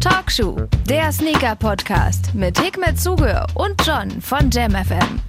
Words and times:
Talkshow, 0.00 0.68
der 0.86 1.10
Sneaker-Podcast 1.10 2.34
mit 2.34 2.58
Hikmet 2.60 3.00
Zuge 3.00 3.46
und 3.54 3.74
John 3.86 4.20
von 4.20 4.50
JamFM. 4.50 5.20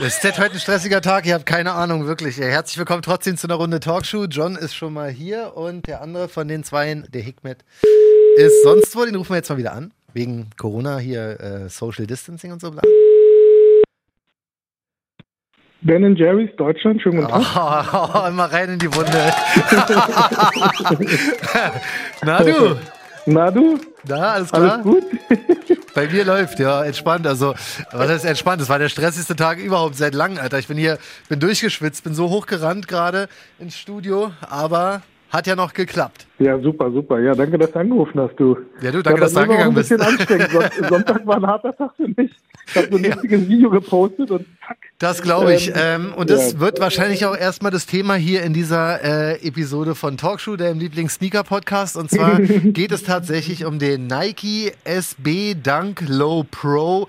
Es 0.00 0.22
ist 0.22 0.38
heute 0.38 0.52
ein 0.52 0.60
stressiger 0.60 1.00
Tag, 1.00 1.24
ihr 1.24 1.32
habt 1.32 1.46
keine 1.46 1.72
Ahnung, 1.72 2.06
wirklich. 2.06 2.36
Herzlich 2.36 2.76
willkommen 2.76 3.00
trotzdem 3.00 3.38
zu 3.38 3.46
einer 3.46 3.54
Runde 3.54 3.80
Talkshow. 3.80 4.24
John 4.24 4.56
ist 4.56 4.74
schon 4.74 4.92
mal 4.92 5.10
hier 5.10 5.56
und 5.56 5.86
der 5.86 6.02
andere 6.02 6.28
von 6.28 6.46
den 6.46 6.62
Zweien, 6.62 7.06
der 7.10 7.22
Hikmet, 7.22 7.64
ist 8.36 8.62
sonst 8.64 8.94
wo. 8.96 9.06
Den 9.06 9.14
rufen 9.14 9.30
wir 9.30 9.36
jetzt 9.36 9.48
mal 9.48 9.56
wieder 9.56 9.72
an. 9.72 9.92
Wegen 10.12 10.50
Corona 10.58 10.98
hier, 10.98 11.40
äh, 11.40 11.68
Social 11.70 12.06
Distancing 12.06 12.52
und 12.52 12.60
so 12.60 12.70
bla. 12.70 12.82
Ben 15.86 16.16
Jerry's 16.16 16.48
Deutschland, 16.56 17.02
schönen 17.02 17.20
guten 17.20 17.28
Tag. 17.28 17.94
Oh, 17.94 18.08
oh, 18.14 18.26
immer 18.28 18.50
rein 18.50 18.70
in 18.70 18.78
die 18.78 18.94
Wunde. 18.94 19.12
Na 22.22 22.42
du? 22.42 22.76
Na 23.26 23.50
du? 23.50 23.78
Na, 24.08 24.32
alles 24.32 24.50
klar? 24.50 24.72
Alles 24.72 24.82
gut? 24.82 25.04
Bei 25.94 26.08
mir 26.08 26.24
läuft, 26.24 26.58
ja, 26.58 26.82
entspannt. 26.84 27.26
Also, 27.26 27.54
was 27.92 28.08
heißt 28.08 28.24
entspannt? 28.24 28.62
Das 28.62 28.70
war 28.70 28.78
der 28.78 28.88
stressigste 28.88 29.36
Tag 29.36 29.58
überhaupt 29.58 29.96
seit 29.96 30.14
langem, 30.14 30.38
Alter. 30.38 30.58
Ich 30.58 30.68
bin 30.68 30.78
hier, 30.78 30.96
bin 31.28 31.38
durchgeschwitzt, 31.38 32.02
bin 32.02 32.14
so 32.14 32.30
hochgerannt 32.30 32.88
gerade 32.88 33.28
ins 33.58 33.76
Studio, 33.76 34.32
aber 34.40 35.02
hat 35.30 35.46
ja 35.46 35.56
noch 35.56 35.72
geklappt. 35.72 36.26
Ja, 36.38 36.58
super, 36.60 36.90
super. 36.90 37.18
Ja, 37.20 37.34
danke, 37.34 37.58
dass 37.58 37.72
du 37.72 37.78
angerufen 37.80 38.20
hast, 38.20 38.36
du. 38.36 38.56
Ja, 38.80 38.90
du, 38.92 39.02
danke, 39.02 39.20
dass 39.20 39.32
du 39.32 39.40
angegangen 39.40 39.74
bist. 39.74 39.92
ein 39.92 39.98
bisschen 39.98 40.08
anstrengend. 40.08 40.50
Sonntag 40.88 41.26
war 41.26 41.36
ein 41.36 41.46
harter 41.46 41.74
Tag 41.76 41.90
für 41.96 42.08
mich. 42.08 42.30
Ich 42.66 42.76
habe 42.76 42.88
so 42.90 42.96
ein 42.96 43.04
lustiges 43.04 43.48
Video 43.48 43.70
gepostet 43.70 44.30
und 44.30 44.46
zack. 44.66 44.78
Das 44.98 45.22
glaube 45.22 45.54
ich. 45.54 45.72
Ähm, 45.74 46.14
und 46.16 46.30
das 46.30 46.52
ja. 46.52 46.60
wird 46.60 46.80
wahrscheinlich 46.80 47.26
auch 47.26 47.36
erstmal 47.36 47.72
das 47.72 47.86
Thema 47.86 48.14
hier 48.14 48.42
in 48.42 48.52
dieser 48.52 49.02
äh, 49.02 49.46
Episode 49.46 49.94
von 49.94 50.16
Talkshow, 50.16 50.56
der 50.56 50.70
im 50.70 50.78
Lieblings-Sneaker-Podcast. 50.78 51.96
Und 51.96 52.10
zwar 52.10 52.40
geht 52.40 52.92
es 52.92 53.02
tatsächlich 53.02 53.64
um 53.64 53.78
den 53.78 54.06
Nike 54.06 54.72
SB 54.84 55.54
Dunk 55.54 56.02
Low 56.08 56.44
Pro 56.50 57.08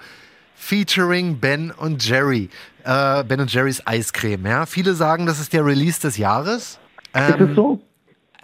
featuring 0.56 1.38
Ben 1.40 1.72
und 1.72 2.08
Jerry. 2.08 2.50
Äh, 2.84 3.24
ben 3.24 3.40
und 3.40 3.54
Jerry's 3.54 3.86
Eiscreme. 3.86 4.46
Ja? 4.46 4.66
Viele 4.66 4.94
sagen, 4.94 5.26
das 5.26 5.40
ist 5.40 5.54
der 5.54 5.66
Release 5.66 6.02
des 6.02 6.18
Jahres. 6.18 6.80
Ähm, 7.14 7.34
ist 7.34 7.50
es 7.50 7.56
so? 7.56 7.82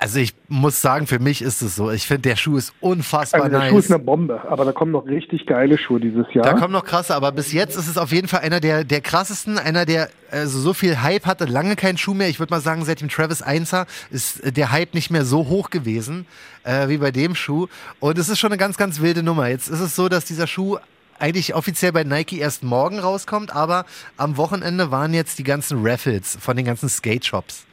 Also 0.02 0.18
ich 0.18 0.34
muss 0.48 0.82
sagen, 0.82 1.06
für 1.06 1.20
mich 1.20 1.44
ist 1.44 1.62
es 1.62 1.76
so. 1.76 1.92
Ich 1.92 2.08
finde, 2.08 2.24
der 2.24 2.36
Schuh 2.36 2.58
ist 2.58 2.74
unfassbar 2.80 3.42
also 3.44 3.52
der 3.52 3.60
nice. 3.60 3.70
Schuh 3.70 3.78
ist 3.78 3.92
eine 3.92 4.04
Bombe, 4.04 4.42
aber 4.50 4.66
da 4.66 4.72
kommen 4.72 4.92
noch 4.92 5.06
richtig 5.06 5.46
geile 5.46 5.78
Schuhe 5.78 6.00
dieses 6.00 6.26
Jahr. 6.34 6.44
Da 6.44 6.54
kommen 6.54 6.74
noch 6.74 6.86
krasse, 6.86 7.14
aber 7.14 7.32
bis 7.32 7.54
jetzt 7.54 7.78
ist 7.78 7.88
es 7.88 8.00
auf 8.00 8.12
jeden 8.12 8.28
Fall 8.28 8.40
einer 8.40 8.60
der, 8.60 8.84
der 8.84 9.02
krassesten, 9.02 9.60
einer 9.60 9.86
der 9.86 10.10
also 10.32 10.58
so 10.58 10.74
viel 10.74 11.04
Hype 11.04 11.28
hatte, 11.28 11.46
lange 11.46 11.76
kein 11.76 12.00
Schuh 12.00 12.16
mehr. 12.16 12.30
Ich 12.30 12.40
würde 12.40 12.52
mal 12.52 12.62
sagen, 12.62 12.84
seit 12.84 13.02
dem 13.02 13.10
Travis 13.10 13.44
1er 13.44 13.86
ist 14.10 14.58
der 14.58 14.72
Hype 14.72 14.96
nicht 14.96 15.12
mehr 15.12 15.24
so 15.24 15.48
hoch 15.48 15.70
gewesen 15.70 16.26
äh, 16.64 16.88
wie 16.88 16.98
bei 16.98 17.12
dem 17.12 17.36
Schuh. 17.36 17.68
Und 18.00 18.18
es 18.18 18.28
ist 18.28 18.40
schon 18.40 18.52
eine 18.52 18.58
ganz, 18.58 18.78
ganz 18.78 19.02
wilde 19.02 19.22
Nummer. 19.22 19.50
Jetzt 19.50 19.68
ist 19.68 19.82
es 19.82 19.96
so, 19.96 20.10
dass 20.10 20.26
dieser 20.26 20.48
Schuh 20.48 20.78
eigentlich 21.20 21.54
offiziell 21.54 21.92
bei 21.92 22.04
Nike 22.04 22.40
erst 22.40 22.64
morgen 22.64 22.98
rauskommt, 22.98 23.56
aber 23.56 23.86
am 24.18 24.36
Wochenende 24.38 24.90
waren 24.90 25.14
jetzt 25.14 25.38
die 25.38 25.44
ganzen 25.44 25.86
Raffles 25.86 26.40
von 26.42 26.58
den 26.58 26.66
ganzen 26.66 26.90
Skate-Shops. 26.90 27.68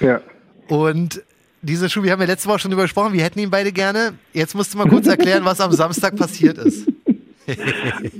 Ja. 0.00 0.22
Und 0.68 1.22
diese 1.64 1.88
Schuhe, 1.88 2.04
wir 2.04 2.12
haben 2.12 2.20
ja 2.20 2.26
letzte 2.26 2.48
Woche 2.48 2.60
schon 2.60 2.70
drüber 2.70 2.82
gesprochen, 2.82 3.12
wir 3.12 3.22
hätten 3.22 3.38
ihn 3.38 3.50
beide 3.50 3.72
gerne. 3.72 4.14
Jetzt 4.32 4.54
musst 4.54 4.74
du 4.74 4.78
mal 4.78 4.86
kurz 4.86 5.06
erklären, 5.06 5.44
was 5.44 5.60
am 5.60 5.72
Samstag 5.72 6.16
passiert 6.16 6.58
ist. 6.58 6.90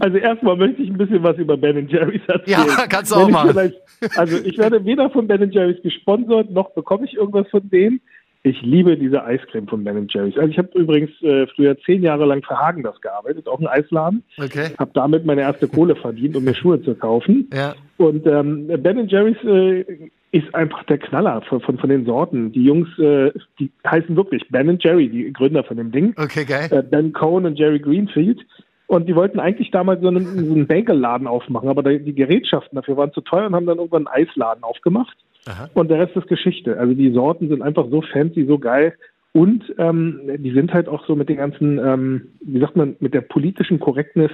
Also 0.01 0.19
erstmal 0.19 0.55
möchte 0.55 0.83
ich 0.83 0.91
ein 0.91 0.99
bisschen 0.99 1.23
was 1.23 1.39
über 1.39 1.57
Ben 1.57 1.89
Jerry's 1.89 2.21
erzählen. 2.27 2.69
Ja, 2.69 2.87
kannst 2.87 3.11
du 3.11 3.17
auch 3.17 3.29
machen. 3.31 3.73
Also 4.17 4.37
ich 4.37 4.59
werde 4.59 4.85
weder 4.85 5.09
von 5.09 5.27
Ben 5.27 5.51
Jerry's 5.51 5.81
gesponsert, 5.83 6.51
noch 6.51 6.75
bekomme 6.75 7.07
ich 7.07 7.15
irgendwas 7.15 7.49
von 7.49 7.67
denen. 7.71 8.03
Ich 8.47 8.61
liebe 8.61 8.99
diese 8.99 9.25
Eiscreme 9.25 9.67
von 9.67 9.83
Ben 9.85 10.07
Jerry's. 10.11 10.37
Also 10.37 10.51
ich 10.51 10.59
habe 10.59 10.69
übrigens 10.79 11.11
äh, 11.23 11.47
früher 11.47 11.79
zehn 11.79 12.03
Jahre 12.03 12.27
lang 12.27 12.43
für 12.43 12.59
Hagen 12.59 12.83
das 12.83 13.01
gearbeitet, 13.01 13.49
auch 13.49 13.59
ein 13.59 13.67
Eisladen. 13.67 14.23
Okay. 14.39 14.69
Habe 14.79 14.91
damit 14.93 15.25
meine 15.25 15.41
erste 15.41 15.67
Kohle 15.67 15.97
verdient, 15.97 16.37
um 16.37 16.45
mir 16.45 16.55
Schuhe 16.55 16.83
zu 16.83 16.95
kaufen. 16.95 17.49
Ja. 17.55 17.75
Und 17.97 18.27
ähm, 18.27 18.67
Ben 18.67 19.09
Jerry's 19.09 19.43
äh, 19.45 20.11
ist 20.33 20.55
einfach 20.55 20.85
der 20.85 20.99
Knaller 20.99 21.41
von, 21.49 21.63
von, 21.63 21.79
von 21.79 21.89
den 21.89 22.05
Sorten. 22.05 22.53
Die 22.53 22.65
Jungs, 22.65 22.89
äh, 22.99 23.33
die 23.59 23.71
heißen 23.87 24.15
wirklich 24.15 24.47
Ben 24.51 24.79
Jerry, 24.79 25.09
die 25.09 25.33
Gründer 25.33 25.65
von 25.65 25.79
dem 25.79 25.91
Ding. 25.91 26.13
Okay, 26.19 26.45
geil. 26.45 26.69
Äh, 26.71 26.83
ben 26.83 27.15
Cohen 27.15 27.47
und 27.47 27.59
Jerry 27.59 27.79
Greenfield. 27.79 28.45
Und 28.89 29.09
die 29.09 29.17
wollten 29.17 29.41
eigentlich 29.41 29.71
damals 29.71 30.03
so 30.03 30.09
einen, 30.09 30.27
so 30.27 30.55
einen 30.55 30.67
Bagelladen 30.67 31.27
aufmachen, 31.27 31.71
aber 31.71 31.83
die 31.83 32.15
Gerätschaften 32.15 32.77
dafür 32.77 32.99
waren 32.99 33.13
zu 33.13 33.23
teuer 33.23 33.47
und 33.47 33.55
haben 33.55 33.65
dann 33.65 33.79
irgendwann 33.79 34.07
einen 34.07 34.29
Eisladen 34.29 34.65
aufgemacht. 34.65 35.17
Aha. 35.47 35.69
Und 35.75 35.89
der 35.89 35.99
Rest 35.99 36.17
ist 36.17 36.29
Geschichte. 36.29 36.79
Also 36.79 36.95
die 36.95 37.13
Sorten 37.13 37.49
sind 37.49 37.63
einfach 37.63 37.87
so 37.91 38.03
fancy, 38.03 38.47
so 38.47 38.59
geil. 38.59 38.95
Und 39.33 39.65
ähm, 39.79 40.21
die 40.39 40.53
sind 40.53 40.73
halt 40.73 40.89
auch 40.89 41.05
so 41.07 41.17
mit 41.17 41.29
den 41.29 41.39
ganzen, 41.39 41.79
ähm, 41.79 42.29
wie 42.41 42.61
sagt 42.61 42.77
man, 42.77 42.97
mit 43.01 43.15
der 43.15 43.21
politischen 43.21 43.81
Korrektness 43.81 44.31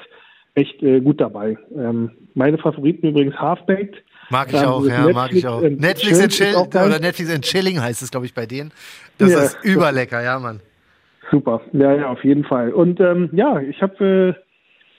echt 0.54 0.82
äh, 0.82 1.00
gut 1.00 1.20
dabei. 1.20 1.56
Ähm, 1.74 2.10
meine 2.34 2.58
Favoriten 2.58 3.08
übrigens 3.08 3.34
Half-Baked. 3.36 3.96
Mag 4.30 4.52
ich 4.52 4.60
auch, 4.60 4.84
ja, 4.84 5.06
Netflix 5.06 5.14
mag 5.14 5.32
ich 5.32 5.46
auch. 5.46 5.62
Netflix 5.62 6.20
and 6.20 6.32
Chill 6.32 6.54
oder 6.54 7.00
Netflix 7.00 7.34
and 7.34 7.44
Chilling 7.44 7.80
heißt 7.80 8.02
es, 8.02 8.10
glaube 8.10 8.26
ich, 8.26 8.34
bei 8.34 8.46
denen. 8.46 8.72
Das 9.18 9.32
ja. 9.32 9.40
ist 9.40 9.58
überlecker, 9.64 10.22
ja, 10.22 10.38
Mann. 10.38 10.60
Super, 11.30 11.62
ja, 11.72 11.94
ja, 11.94 12.08
auf 12.08 12.22
jeden 12.22 12.44
Fall. 12.44 12.72
Und 12.72 13.00
ähm, 13.00 13.30
ja, 13.32 13.60
ich 13.60 13.80
habe. 13.82 14.36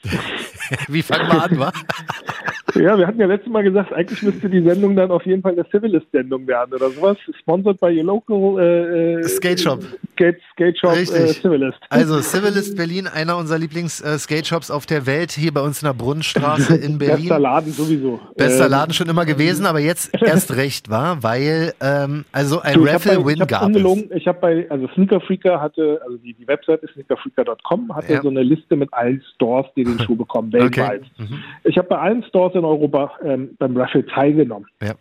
Äh, 0.04 0.10
Wie 0.88 1.02
fangen 1.02 1.28
wir 1.28 1.44
an, 1.44 1.60
wa? 1.60 1.72
Ja, 2.76 2.98
wir 2.98 3.08
hatten 3.08 3.20
ja 3.20 3.28
letztes 3.28 3.52
Mal 3.52 3.64
gesagt, 3.64 3.94
eigentlich 3.94 4.22
müsste 4.22 4.50
die 4.50 4.62
Sendung 4.62 4.96
dann 4.96 5.12
auf 5.12 5.26
jeden 5.26 5.42
Fall 5.42 5.54
eine 5.54 5.66
Civilist-Sendung 5.70 6.48
werden 6.48 6.74
oder 6.74 6.90
sowas. 6.90 7.18
Sponsored 7.40 7.80
by 7.80 7.88
your 7.98 8.04
local 8.04 8.60
äh, 8.60 9.20
äh 9.20 9.24
Skate 9.24 9.60
Shop. 9.60 9.84
Skate, 10.14 10.38
Skate 10.54 10.78
Shop 10.78 10.96
Richtig. 10.96 11.20
Äh, 11.20 11.28
Civilist. 11.42 11.80
Also 11.90 12.20
Civilist 12.22 12.78
Berlin, 12.78 13.08
einer 13.08 13.38
unserer 13.38 13.58
Lieblings-Skate 13.58 14.44
äh, 14.44 14.46
Shops 14.46 14.72
auf 14.72 14.86
der 14.86 15.06
Welt, 15.06 15.32
hier 15.32 15.54
bei 15.54 15.62
uns 15.62 15.82
in 15.82 15.88
der 15.88 15.94
Brunnenstraße 15.94 16.76
in 16.84 16.98
Berlin. 16.98 17.28
Bester 17.28 17.40
Laden 17.40 17.72
sowieso. 17.72 18.20
Bester 18.36 18.66
ähm, 18.66 18.72
Laden 18.72 18.94
schon 18.94 19.10
immer 19.10 19.26
gewesen, 19.26 19.66
aber 19.66 19.80
jetzt 19.80 20.12
erst 20.22 20.56
recht 20.56 20.90
war, 20.90 21.24
weil 21.24 21.74
ähm, 21.82 22.26
also 22.32 22.62
ein 22.62 22.80
Raffle-Win 22.80 23.48
gab 23.48 23.66
ungelogen, 23.66 24.06
es. 24.10 24.18
Ich 24.18 24.28
habe 24.28 24.40
bei, 24.40 24.70
also 24.70 24.88
Sneaker 24.90 25.22
Freaker 25.22 25.60
hatte, 25.60 26.02
also 26.06 26.18
die, 26.18 26.34
die 26.34 26.48
Webseite 26.48 26.88
sneakerfreaker.com 26.94 27.96
hatte 27.96 28.14
ja. 28.14 28.22
so 28.22 28.30
eine 28.30 28.44
Liste 28.44 28.76
mit 28.76 28.94
allen 28.94 29.24
Stores, 29.36 29.68
die 29.76 29.84
den 29.84 30.00
Schuh 30.00 30.16
bekommen, 30.16 30.52
weltweit. 30.54 31.02
Okay. 31.02 31.30
Mhm. 31.30 31.44
Ich 31.64 31.78
habe 31.78 31.88
bei 31.90 31.98
allen 31.98 32.24
Stores 32.24 32.54
in 32.62 32.66
Europa 32.66 33.12
ähm, 33.24 33.56
beim 33.60 33.76
Raffle 33.76 34.06
teilgenommen. 34.06 34.68
Ja. 34.82 34.94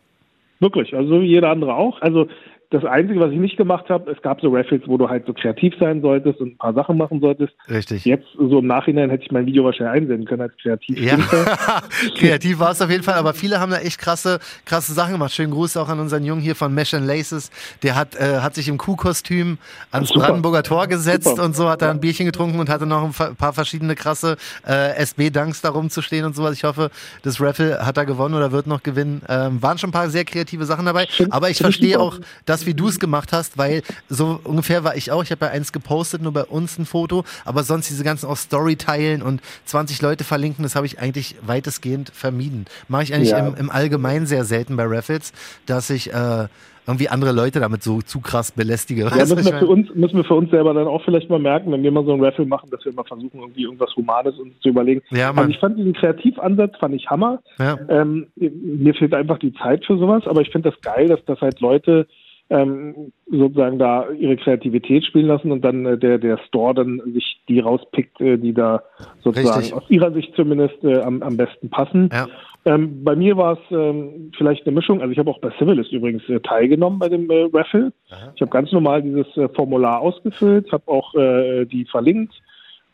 Wirklich, 0.61 0.95
also 0.95 1.23
wie 1.23 1.27
jeder 1.27 1.51
andere 1.51 1.75
auch. 1.75 2.01
Also 2.03 2.29
das 2.71 2.85
Einzige, 2.85 3.19
was 3.19 3.33
ich 3.33 3.39
nicht 3.39 3.57
gemacht 3.57 3.89
habe, 3.89 4.09
es 4.13 4.23
gab 4.23 4.41
so 4.41 4.49
Raffles, 4.55 4.83
wo 4.87 4.97
du 4.97 5.09
halt 5.09 5.27
so 5.27 5.33
kreativ 5.33 5.75
sein 5.81 6.03
solltest 6.03 6.41
und 6.41 6.53
ein 6.53 6.57
paar 6.57 6.73
Sachen 6.73 6.97
machen 6.97 7.21
solltest. 7.21 7.53
Richtig. 7.69 8.05
Jetzt, 8.05 8.29
so 8.39 8.61
im 8.61 8.67
Nachhinein, 8.69 9.11
hätte 9.11 9.25
ich 9.25 9.33
mein 9.33 9.45
Video 9.45 9.65
wahrscheinlich 9.65 10.03
einsenden 10.03 10.25
können 10.25 10.43
als 10.43 10.53
kreativ. 10.63 10.97
Ja, 10.97 11.17
kreativ 12.17 12.61
war 12.61 12.71
es 12.71 12.81
auf 12.81 12.89
jeden 12.89 13.03
Fall, 13.03 13.15
aber 13.15 13.35
viele 13.35 13.59
haben 13.59 13.73
da 13.73 13.79
echt 13.79 13.99
krasse, 13.99 14.39
krasse 14.65 14.93
Sachen 14.93 15.13
gemacht. 15.13 15.33
Schönen 15.33 15.53
Gruß 15.53 15.77
auch 15.79 15.89
an 15.89 15.99
unseren 15.99 16.25
Jungen 16.25 16.41
hier 16.41 16.55
von 16.55 16.73
Mesh 16.73 16.95
and 16.95 17.09
Laces. 17.09 17.51
Der 17.83 17.97
hat, 17.97 18.15
äh, 18.15 18.39
hat 18.39 18.55
sich 18.55 18.69
im 18.69 18.79
Kuhkostüm 18.79 19.59
ans 19.91 20.11
Super. 20.11 20.27
Brandenburger 20.27 20.63
Tor 20.63 20.87
gesetzt 20.87 21.25
Super. 21.25 21.43
und 21.43 21.57
so, 21.57 21.69
hat 21.69 21.83
da 21.83 21.91
ein 21.91 21.99
Bierchen 21.99 22.27
getrunken 22.27 22.61
und 22.61 22.69
hatte 22.69 22.87
noch 22.87 23.03
ein 23.03 23.35
paar 23.35 23.53
verschiedene 23.53 23.97
krasse 23.97 24.37
äh, 24.65 24.95
SB-Dunks 24.95 25.61
da 25.61 25.71
rumzustehen 25.71 26.25
und 26.25 26.37
sowas. 26.37 26.55
Ich 26.55 26.63
hoffe, 26.63 26.91
das 27.23 27.41
Raffle 27.41 27.85
hat 27.85 27.97
er 27.97 28.07
gewonnen 28.07 28.37
oder 28.37 28.53
wird 28.53 28.69
noch 28.69 28.85
gewinnen. 28.85 29.23
Ähm, 29.29 29.61
waren 29.61 29.77
schon 29.77 29.91
ein 29.91 29.93
paar 29.93 30.09
sehr 30.09 30.25
kreative 30.25 30.67
Sachen 30.67 30.87
dabei, 30.87 31.09
aber 31.31 31.51
ich 31.51 31.59
verstehe 31.59 31.99
auch, 31.99 32.17
dass 32.47 32.60
das, 32.61 32.67
wie 32.67 32.75
du 32.75 32.89
es 32.89 33.01
gemacht 33.01 33.33
hast, 33.33 33.59
weil 33.59 33.83
so 34.09 34.41
ungefähr 34.45 34.85
war 34.85 34.97
ich 34.97 35.11
auch. 35.11 35.23
Ich 35.23 35.31
habe 35.31 35.47
ja 35.47 35.53
eins 35.53 35.73
gepostet, 35.73 36.23
nur 36.23 36.33
bei 36.33 36.45
uns 36.45 36.79
ein 36.79 36.85
Foto, 36.85 37.25
aber 37.45 37.63
sonst 37.63 37.89
diese 37.89 38.05
ganzen 38.05 38.27
auch 38.27 38.37
Story 38.37 38.77
teilen 38.77 39.23
und 39.23 39.41
20 39.65 40.03
Leute 40.03 40.25
verlinken, 40.25 40.63
das 40.63 40.77
habe 40.77 40.87
ich 40.87 40.99
eigentlich 40.99 41.37
weitestgehend 41.43 42.11
vermieden. 42.11 42.67
Mache 42.89 43.05
ich 43.05 43.15
eigentlich 43.15 43.31
ja. 43.31 43.47
im, 43.47 43.55
im 43.55 43.71
Allgemeinen 43.71 44.27
sehr 44.27 44.45
selten 44.45 44.77
bei 44.77 44.85
Raffles, 44.87 45.33
dass 45.67 45.91
ich 45.91 46.13
äh, 46.13 46.49
irgendwie 46.87 47.09
andere 47.09 47.33
Leute 47.33 47.61
damit 47.61 47.83
so 47.83 48.03
zu 48.03 48.21
krass 48.21 48.53
belästige. 48.53 49.03
Ja, 49.03 49.11
müssen 49.17 49.45
wir, 49.45 49.59
für 49.59 49.67
uns, 49.67 49.95
müssen 49.95 50.17
wir 50.17 50.25
für 50.25 50.35
uns 50.35 50.51
selber 50.51 50.75
dann 50.75 50.87
auch 50.87 51.03
vielleicht 51.05 51.31
mal 51.31 51.39
merken, 51.39 51.71
wenn 51.73 51.83
wir 51.83 51.93
mal 51.93 52.05
so 52.05 52.13
ein 52.13 52.23
Raffle 52.23 52.45
machen, 52.45 52.69
dass 52.71 52.85
wir 52.85 52.93
mal 52.93 53.05
versuchen, 53.05 53.41
irgendwie 53.41 53.63
irgendwas 53.63 53.95
Humanes 53.97 54.39
uns 54.39 54.59
zu 54.61 54.71
überlegen. 54.71 55.03
Ja, 55.11 55.31
also 55.31 55.49
ich 55.49 55.59
fand 55.59 55.79
diesen 55.79 55.93
Kreativansatz, 55.93 56.77
fand 56.79 56.95
ich 56.95 57.09
Hammer. 57.09 57.41
Ja. 57.59 57.79
Ähm, 57.89 58.27
mir 58.37 58.95
fehlt 58.95 59.15
einfach 59.15 59.39
die 59.39 59.53
Zeit 59.55 59.85
für 59.85 59.99
sowas, 59.99 60.27
aber 60.27 60.41
ich 60.41 60.51
finde 60.51 60.71
das 60.71 60.81
geil, 60.81 61.09
dass 61.09 61.25
das 61.27 61.41
halt 61.41 61.61
Leute 61.61 62.07
ähm, 62.51 63.13
sozusagen 63.31 63.79
da 63.79 64.11
ihre 64.11 64.37
Kreativität 64.37 65.05
spielen 65.05 65.27
lassen 65.27 65.53
und 65.53 65.65
dann 65.65 65.87
äh, 65.87 65.97
der, 65.97 66.19
der 66.19 66.39
Store 66.49 66.75
dann 66.75 67.01
sich 67.15 67.41
die 67.49 67.61
rauspickt, 67.61 68.21
äh, 68.21 68.37
die 68.39 68.53
da 68.53 68.83
sozusagen 69.23 69.61
Richtig. 69.61 69.75
aus 69.75 69.89
ihrer 69.89 70.13
Sicht 70.13 70.35
zumindest 70.35 70.83
äh, 70.83 71.01
am, 71.01 71.23
am 71.23 71.37
besten 71.37 71.71
passen. 71.71 72.11
Ja. 72.13 72.27
Ähm, 72.67 73.05
bei 73.05 73.17
mir 73.17 73.37
war 73.37 73.55
es 73.55 73.59
ähm, 73.71 74.33
vielleicht 74.37 74.67
eine 74.67 74.75
Mischung, 74.75 75.01
also 75.01 75.13
ich 75.13 75.19
habe 75.19 75.31
auch 75.31 75.41
bei 75.41 75.51
Civilist 75.59 75.93
übrigens 75.93 76.29
äh, 76.29 76.41
teilgenommen 76.41 76.99
bei 76.99 77.09
dem 77.09 77.31
äh, 77.31 77.49
Raffle. 77.53 77.93
Aha. 78.11 78.33
Ich 78.35 78.43
habe 78.43 78.51
ganz 78.51 78.71
normal 78.73 79.03
dieses 79.03 79.35
äh, 79.37 79.49
Formular 79.49 80.01
ausgefüllt, 80.01 80.71
habe 80.73 80.87
auch 80.87 81.15
äh, 81.15 81.65
die 81.67 81.85
verlinkt 81.87 82.35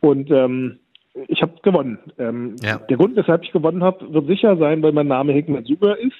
und 0.00 0.31
ähm, 0.31 0.79
ich 1.29 1.41
habe 1.41 1.53
gewonnen. 1.62 1.99
Ähm, 2.19 2.56
ja. 2.62 2.79
Der 2.79 2.99
Grund, 2.99 3.17
weshalb 3.17 3.43
ich 3.43 3.53
gewonnen 3.53 3.82
habe, 3.82 4.12
wird 4.12 4.26
sicher 4.26 4.56
sein, 4.58 4.82
weil 4.82 4.93
mein 4.93 5.08
Name 5.08 5.32
Hikmet 5.32 5.67
Suber 5.67 5.99
ist. 5.99 6.12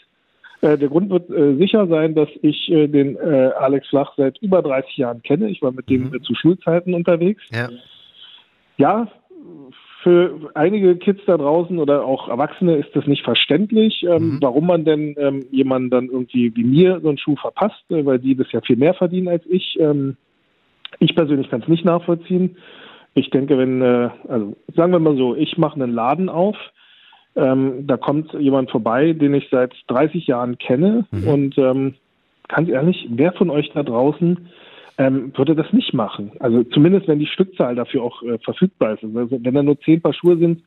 Äh, 0.61 0.79
der 0.79 0.88
Grund 0.88 1.11
wird 1.11 1.31
äh, 1.31 1.56
sicher 1.56 1.87
sein, 1.87 2.14
dass 2.14 2.29
ich 2.43 2.70
äh, 2.70 2.88
den 2.88 3.17
äh, 3.17 3.50
Alex 3.58 3.88
Flach 3.88 4.12
seit 4.17 4.38
über 4.38 4.62
30 4.62 4.97
Jahren 4.97 5.23
kenne. 5.23 5.49
Ich 5.50 5.62
war 5.62 5.73
mit 5.73 5.88
dem 5.88 6.11
mhm. 6.11 6.23
zu 6.23 6.35
Schulzeiten 6.35 6.94
unterwegs. 6.94 7.43
Ja. 7.53 7.69
ja, 8.79 9.08
für 10.06 10.53
einige 10.55 10.94
Kids 10.97 11.20
da 11.26 11.37
draußen 11.37 11.81
oder 11.81 12.05
auch 12.05 12.29
Erwachsene 12.29 12.76
ist 12.76 12.94
das 12.94 13.08
nicht 13.08 13.25
verständlich, 13.25 14.05
ähm, 14.05 14.35
mhm. 14.35 14.38
warum 14.41 14.67
man 14.69 14.85
denn 14.85 15.17
ähm, 15.19 15.47
jemanden 15.50 15.91
dann 15.91 16.06
irgendwie 16.06 16.55
wie 16.55 16.62
mir 16.62 17.00
so 17.00 17.09
einen 17.09 17.19
Schuh 17.19 17.35
verpasst, 17.35 17.82
äh, 17.91 18.06
weil 18.06 18.20
die 18.20 18.37
das 18.37 18.50
ja 18.52 18.61
viel 18.61 18.76
mehr 18.76 18.94
verdienen 18.94 19.26
als 19.26 19.44
ich. 19.47 19.76
Ähm, 19.81 20.17
ich 21.00 21.17
persönlich 21.17 21.50
kann 21.50 21.62
es 21.62 21.69
nicht 21.69 21.85
nachvollziehen. 21.85 22.56
Ich 23.14 23.31
denke, 23.31 23.59
wenn, 23.59 23.82
äh, 23.82 24.11
also 24.29 24.56
sagen 24.76 24.93
wir 24.93 25.00
mal 25.00 25.17
so, 25.17 25.35
ich 25.35 25.59
mache 25.59 25.75
einen 25.75 25.93
Laden 25.93 26.29
auf, 26.29 26.56
ähm, 27.37 27.87
da 27.87 27.97
kommt 27.97 28.33
jemand 28.35 28.71
vorbei, 28.71 29.12
den 29.12 29.35
ich 29.35 29.49
seit 29.50 29.75
30 29.88 30.27
Jahren 30.27 30.59
kenne 30.59 31.06
mhm. 31.11 31.29
und 31.29 31.59
ähm, 31.59 31.94
ganz 32.49 32.69
ehrlich, 32.69 33.06
wer 33.11 33.33
von 33.33 33.50
euch 33.50 33.71
da 33.75 33.83
draußen 33.83 34.49
ähm, 34.99 35.33
würde 35.37 35.55
das 35.55 35.73
nicht 35.73 35.93
machen? 35.93 36.33
Also 36.41 36.65
zumindest, 36.65 37.09
wenn 37.09 37.19
die 37.19 37.27
Stückzahl 37.27 37.75
dafür 37.75 38.03
auch 38.03 38.23
äh, 38.23 38.38
verfügbar 38.38 38.94
ist. 38.94 39.05
Also 39.05 39.38
wenn 39.43 39.55
da 39.55 39.62
nur 39.62 39.79
zehn 39.81 40.00
Paar 40.00 40.15
Schuhe 40.15 40.38
sind, 40.38 40.62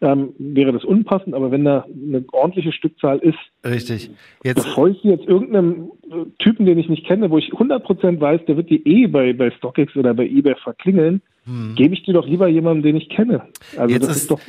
ähm, 0.00 0.34
wäre 0.38 0.72
das 0.72 0.84
unpassend, 0.84 1.34
aber 1.34 1.50
wenn 1.50 1.64
da 1.64 1.86
eine 1.86 2.24
ordentliche 2.32 2.72
Stückzahl 2.72 3.18
ist, 3.18 3.38
richtig. 3.64 4.10
Jetzt 4.42 4.64
bevor 4.64 4.88
ich 4.88 5.02
jetzt 5.04 5.26
irgendeinem 5.26 5.92
äh, 6.10 6.24
Typen, 6.38 6.66
den 6.66 6.78
ich 6.78 6.88
nicht 6.88 7.06
kenne, 7.06 7.30
wo 7.30 7.38
ich 7.38 7.52
100% 7.52 8.20
weiß, 8.20 8.40
der 8.46 8.56
wird 8.56 8.70
die 8.70 8.86
eh 8.86 9.06
bei, 9.06 9.32
bei 9.32 9.50
StockX 9.50 9.96
oder 9.96 10.12
bei 10.14 10.26
eBay 10.26 10.56
verklingeln, 10.56 11.22
hm. 11.44 11.74
gebe 11.76 11.94
ich 11.94 12.02
die 12.02 12.12
doch 12.12 12.26
lieber 12.26 12.48
jemandem, 12.48 12.82
den 12.82 12.96
ich 12.96 13.08
kenne. 13.08 13.42
Also 13.76 13.94
jetzt 13.94 14.08
das 14.08 14.16
ist, 14.16 14.22
ist 14.22 14.30
doch 14.30 14.40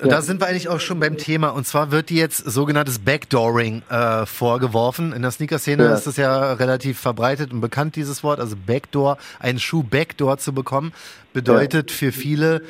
ja. 0.00 0.08
Da 0.08 0.22
sind 0.22 0.40
wir 0.40 0.48
eigentlich 0.48 0.68
auch 0.68 0.80
schon 0.80 0.98
beim 0.98 1.16
Thema. 1.16 1.50
Und 1.50 1.66
zwar 1.66 1.92
wird 1.92 2.10
dir 2.10 2.18
jetzt 2.18 2.38
sogenanntes 2.38 2.98
Backdooring 2.98 3.82
äh, 3.88 4.26
vorgeworfen. 4.26 5.12
In 5.12 5.22
der 5.22 5.30
Sneaker-Szene 5.30 5.84
ja. 5.84 5.94
ist 5.94 6.06
das 6.06 6.16
ja 6.16 6.54
relativ 6.54 6.98
verbreitet 6.98 7.52
und 7.52 7.60
bekannt, 7.60 7.94
dieses 7.94 8.24
Wort. 8.24 8.40
Also 8.40 8.56
Backdoor, 8.56 9.18
einen 9.38 9.60
Schuh 9.60 9.84
Backdoor 9.84 10.38
zu 10.38 10.52
bekommen, 10.52 10.92
bedeutet 11.32 11.90
ja. 11.90 11.96
für 11.96 12.12
viele, 12.12 12.62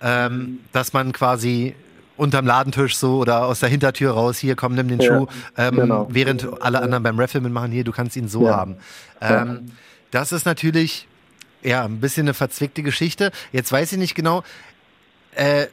ähm, 0.00 0.58
dass 0.72 0.92
man 0.92 1.12
quasi 1.12 1.76
unterm 2.16 2.46
Ladentisch 2.46 2.96
so 2.96 3.18
oder 3.18 3.46
aus 3.46 3.60
der 3.60 3.68
Hintertür 3.68 4.12
raus, 4.12 4.38
hier 4.38 4.56
komm, 4.56 4.74
nimm 4.74 4.88
den 4.88 5.00
Schuh, 5.00 5.26
ähm, 5.56 5.76
genau. 5.76 6.08
während 6.10 6.62
alle 6.62 6.80
anderen 6.80 7.02
beim 7.02 7.18
Raffle 7.18 7.40
mitmachen, 7.40 7.72
hier, 7.72 7.84
du 7.84 7.92
kannst 7.92 8.16
ihn 8.16 8.28
so 8.28 8.48
haben. 8.48 8.76
Ähm, 9.20 9.72
das 10.10 10.30
ist 10.30 10.44
natürlich 10.44 11.08
ja 11.62 11.84
ein 11.84 12.00
bisschen 12.00 12.24
eine 12.24 12.34
verzwickte 12.34 12.82
Geschichte. 12.82 13.30
Jetzt 13.50 13.72
weiß 13.72 13.92
ich 13.92 13.98
nicht 13.98 14.14
genau, 14.14 14.42
äh, 15.34 15.66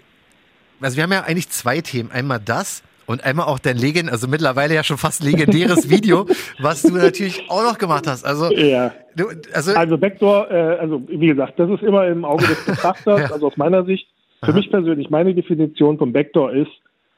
also 0.81 0.98
wir 0.98 1.04
haben 1.04 1.12
ja 1.12 1.24
eigentlich 1.24 1.50
zwei 1.50 1.81
Themen. 1.81 2.12
Einmal 2.12 2.40
das 2.44 2.84
und 3.06 3.26
einmal 3.26 3.48
auch 3.48 3.58
dein 3.58 3.78
Legend, 3.78 4.12
also 4.12 4.28
mittlerweile 4.28 4.76
ja 4.76 4.84
schon 4.84 4.98
fast 4.98 5.24
legendäres 5.24 5.90
Video, 5.96 6.28
was 6.60 6.84
du 6.84 6.94
natürlich 6.94 7.50
auch 7.50 7.64
noch 7.64 7.78
gemacht 7.78 8.06
hast. 8.08 8.24
Also, 8.24 8.52
ja. 8.52 8.94
du, 9.16 9.26
also, 9.54 9.74
also 9.74 9.98
Backdoor, 9.98 10.52
äh, 10.52 10.78
also 10.78 11.02
wie 11.08 11.28
gesagt, 11.28 11.60
das 11.60 11.72
ist 11.72 11.81
immer 11.81 12.08
im 12.08 12.24
Auge 12.24 12.46
des 12.46 12.64
Betrachters, 12.66 13.20
ja. 13.30 13.31
also 13.31 13.48
aus 13.48 13.58
meiner 13.58 13.84
Sicht. 13.86 14.08
Für 14.42 14.52
Aha. 14.52 14.58
mich 14.58 14.70
persönlich, 14.70 15.10
meine 15.10 15.34
Definition 15.34 15.98
von 15.98 16.14
Backdoor 16.14 16.54
ist, 16.54 16.72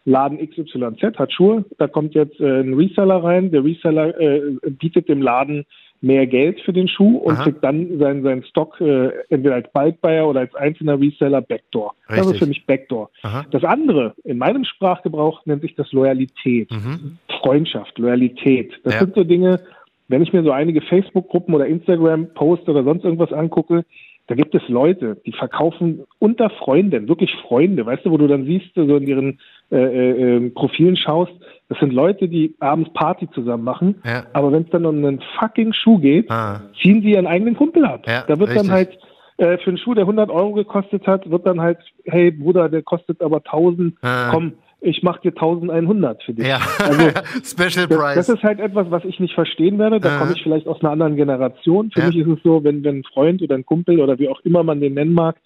Laden 0.06 0.40
XYZ 0.40 1.20
hat 1.20 1.34
Schuhe, 1.34 1.66
da 1.78 1.88
kommt 1.88 2.16
jetzt 2.16 2.40
äh, 2.40 2.62
ein 2.62 2.74
Reseller 2.74 3.24
rein, 3.24 3.52
der 3.52 3.64
Reseller 3.64 4.20
äh, 4.20 4.58
bietet 4.70 5.10
dem 5.10 5.22
Laden 5.22 5.66
mehr 6.02 6.26
Geld 6.26 6.60
für 6.62 6.74
den 6.74 6.88
Schuh 6.88 7.18
und 7.18 7.36
Aha. 7.36 7.44
kriegt 7.44 7.64
dann 7.64 8.00
seinen, 8.00 8.24
seinen 8.24 8.44
Stock 8.44 8.82
äh, 8.82 9.12
entweder 9.30 9.56
als 9.56 9.72
Bulk-Buyer 9.72 10.28
oder 10.28 10.42
als 10.42 10.56
einzelner 10.56 11.00
Reseller 11.00 11.42
Backdoor. 11.42 11.94
Richtig. 12.10 12.18
Das 12.18 12.32
ist 12.34 12.40
für 12.40 12.48
mich 12.48 12.66
Backdoor. 12.66 13.12
Aha. 13.22 13.46
Das 13.52 13.64
andere, 13.64 14.16
in 14.24 14.40
meinem 14.40 14.66
Sprachgebrauch 14.66 15.46
nennt 15.46 15.62
sich 15.62 15.76
das 15.76 15.92
Loyalität, 15.92 16.72
mhm. 16.72 17.18
Freundschaft, 17.42 17.98
Loyalität. 18.00 18.74
Das 18.84 18.96
ja. 18.96 19.00
sind 19.02 19.16
so 19.16 19.24
Dinge, 19.24 19.60
wenn 20.08 20.24
ich 20.24 20.34
mir 20.34 20.44
so 20.44 20.52
einige 20.52 20.82
Facebook-Gruppen 20.82 21.54
oder 21.54 21.68
Instagram-Posts 21.68 22.68
oder 22.68 22.84
sonst 22.84 23.06
irgendwas 23.06 23.32
angucke, 23.32 23.86
da 24.28 24.36
gibt 24.36 24.56
es 24.56 24.62
Leute, 24.68 25.18
die 25.26 25.34
verkaufen 25.34 26.04
unter 26.20 26.50
Freunden, 26.50 27.08
wirklich 27.10 27.32
Freunde, 27.48 27.86
weißt 27.86 28.06
du, 28.06 28.12
wo 28.12 28.18
du 28.18 28.28
dann 28.28 28.46
siehst, 28.46 28.74
so 28.76 28.96
in 28.96 29.08
ihren 29.08 29.40
äh, 29.72 29.78
äh, 29.78 30.36
ähm, 30.36 30.54
Profilen 30.54 30.98
schaust, 30.98 31.32
das 31.70 31.80
sind 31.80 31.94
Leute, 31.94 32.28
die 32.28 32.56
abends 32.60 32.92
Party 32.94 33.30
zusammen 33.34 33.64
machen, 33.64 34.02
ja. 34.06 34.26
aber 34.34 34.52
wenn 34.52 34.64
es 34.64 34.70
dann 34.72 34.86
um 34.86 34.98
einen 34.98 35.22
fucking 35.40 35.72
Schuh 35.72 36.00
geht, 36.00 36.30
ah. 36.30 36.62
ziehen 36.82 37.02
sie 37.02 37.12
ihren 37.12 37.28
eigenen 37.28 37.56
Kumpel 37.56 37.86
ab. 37.86 38.04
Ja, 38.06 38.24
da 38.28 38.38
wird 38.38 38.50
richtig. 38.50 38.68
dann 38.68 38.72
halt 38.72 39.00
äh, 39.38 39.58
für 39.60 39.70
einen 39.70 39.78
Schuh, 39.78 39.94
der 39.94 40.04
100 40.04 40.30
Euro 40.30 40.52
gekostet 40.52 41.08
hat, 41.08 41.30
wird 41.30 41.46
dann 41.46 41.62
halt, 41.62 41.80
hey 42.04 42.32
Bruder, 42.32 42.68
der 42.68 42.82
kostet 42.82 43.22
aber 43.22 43.38
1000, 43.38 43.96
ah. 44.02 44.30
komm, 44.32 44.54
ich 44.82 45.04
mache 45.04 45.22
dir 45.22 45.30
1100 45.30 46.22
für 46.24 46.34
dich. 46.34 46.48
Ja. 46.48 46.60
Also, 46.80 47.10
Special 47.44 47.88
Price. 47.88 48.16
Das, 48.16 48.28
das, 48.28 48.36
ist 48.38 48.44
halt 48.44 48.60
etwas, 48.60 48.90
was 48.90 49.06
ich 49.06 49.20
nicht 49.20 49.36
verstehen 49.36 49.78
werde. 49.80 50.00
Da 50.00 50.16
äh. 50.16 50.20
komme 50.20 50.34
ich 50.36 50.44
vielleicht 50.44 50.68
aus 50.68 50.82
einer 50.82 50.92
anderen 50.92 51.16
Generation. 51.16 51.92
Für 51.92 52.02
ja. 52.02 52.08
mich 52.08 52.18
ist 52.18 52.28
es 52.28 52.44
so, 52.44 52.64
wenn, 52.64 52.84
wenn 52.84 53.00
ein 53.00 53.04
Freund 53.04 53.42
oder 53.42 53.56
ein 53.56 53.66
Kumpel 53.66 54.02
oder 54.02 54.20
wie 54.20 54.28
auch 54.28 54.42
immer 54.42 54.64
man 54.64 54.82
den 54.82 54.96
nennen 54.96 55.14
mag, 55.14 55.38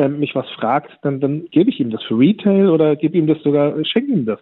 äh, 0.00 0.08
mich 0.08 0.34
was 0.34 0.48
fragt, 0.50 0.90
dann, 1.02 1.20
dann 1.20 1.46
gebe 1.50 1.70
ich 1.70 1.78
ihm 1.78 1.90
das 1.90 2.02
für 2.04 2.18
Retail 2.18 2.68
oder 2.70 2.96
gebe 2.96 3.18
ihm 3.18 3.26
das 3.26 3.42
sogar, 3.42 3.74
schenke 3.84 4.12
ihm 4.12 4.24
das. 4.24 4.40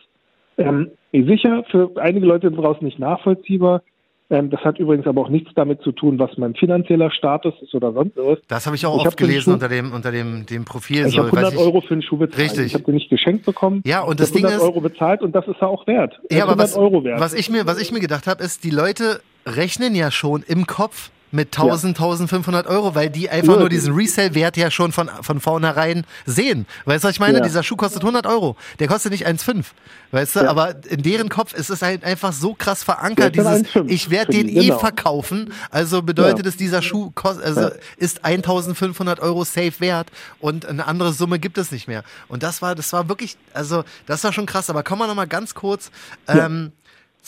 Ähm, 0.56 0.90
sicher, 1.12 1.64
für 1.70 1.90
einige 1.96 2.26
Leute 2.26 2.50
draußen 2.50 2.84
nicht 2.84 2.98
nachvollziehbar. 2.98 3.82
Ähm, 4.30 4.50
das 4.50 4.60
hat 4.60 4.78
übrigens 4.78 5.06
aber 5.06 5.22
auch 5.22 5.30
nichts 5.30 5.50
damit 5.54 5.80
zu 5.80 5.90
tun, 5.90 6.18
was 6.18 6.36
mein 6.36 6.54
finanzieller 6.54 7.10
Status 7.10 7.54
ist 7.62 7.74
oder 7.74 7.92
sonst 7.92 8.16
was. 8.16 8.38
Das 8.46 8.66
habe 8.66 8.76
ich 8.76 8.84
auch 8.84 9.00
ich 9.00 9.06
oft 9.06 9.16
gelesen 9.16 9.54
unter 9.54 9.68
dem, 9.68 9.92
unter 9.92 10.12
dem, 10.12 10.44
dem 10.46 10.64
Profil. 10.64 11.06
Ich 11.06 11.14
so, 11.14 11.24
habe 11.24 11.36
100 11.36 11.56
Euro 11.56 11.80
für 11.80 11.94
einen 11.94 12.02
Schuh 12.02 12.18
bezahlt. 12.18 12.42
Richtig. 12.42 12.66
Ich 12.66 12.74
habe 12.74 12.84
den 12.84 12.94
nicht 12.94 13.08
geschenkt 13.08 13.46
bekommen. 13.46 13.82
Ja, 13.86 14.02
und 14.02 14.20
das 14.20 14.32
Ding 14.32 14.44
100 14.44 14.60
ist. 14.60 14.68
Euro 14.68 14.80
bezahlt 14.80 15.22
und 15.22 15.34
das 15.34 15.46
ist 15.48 15.56
er 15.60 15.68
auch 15.68 15.86
wert. 15.86 16.20
Ja, 16.30 16.44
aber 16.44 16.58
was, 16.58 16.76
was, 16.76 17.34
ich 17.34 17.50
mir, 17.50 17.66
was 17.66 17.80
ich 17.80 17.90
mir 17.90 18.00
gedacht 18.00 18.26
habe, 18.26 18.44
ist, 18.44 18.64
die 18.64 18.70
Leute 18.70 19.20
rechnen 19.46 19.94
ja 19.94 20.10
schon 20.10 20.44
im 20.46 20.66
Kopf 20.66 21.10
mit 21.30 21.48
1000, 21.48 21.98
ja. 21.98 22.04
1500 22.04 22.66
Euro, 22.66 22.94
weil 22.94 23.10
die 23.10 23.28
einfach 23.28 23.54
ja, 23.54 23.60
nur 23.60 23.68
diesen 23.68 23.94
Resale-Wert 23.94 24.56
ja 24.56 24.70
schon 24.70 24.92
von, 24.92 25.10
von 25.22 25.40
vornherein 25.40 26.04
sehen. 26.26 26.66
Weißt 26.84 27.04
du, 27.04 27.08
was 27.08 27.14
ich 27.14 27.20
meine? 27.20 27.38
Ja. 27.38 27.44
Dieser 27.44 27.62
Schuh 27.62 27.76
kostet 27.76 28.02
100 28.02 28.26
Euro. 28.26 28.56
Der 28.78 28.88
kostet 28.88 29.12
nicht 29.12 29.26
1,5. 29.26 29.64
Weißt 30.10 30.36
du, 30.36 30.48
aber 30.48 30.76
in 30.88 31.02
deren 31.02 31.28
Kopf 31.28 31.52
ist 31.52 31.68
es 31.68 31.82
halt 31.82 32.02
einfach 32.02 32.32
so 32.32 32.54
krass 32.54 32.82
verankert, 32.82 33.36
dieses, 33.36 33.64
ich 33.86 34.08
werde 34.08 34.32
den 34.32 34.48
eh 34.48 34.66
genau. 34.66 34.78
verkaufen. 34.78 35.52
Also 35.70 36.00
bedeutet 36.00 36.46
es, 36.46 36.56
dieser 36.56 36.80
Schuh 36.80 37.10
kostet, 37.10 37.44
also 37.44 37.70
ist 37.98 38.24
1500 38.24 39.20
Euro 39.20 39.44
safe 39.44 39.74
wert 39.80 40.08
und 40.40 40.64
eine 40.64 40.86
andere 40.86 41.12
Summe 41.12 41.38
gibt 41.38 41.58
es 41.58 41.72
nicht 41.72 41.88
mehr. 41.88 42.04
Und 42.28 42.42
das 42.42 42.62
war, 42.62 42.74
das 42.74 42.92
war 42.92 43.08
wirklich, 43.08 43.36
also, 43.52 43.84
das 44.06 44.24
war 44.24 44.32
schon 44.32 44.46
krass. 44.46 44.70
Aber 44.70 44.82
kommen 44.82 45.02
wir 45.02 45.06
nochmal 45.06 45.26
ganz 45.26 45.54
kurz, 45.54 45.90
ähm, 46.26 46.72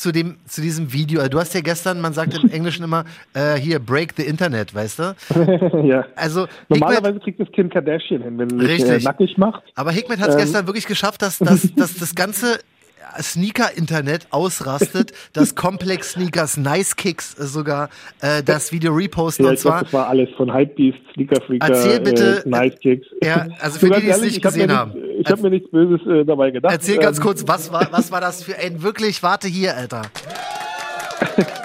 zu 0.00 0.12
dem 0.12 0.36
zu 0.46 0.62
diesem 0.62 0.94
Video. 0.94 1.20
Also 1.20 1.30
du 1.32 1.38
hast 1.38 1.52
ja 1.54 1.60
gestern, 1.60 2.00
man 2.00 2.14
sagt 2.14 2.32
im 2.42 2.50
Englischen 2.50 2.84
immer, 2.84 3.04
äh, 3.34 3.56
hier 3.56 3.78
break 3.78 4.14
the 4.16 4.22
Internet, 4.22 4.74
weißt 4.74 4.98
du? 4.98 5.82
ja. 5.84 6.06
Also 6.16 6.46
normalerweise 6.70 7.06
Hikmet, 7.06 7.22
kriegt 7.22 7.40
das 7.40 7.52
Kim 7.52 7.68
Kardashian 7.68 8.22
hin, 8.22 8.38
wenn 8.38 8.60
es 8.60 8.82
äh, 8.82 8.98
nackig 9.00 9.36
macht. 9.36 9.62
Aber 9.74 9.92
Hikmet 9.92 10.18
hat 10.18 10.30
es 10.30 10.34
ähm. 10.36 10.40
gestern 10.40 10.66
wirklich 10.66 10.86
geschafft, 10.86 11.20
dass, 11.20 11.38
dass, 11.38 11.74
dass 11.74 11.94
das 11.98 12.14
ganze 12.14 12.60
Sneaker-Internet 13.20 14.28
ausrastet, 14.30 15.12
dass 15.32 15.54
Complex 15.54 16.12
Sneakers, 16.12 16.56
Nice 16.56 16.96
Kicks 16.96 17.32
sogar 17.32 17.90
äh, 18.20 18.42
das 18.42 18.72
Video 18.72 18.92
reposten. 18.92 19.44
Ja, 19.44 19.52
und 19.52 19.58
zwar, 19.58 19.72
glaub, 19.80 19.84
das 19.84 19.92
war 19.92 20.08
alles 20.08 20.28
von 20.36 20.52
Hypebeast, 20.52 20.98
Sneaker 21.14 21.40
Freaker, 21.40 21.68
erzähl 21.68 22.00
bitte, 22.00 22.42
äh, 22.44 22.48
Nice 22.48 22.78
Kicks. 22.80 23.06
Ja, 23.22 23.46
also 23.60 23.78
für 23.78 23.90
die, 23.90 24.00
die 24.00 24.08
es 24.08 24.20
nicht 24.20 24.42
gesehen 24.42 24.72
haben. 24.72 24.94
Ich 25.18 25.28
habe 25.28 25.42
mir 25.42 25.50
nichts 25.50 25.70
Böses 25.70 26.06
äh, 26.06 26.24
dabei 26.24 26.50
gedacht. 26.50 26.72
Erzähl 26.72 26.98
ganz 26.98 27.18
ähm, 27.18 27.24
kurz, 27.24 27.46
was 27.46 27.72
war, 27.72 27.88
was 27.90 28.10
war 28.10 28.20
das 28.20 28.42
für 28.42 28.56
ein 28.56 28.82
wirklich, 28.82 29.22
warte 29.22 29.48
hier, 29.48 29.76
Alter. 29.76 30.02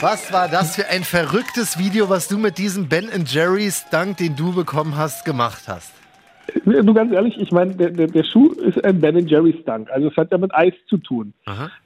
Was 0.00 0.32
war 0.32 0.48
das 0.48 0.74
für 0.74 0.88
ein 0.88 1.04
verrücktes 1.04 1.78
Video, 1.78 2.08
was 2.08 2.26
du 2.26 2.38
mit 2.38 2.58
diesem 2.58 2.88
Ben 2.88 3.08
Jerry's 3.24 3.84
Dank, 3.90 4.16
den 4.16 4.34
du 4.34 4.52
bekommen 4.52 4.96
hast, 4.96 5.24
gemacht 5.24 5.62
hast? 5.66 5.92
Du 6.64 6.94
ganz 6.94 7.12
ehrlich, 7.12 7.38
ich 7.40 7.50
meine, 7.50 7.74
der, 7.74 7.90
der, 7.90 8.08
der, 8.08 8.24
Schuh 8.24 8.52
ist 8.52 8.84
ein 8.84 9.00
Ben 9.00 9.26
Jerry's 9.26 9.64
Dunk, 9.64 9.90
also 9.90 10.08
es 10.08 10.16
hat 10.16 10.30
ja 10.32 10.38
mit 10.38 10.54
Eis 10.54 10.74
zu 10.88 10.98
tun. 10.98 11.32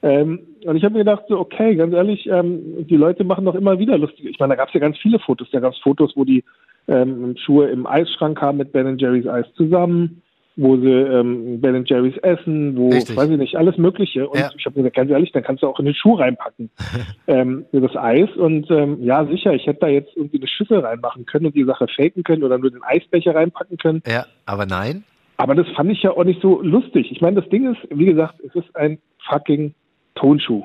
Ähm, 0.02 0.40
und 0.64 0.76
ich 0.76 0.84
habe 0.84 0.94
mir 0.94 1.00
gedacht, 1.00 1.24
so, 1.28 1.38
okay, 1.38 1.76
ganz 1.76 1.94
ehrlich, 1.94 2.26
ähm, 2.26 2.86
die 2.86 2.96
Leute 2.96 3.24
machen 3.24 3.44
doch 3.44 3.54
immer 3.54 3.78
wieder 3.78 3.98
lustige. 3.98 4.28
Ich 4.28 4.38
meine, 4.38 4.52
da 4.52 4.56
gab 4.56 4.68
es 4.68 4.74
ja 4.74 4.80
ganz 4.80 4.98
viele 4.98 5.18
Fotos. 5.18 5.48
Da 5.52 5.60
gab 5.60 5.72
es 5.72 5.78
Fotos, 5.78 6.12
wo 6.16 6.24
die 6.24 6.42
ähm, 6.88 7.36
Schuhe 7.36 7.68
im 7.68 7.86
Eisschrank 7.86 8.40
haben 8.40 8.58
mit 8.58 8.72
Ben 8.72 8.98
Jerry's 8.98 9.26
Eis 9.26 9.46
zusammen 9.56 10.22
wo 10.56 10.76
sie 10.78 10.90
ähm, 10.90 11.60
Ben 11.60 11.84
Jerry's 11.84 12.16
essen, 12.22 12.76
wo, 12.76 12.88
Richtig. 12.88 13.14
weiß 13.14 13.28
ich 13.28 13.36
nicht, 13.36 13.56
alles 13.56 13.76
Mögliche. 13.76 14.26
Und 14.26 14.38
ja. 14.38 14.50
ich 14.56 14.64
habe 14.64 14.74
gesagt, 14.74 14.96
ganz 14.96 15.10
ehrlich, 15.10 15.30
dann 15.32 15.42
kannst 15.42 15.62
du 15.62 15.66
auch 15.66 15.78
in 15.78 15.84
den 15.84 15.94
Schuh 15.94 16.14
reinpacken, 16.14 16.70
ähm, 17.26 17.66
das 17.72 17.94
Eis. 17.94 18.30
Und 18.36 18.70
ähm, 18.70 19.02
ja, 19.02 19.26
sicher, 19.26 19.52
ich 19.52 19.66
hätte 19.66 19.80
da 19.80 19.88
jetzt 19.88 20.16
irgendwie 20.16 20.38
eine 20.38 20.48
Schüssel 20.48 20.78
reinmachen 20.78 21.26
können 21.26 21.46
und 21.46 21.54
die 21.54 21.64
Sache 21.64 21.86
faken 21.94 22.24
können 22.24 22.42
oder 22.42 22.58
nur 22.58 22.70
den 22.70 22.82
Eisbecher 22.82 23.34
reinpacken 23.34 23.76
können. 23.76 24.02
Ja, 24.06 24.26
aber 24.46 24.64
nein. 24.64 25.04
Aber 25.36 25.54
das 25.54 25.66
fand 25.76 25.92
ich 25.92 26.02
ja 26.02 26.12
auch 26.12 26.24
nicht 26.24 26.40
so 26.40 26.62
lustig. 26.62 27.12
Ich 27.12 27.20
meine, 27.20 27.40
das 27.40 27.50
Ding 27.50 27.70
ist, 27.70 27.80
wie 27.90 28.06
gesagt, 28.06 28.36
es 28.40 28.54
ist 28.54 28.74
ein 28.74 28.98
fucking 29.28 29.74
Tonschuh. 30.14 30.64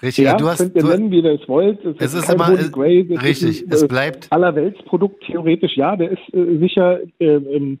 Richtig, 0.00 0.24
ja, 0.24 0.36
du 0.36 0.46
hast. 0.46 0.58
Könnt 0.58 0.76
ihr 0.76 0.82
du, 0.82 0.88
nennen, 0.88 1.10
wie 1.10 1.20
ihr 1.20 1.40
es 1.40 1.46
wollt. 1.48 1.84
Es, 1.84 1.96
es 1.98 2.14
ist, 2.14 2.32
immer. 2.32 2.50
Es, 2.52 2.72
Grey, 2.72 3.00
richtig, 3.20 3.62
ist 3.62 3.66
ein, 3.66 3.72
es 3.72 3.88
bleibt. 3.88 4.28
Allerweltsprodukt, 4.30 5.24
theoretisch, 5.24 5.76
ja, 5.76 5.96
der 5.96 6.12
ist 6.12 6.34
äh, 6.34 6.58
sicher 6.58 7.00
äh, 7.18 7.34
im 7.34 7.80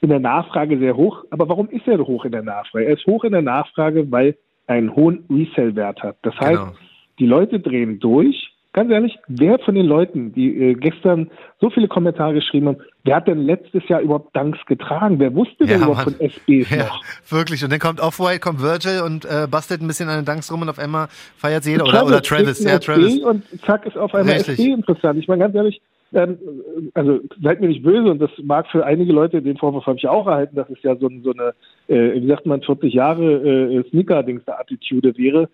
in 0.00 0.08
der 0.08 0.20
Nachfrage 0.20 0.78
sehr 0.78 0.96
hoch. 0.96 1.24
Aber 1.30 1.48
warum 1.48 1.68
ist 1.70 1.86
er 1.86 1.98
hoch 1.98 2.24
in 2.24 2.32
der 2.32 2.42
Nachfrage? 2.42 2.86
Er 2.86 2.94
ist 2.94 3.06
hoch 3.06 3.24
in 3.24 3.32
der 3.32 3.42
Nachfrage, 3.42 4.10
weil 4.10 4.36
er 4.66 4.76
einen 4.76 4.94
hohen 4.94 5.24
Resell-Wert 5.30 6.02
hat. 6.02 6.16
Das 6.22 6.34
heißt, 6.38 6.60
genau. 6.60 6.72
die 7.18 7.26
Leute 7.26 7.60
drehen 7.60 7.98
durch. 7.98 8.52
Ganz 8.74 8.92
ehrlich, 8.92 9.18
wer 9.28 9.58
von 9.60 9.74
den 9.74 9.86
Leuten, 9.86 10.32
die 10.34 10.54
äh, 10.54 10.74
gestern 10.74 11.30
so 11.58 11.70
viele 11.70 11.88
Kommentare 11.88 12.34
geschrieben 12.34 12.68
haben, 12.68 12.76
wer 13.02 13.16
hat 13.16 13.26
denn 13.26 13.38
letztes 13.38 13.88
Jahr 13.88 14.00
überhaupt 14.02 14.36
Dunks 14.36 14.58
getragen? 14.66 15.18
Wer 15.18 15.34
wusste 15.34 15.64
denn 15.64 15.80
ja, 15.80 15.86
überhaupt 15.86 16.06
Mann. 16.06 16.14
von 16.14 16.20
SBs 16.20 16.70
ja, 16.70 16.84
noch? 16.84 17.02
Wirklich. 17.28 17.64
Und 17.64 17.72
dann 17.72 17.80
kommt 17.80 17.98
Off-White, 17.98 18.40
kommt 18.40 18.60
Virgil 18.60 19.00
und 19.00 19.24
äh, 19.24 19.48
bastelt 19.50 19.80
ein 19.80 19.88
bisschen 19.88 20.10
an 20.10 20.22
den 20.22 20.26
Dunks 20.26 20.52
rum 20.52 20.62
und 20.62 20.68
auf 20.68 20.78
einmal 20.78 21.08
feiert 21.38 21.64
sie 21.64 21.72
jeder. 21.72 21.86
Oder, 21.86 22.04
oder 22.04 22.22
Travis. 22.22 22.62
Ja, 22.62 22.78
Travis. 22.78 23.18
Und 23.20 23.42
zack 23.64 23.86
ist 23.86 23.96
auf 23.96 24.14
einmal 24.14 24.34
Richtig. 24.34 24.58
SB 24.58 24.72
interessant. 24.72 25.18
Ich 25.18 25.28
meine, 25.28 25.44
ganz 25.44 25.54
ehrlich, 25.54 25.80
also 26.12 27.20
seid 27.42 27.60
mir 27.60 27.68
nicht 27.68 27.82
böse 27.82 28.10
und 28.10 28.18
das 28.18 28.30
mag 28.42 28.66
für 28.68 28.84
einige 28.84 29.12
Leute, 29.12 29.42
den 29.42 29.58
Vorwurf 29.58 29.86
habe 29.86 29.98
ich 29.98 30.08
auch 30.08 30.26
erhalten, 30.26 30.56
dass 30.56 30.70
es 30.70 30.82
ja 30.82 30.96
so, 30.96 31.08
so 31.22 31.32
eine, 31.32 31.52
äh, 31.88 32.20
wie 32.20 32.28
sagt 32.28 32.46
man, 32.46 32.62
40 32.62 32.94
Jahre 32.94 33.24
äh, 33.24 33.88
Sneaker-Dings 33.90 34.44
der 34.46 34.58
Attitude 34.58 35.16
wäre. 35.18 35.48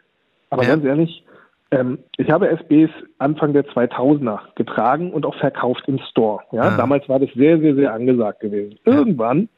Aber 0.51 0.63
ja. 0.63 0.71
ganz 0.71 0.85
ehrlich, 0.85 1.25
ähm, 1.73 1.99
ich 2.19 2.31
habe 2.31 2.49
SBs 2.49 2.91
Anfang 3.19 3.53
der 3.53 3.65
2000er 3.67 4.39
getragen 4.55 5.13
und 5.13 5.27
auch 5.27 5.35
verkauft 5.37 5.85
im 5.89 5.99
Store. 6.11 6.41
Ja, 6.53 6.63
ah. 6.63 6.77
damals 6.77 7.09
war 7.09 7.19
das 7.19 7.31
sehr, 7.35 7.59
sehr, 7.59 7.75
sehr 7.75 7.93
angesagt 7.93 8.41
gewesen. 8.41 8.79
Irgendwann 8.85 9.49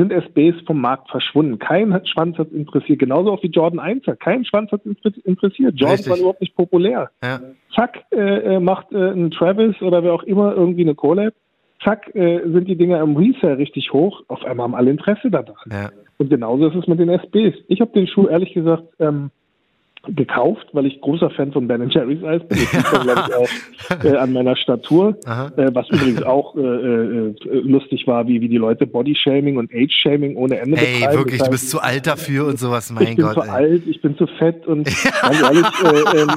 sind 0.00 0.12
SBs 0.12 0.62
vom 0.66 0.80
Markt 0.80 1.10
verschwunden. 1.10 1.58
Kein 1.58 2.00
Schwanz 2.06 2.38
hat 2.38 2.50
interessiert. 2.52 2.98
Genauso 2.98 3.32
auch 3.32 3.42
wie 3.42 3.48
Jordan 3.48 3.78
1 3.78 4.06
hat. 4.06 4.20
Kein 4.20 4.44
Schwanz 4.44 4.72
hat 4.72 4.82
interessiert. 4.84 5.74
Jordan 5.76 5.96
Richtig. 5.96 6.10
war 6.10 6.18
überhaupt 6.18 6.40
nicht 6.40 6.56
populär. 6.56 7.10
Ja. 7.22 7.40
Zack, 7.74 8.04
äh, 8.10 8.16
äh, 8.16 8.60
macht 8.60 8.92
äh, 8.92 9.10
ein 9.10 9.30
Travis 9.30 9.80
oder 9.82 10.02
wer 10.02 10.14
auch 10.14 10.22
immer 10.22 10.54
irgendwie 10.54 10.82
eine 10.82 10.94
Collab. 10.94 11.34
Zack, 11.84 12.14
äh, 12.14 12.40
sind 12.44 12.66
die 12.68 12.76
Dinger 12.76 13.00
im 13.00 13.16
Resale 13.16 13.58
richtig 13.58 13.92
hoch. 13.92 14.22
Auf 14.28 14.44
einmal 14.44 14.64
haben 14.64 14.74
alle 14.74 14.90
Interesse 14.90 15.30
daran. 15.30 15.54
Ja. 15.70 15.90
Und 16.18 16.30
genauso 16.30 16.68
ist 16.68 16.76
es 16.76 16.86
mit 16.86 16.98
den 16.98 17.08
SBs. 17.08 17.56
Ich 17.68 17.80
habe 17.80 17.92
den 17.92 18.06
Schuh 18.06 18.26
ehrlich 18.26 18.52
gesagt 18.54 18.84
ähm, 18.98 19.30
gekauft, 20.06 20.66
weil 20.72 20.86
ich 20.86 21.00
großer 21.00 21.30
Fan 21.30 21.52
von 21.52 21.68
Ben 21.68 21.88
Jerry's 21.90 22.24
Eis 22.24 22.40
bin. 22.48 22.58
Das 22.72 22.92
man, 22.92 23.02
glaube 23.02 23.22
ich, 23.28 23.34
auch 23.34 24.04
äh, 24.04 24.16
an 24.16 24.32
meiner 24.32 24.56
Statur. 24.56 25.18
Äh, 25.26 25.70
was 25.74 25.90
übrigens 25.90 26.22
auch 26.22 26.56
äh, 26.56 26.60
äh, 26.60 27.34
lustig 27.44 28.06
war, 28.06 28.26
wie, 28.26 28.40
wie 28.40 28.48
die 28.48 28.56
Leute 28.56 28.86
Bodyshaming 28.86 29.58
und 29.58 29.70
Age-Shaming 29.72 30.36
ohne 30.36 30.58
Ende 30.58 30.78
Ey, 30.78 31.00
betreiben. 31.00 31.18
wirklich, 31.18 31.38
das 31.38 31.48
heißt, 31.48 31.48
du 31.48 31.50
bist 31.52 31.70
zu 31.70 31.80
alt 31.80 32.06
dafür 32.06 32.46
und 32.46 32.58
sowas, 32.58 32.90
mein 32.90 33.08
ich 33.08 33.16
Gott. 33.16 33.30
Ich 33.30 33.34
bin 33.34 33.42
zu 33.42 33.48
ey. 33.48 33.50
alt, 33.50 33.86
ich 33.86 34.00
bin 34.00 34.16
zu 34.16 34.26
fett 34.26 34.66
und 34.66 34.84
ganz 35.22 35.42
ehrlich, 35.42 35.66
äh, 35.84 36.20
ähm, 36.20 36.30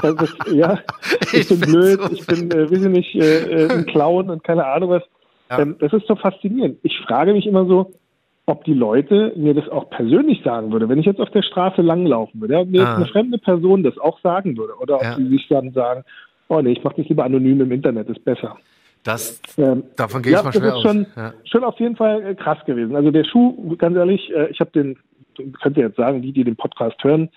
das, 0.00 0.14
das, 0.14 0.54
ja, 0.54 0.78
ich, 1.32 1.34
ich 1.34 1.48
bin 1.48 1.60
blöd, 1.60 2.00
so 2.00 2.12
ich 2.12 2.26
bin, 2.26 2.50
äh, 2.52 2.70
weiß 2.70 2.84
ich 2.84 2.88
nicht, 2.88 3.14
äh, 3.16 3.64
äh, 3.64 3.72
ein 3.72 3.86
Clown 3.86 4.30
und 4.30 4.44
keine 4.44 4.64
Ahnung 4.64 4.90
was. 4.90 5.02
Ja. 5.50 5.58
Ähm, 5.58 5.76
das 5.80 5.92
ist 5.92 6.06
so 6.06 6.14
faszinierend. 6.14 6.78
Ich 6.82 6.96
frage 7.00 7.32
mich 7.32 7.46
immer 7.46 7.66
so, 7.66 7.92
ob 8.46 8.64
die 8.64 8.74
Leute 8.74 9.32
mir 9.36 9.54
das 9.54 9.68
auch 9.68 9.88
persönlich 9.90 10.42
sagen 10.42 10.72
würde, 10.72 10.88
wenn 10.88 10.98
ich 10.98 11.06
jetzt 11.06 11.20
auf 11.20 11.30
der 11.30 11.42
Straße 11.42 11.80
langlaufen 11.80 12.40
würde, 12.40 12.54
ja, 12.54 12.64
mir 12.64 12.86
ah. 12.86 12.96
eine 12.96 13.06
fremde 13.06 13.38
Person 13.38 13.82
das 13.82 13.96
auch 13.98 14.18
sagen 14.20 14.56
würde, 14.56 14.74
oder 14.80 14.96
ob 14.96 15.02
ja. 15.02 15.16
sie 15.16 15.28
sich 15.28 15.46
dann 15.48 15.72
sagen, 15.72 16.04
oh 16.48 16.60
nee, 16.60 16.72
ich 16.72 16.82
mache 16.82 16.96
das 16.96 17.08
lieber 17.08 17.24
anonym 17.24 17.60
im 17.60 17.72
Internet, 17.72 18.08
ist 18.08 18.24
besser. 18.24 18.56
Das, 19.04 19.40
ähm, 19.58 19.84
davon 19.96 20.22
gehe 20.22 20.36
ich 20.36 20.42
mal 20.42 20.52
schwer 20.52 20.62
das 20.62 20.76
ist 20.76 20.82
schon, 20.82 21.06
ja. 21.16 21.32
schon 21.44 21.64
auf 21.64 21.78
jeden 21.80 21.96
Fall 21.96 22.22
äh, 22.24 22.34
krass 22.34 22.58
gewesen. 22.66 22.94
Also 22.94 23.10
der 23.10 23.24
Schuh, 23.24 23.76
ganz 23.76 23.96
ehrlich, 23.96 24.30
äh, 24.32 24.48
ich 24.50 24.60
habe 24.60 24.70
den, 24.70 24.96
könnt 25.60 25.76
ihr 25.76 25.86
jetzt 25.86 25.96
sagen, 25.96 26.22
die, 26.22 26.32
die 26.32 26.44
den 26.44 26.56
Podcast 26.56 27.02
hören, 27.02 27.28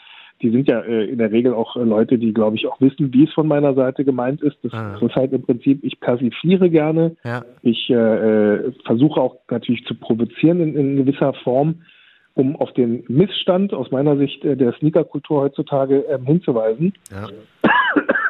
die 0.41 0.49
sind 0.49 0.67
ja 0.67 0.81
äh, 0.81 1.05
in 1.05 1.17
der 1.17 1.31
Regel 1.31 1.53
auch 1.53 1.75
äh, 1.75 1.83
Leute, 1.83 2.17
die, 2.17 2.33
glaube 2.33 2.57
ich, 2.57 2.67
auch 2.67 2.79
wissen, 2.81 3.13
wie 3.13 3.23
es 3.23 3.33
von 3.33 3.47
meiner 3.47 3.73
Seite 3.73 4.03
gemeint 4.03 4.41
ist. 4.41 4.57
Das, 4.63 4.73
ah. 4.73 4.97
ist 4.99 5.15
halt 5.15 5.31
im 5.33 5.43
Prinzip, 5.43 5.83
ich 5.83 5.99
persifliere 5.99 6.69
gerne. 6.69 7.15
Ja. 7.23 7.43
Ich 7.61 7.89
äh, 7.89 7.93
äh, 7.93 8.71
versuche 8.85 9.21
auch 9.21 9.37
natürlich 9.49 9.85
zu 9.85 9.95
provozieren 9.95 10.59
in, 10.59 10.75
in, 10.75 10.97
gewisser 10.97 11.33
Form, 11.43 11.81
um 12.33 12.55
auf 12.57 12.73
den 12.73 13.03
Missstand 13.07 13.73
aus 13.73 13.91
meiner 13.91 14.17
Sicht 14.17 14.43
äh, 14.43 14.57
der 14.57 14.73
Sneakerkultur 14.73 15.41
heutzutage 15.41 16.05
ähm, 16.09 16.25
hinzuweisen. 16.25 16.93
Ja. 17.11 17.27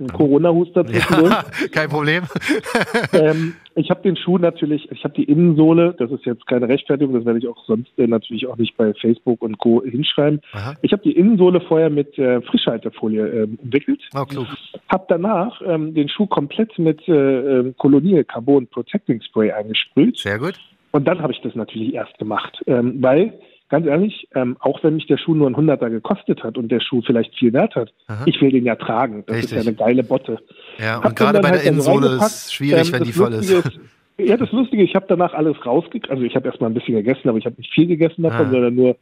Ein 0.00 0.08
Corona-Huster 0.08 0.86
zwischendurch. 0.86 1.30
Ja, 1.30 1.44
kein 1.72 1.88
Problem. 1.88 2.24
ähm, 3.12 3.54
ich 3.74 3.90
habe 3.90 4.02
den 4.02 4.16
Schuh 4.16 4.38
natürlich, 4.38 4.90
ich 4.90 5.04
habe 5.04 5.14
die 5.14 5.24
Innensohle, 5.24 5.94
das 5.98 6.10
ist 6.10 6.24
jetzt 6.24 6.46
keine 6.46 6.68
Rechtfertigung, 6.68 7.14
das 7.14 7.24
werde 7.24 7.38
ich 7.38 7.48
auch 7.48 7.64
sonst 7.66 7.90
äh, 7.98 8.06
natürlich 8.06 8.46
auch 8.46 8.56
nicht 8.56 8.76
bei 8.76 8.94
Facebook 8.94 9.42
und 9.42 9.58
Co. 9.58 9.82
hinschreiben. 9.82 10.40
Aha. 10.52 10.74
Ich 10.82 10.92
habe 10.92 11.02
die 11.02 11.12
Innensohle 11.12 11.60
vorher 11.60 11.90
mit 11.90 12.18
äh, 12.18 12.40
Frischhaltefolie 12.42 13.26
äh, 13.26 13.48
umwickelt. 13.62 14.00
Oh, 14.14 14.24
klug. 14.24 14.46
Habe 14.88 15.04
danach 15.08 15.60
ähm, 15.64 15.94
den 15.94 16.08
Schuh 16.08 16.26
komplett 16.26 16.78
mit 16.78 17.06
äh, 17.08 17.12
ähm, 17.12 17.74
Colonial 17.78 18.24
Carbon 18.24 18.66
Protecting 18.66 19.20
Spray 19.22 19.52
eingesprüht. 19.52 20.18
Sehr 20.18 20.38
gut. 20.38 20.54
Und 20.90 21.06
dann 21.06 21.20
habe 21.20 21.32
ich 21.32 21.40
das 21.42 21.54
natürlich 21.54 21.94
erst 21.94 22.18
gemacht, 22.18 22.62
ähm, 22.66 23.02
weil 23.02 23.38
ganz 23.68 23.86
ehrlich, 23.86 24.28
ähm, 24.34 24.56
auch 24.60 24.82
wenn 24.82 24.94
mich 24.94 25.06
der 25.06 25.18
Schuh 25.18 25.34
nur 25.34 25.48
ein 25.48 25.56
Hunderter 25.56 25.90
gekostet 25.90 26.42
hat 26.42 26.56
und 26.56 26.68
der 26.70 26.80
Schuh 26.80 27.02
vielleicht 27.06 27.36
viel 27.36 27.52
wert 27.52 27.74
hat, 27.74 27.92
Aha. 28.06 28.22
ich 28.26 28.40
will 28.40 28.50
den 28.50 28.64
ja 28.64 28.76
tragen. 28.76 29.24
Das 29.26 29.36
Richtig. 29.36 29.58
ist 29.58 29.64
ja 29.64 29.68
eine 29.68 29.76
geile 29.76 30.02
Botte. 30.02 30.38
Ja, 30.78 30.98
und 30.98 31.14
gerade 31.16 31.40
bei 31.40 31.50
halt 31.50 31.62
der 31.62 31.70
Innensohle 31.70 32.16
ist 32.16 32.22
es 32.22 32.52
schwierig, 32.52 32.88
ähm, 32.88 32.94
wenn 32.94 33.04
die 33.04 33.12
voll 33.12 33.32
ist. 33.34 33.50
ist. 33.50 33.78
Ja, 34.18 34.36
das 34.36 34.50
Lustige, 34.50 34.82
ich 34.82 34.94
habe 34.94 35.06
danach 35.08 35.32
alles 35.32 35.56
rausgekriegt. 35.64 36.10
Also 36.10 36.24
ich 36.24 36.34
habe 36.34 36.48
erstmal 36.48 36.70
ein 36.70 36.74
bisschen 36.74 36.94
gegessen, 36.94 37.28
aber 37.28 37.38
ich 37.38 37.46
habe 37.46 37.56
nicht 37.56 37.72
viel 37.72 37.86
gegessen 37.86 38.22
davon, 38.22 38.46
ah. 38.46 38.50
sondern 38.50 38.74
nur 38.74 38.96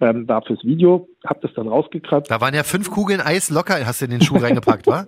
ähm, 0.00 0.26
da 0.26 0.40
fürs 0.40 0.64
Video. 0.64 1.08
Habe 1.26 1.40
das 1.42 1.52
dann 1.54 1.68
rausgekratzt. 1.68 2.30
Da 2.30 2.40
waren 2.40 2.54
ja 2.54 2.62
fünf 2.62 2.90
Kugeln 2.90 3.20
Eis 3.20 3.50
locker, 3.50 3.84
hast 3.84 4.00
du 4.00 4.06
in 4.06 4.12
den 4.12 4.22
Schuh 4.22 4.38
reingepackt, 4.38 4.86
wa? 4.86 5.06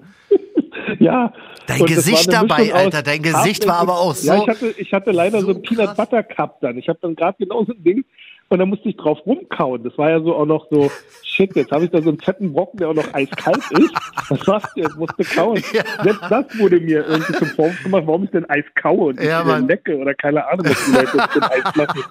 ja. 0.98 1.32
Dein 1.66 1.86
Gesicht 1.86 2.30
dabei, 2.30 2.74
Alter, 2.74 3.02
dein 3.02 3.22
Gesicht 3.22 3.66
war 3.66 3.76
aber 3.78 3.94
auch 3.94 4.14
so. 4.14 4.32
Ja, 4.32 4.42
ich 4.42 4.48
hatte, 4.48 4.74
ich 4.76 4.92
hatte 4.92 5.12
leider 5.12 5.40
so, 5.40 5.46
so 5.46 5.52
ein 5.54 5.62
Peanut 5.62 5.96
Butter 5.96 6.22
Cup 6.22 6.60
dann. 6.60 6.76
Ich 6.76 6.88
habe 6.88 6.98
dann 7.00 7.16
gerade 7.16 7.36
genau 7.38 7.64
so 7.64 7.72
ein 7.72 7.82
Ding 7.82 8.04
und 8.48 8.58
dann 8.58 8.68
musste 8.68 8.88
ich 8.88 8.96
drauf 8.96 9.18
rumkauen. 9.26 9.82
Das 9.82 9.96
war 9.98 10.10
ja 10.10 10.20
so 10.20 10.34
auch 10.34 10.46
noch 10.46 10.66
so, 10.70 10.90
shit, 11.22 11.54
jetzt 11.56 11.72
habe 11.72 11.84
ich 11.84 11.90
da 11.90 12.00
so 12.02 12.10
einen 12.10 12.20
fetten 12.20 12.52
Brocken, 12.52 12.78
der 12.78 12.88
auch 12.88 12.94
noch 12.94 13.12
eiskalt 13.14 13.62
ist. 13.72 13.94
Was 14.28 14.46
machst 14.46 14.76
du 14.76 14.82
jetzt? 14.82 14.96
Musste 14.96 15.24
kauen. 15.24 15.62
Ja. 15.72 15.82
Selbst 16.02 16.22
das 16.30 16.58
wurde 16.58 16.80
mir 16.80 17.06
irgendwie 17.06 17.32
zum 17.32 17.48
Vorwurf 17.48 17.82
gemacht, 17.82 18.02
warum 18.06 18.24
ich 18.24 18.30
denn 18.30 18.48
Eis 18.48 18.64
kaue 18.74 19.08
und 19.08 19.22
ja, 19.22 19.42
nicht 19.42 19.68
lecke 19.68 19.96
oder 19.96 20.14
keine 20.14 20.46
Ahnung, 20.46 20.66
was 20.66 20.84
die 20.84 20.92
Leute 20.92 21.16
mit 21.16 21.42
Eis 21.42 21.76
machen. 21.76 22.04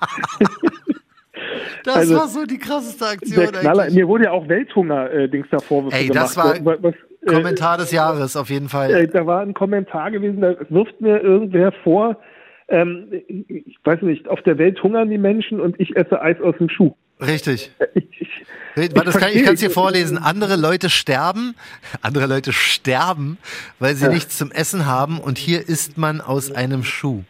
Das 1.83 1.95
also, 1.95 2.15
war 2.15 2.27
so 2.27 2.45
die 2.45 2.57
krasseste 2.57 3.05
Aktion. 3.05 3.47
Mir 3.91 4.07
wurde 4.07 4.25
ja 4.25 4.31
auch 4.31 4.47
Welthunger-Dings 4.47 5.47
äh, 5.47 5.49
da 5.51 5.59
Vorwürfe 5.59 5.97
Ey, 5.97 6.09
das 6.09 6.35
gemacht. 6.35 6.63
war 6.63 6.83
was, 6.83 6.93
äh, 6.93 7.33
Kommentar 7.33 7.77
des 7.77 7.91
Jahres 7.91 8.35
auf 8.35 8.49
jeden 8.49 8.69
Fall. 8.69 8.91
Äh, 8.91 9.07
da 9.07 9.25
war 9.25 9.41
ein 9.41 9.53
Kommentar 9.53 10.11
gewesen, 10.11 10.41
da 10.41 10.55
wirft 10.69 10.99
mir 11.01 11.19
irgendwer 11.19 11.71
vor, 11.83 12.17
ähm, 12.67 13.07
ich 13.47 13.77
weiß 13.83 14.01
nicht, 14.01 14.27
auf 14.27 14.41
der 14.41 14.57
Welt 14.57 14.81
hungern 14.81 15.09
die 15.09 15.17
Menschen 15.17 15.59
und 15.59 15.79
ich 15.79 15.95
esse 15.95 16.21
Eis 16.21 16.39
aus 16.41 16.57
dem 16.57 16.69
Schuh. 16.69 16.95
Richtig. 17.21 17.71
Ich, 17.93 18.21
ich, 18.21 18.43
ich, 18.75 18.93
das 18.93 19.17
kann, 19.17 19.29
ich 19.33 19.43
kann 19.43 19.53
es 19.53 19.59
dir 19.59 19.69
vorlesen. 19.69 20.17
Andere 20.17 20.55
Leute 20.55 20.89
sterben, 20.89 21.55
andere 22.01 22.27
Leute 22.27 22.51
sterben, 22.51 23.37
weil 23.79 23.95
sie 23.95 24.05
ja. 24.05 24.11
nichts 24.11 24.37
zum 24.37 24.51
Essen 24.51 24.85
haben 24.85 25.19
und 25.19 25.37
hier 25.37 25.59
isst 25.59 25.97
man 25.97 26.21
aus 26.21 26.51
einem 26.51 26.83
Schuh. 26.83 27.23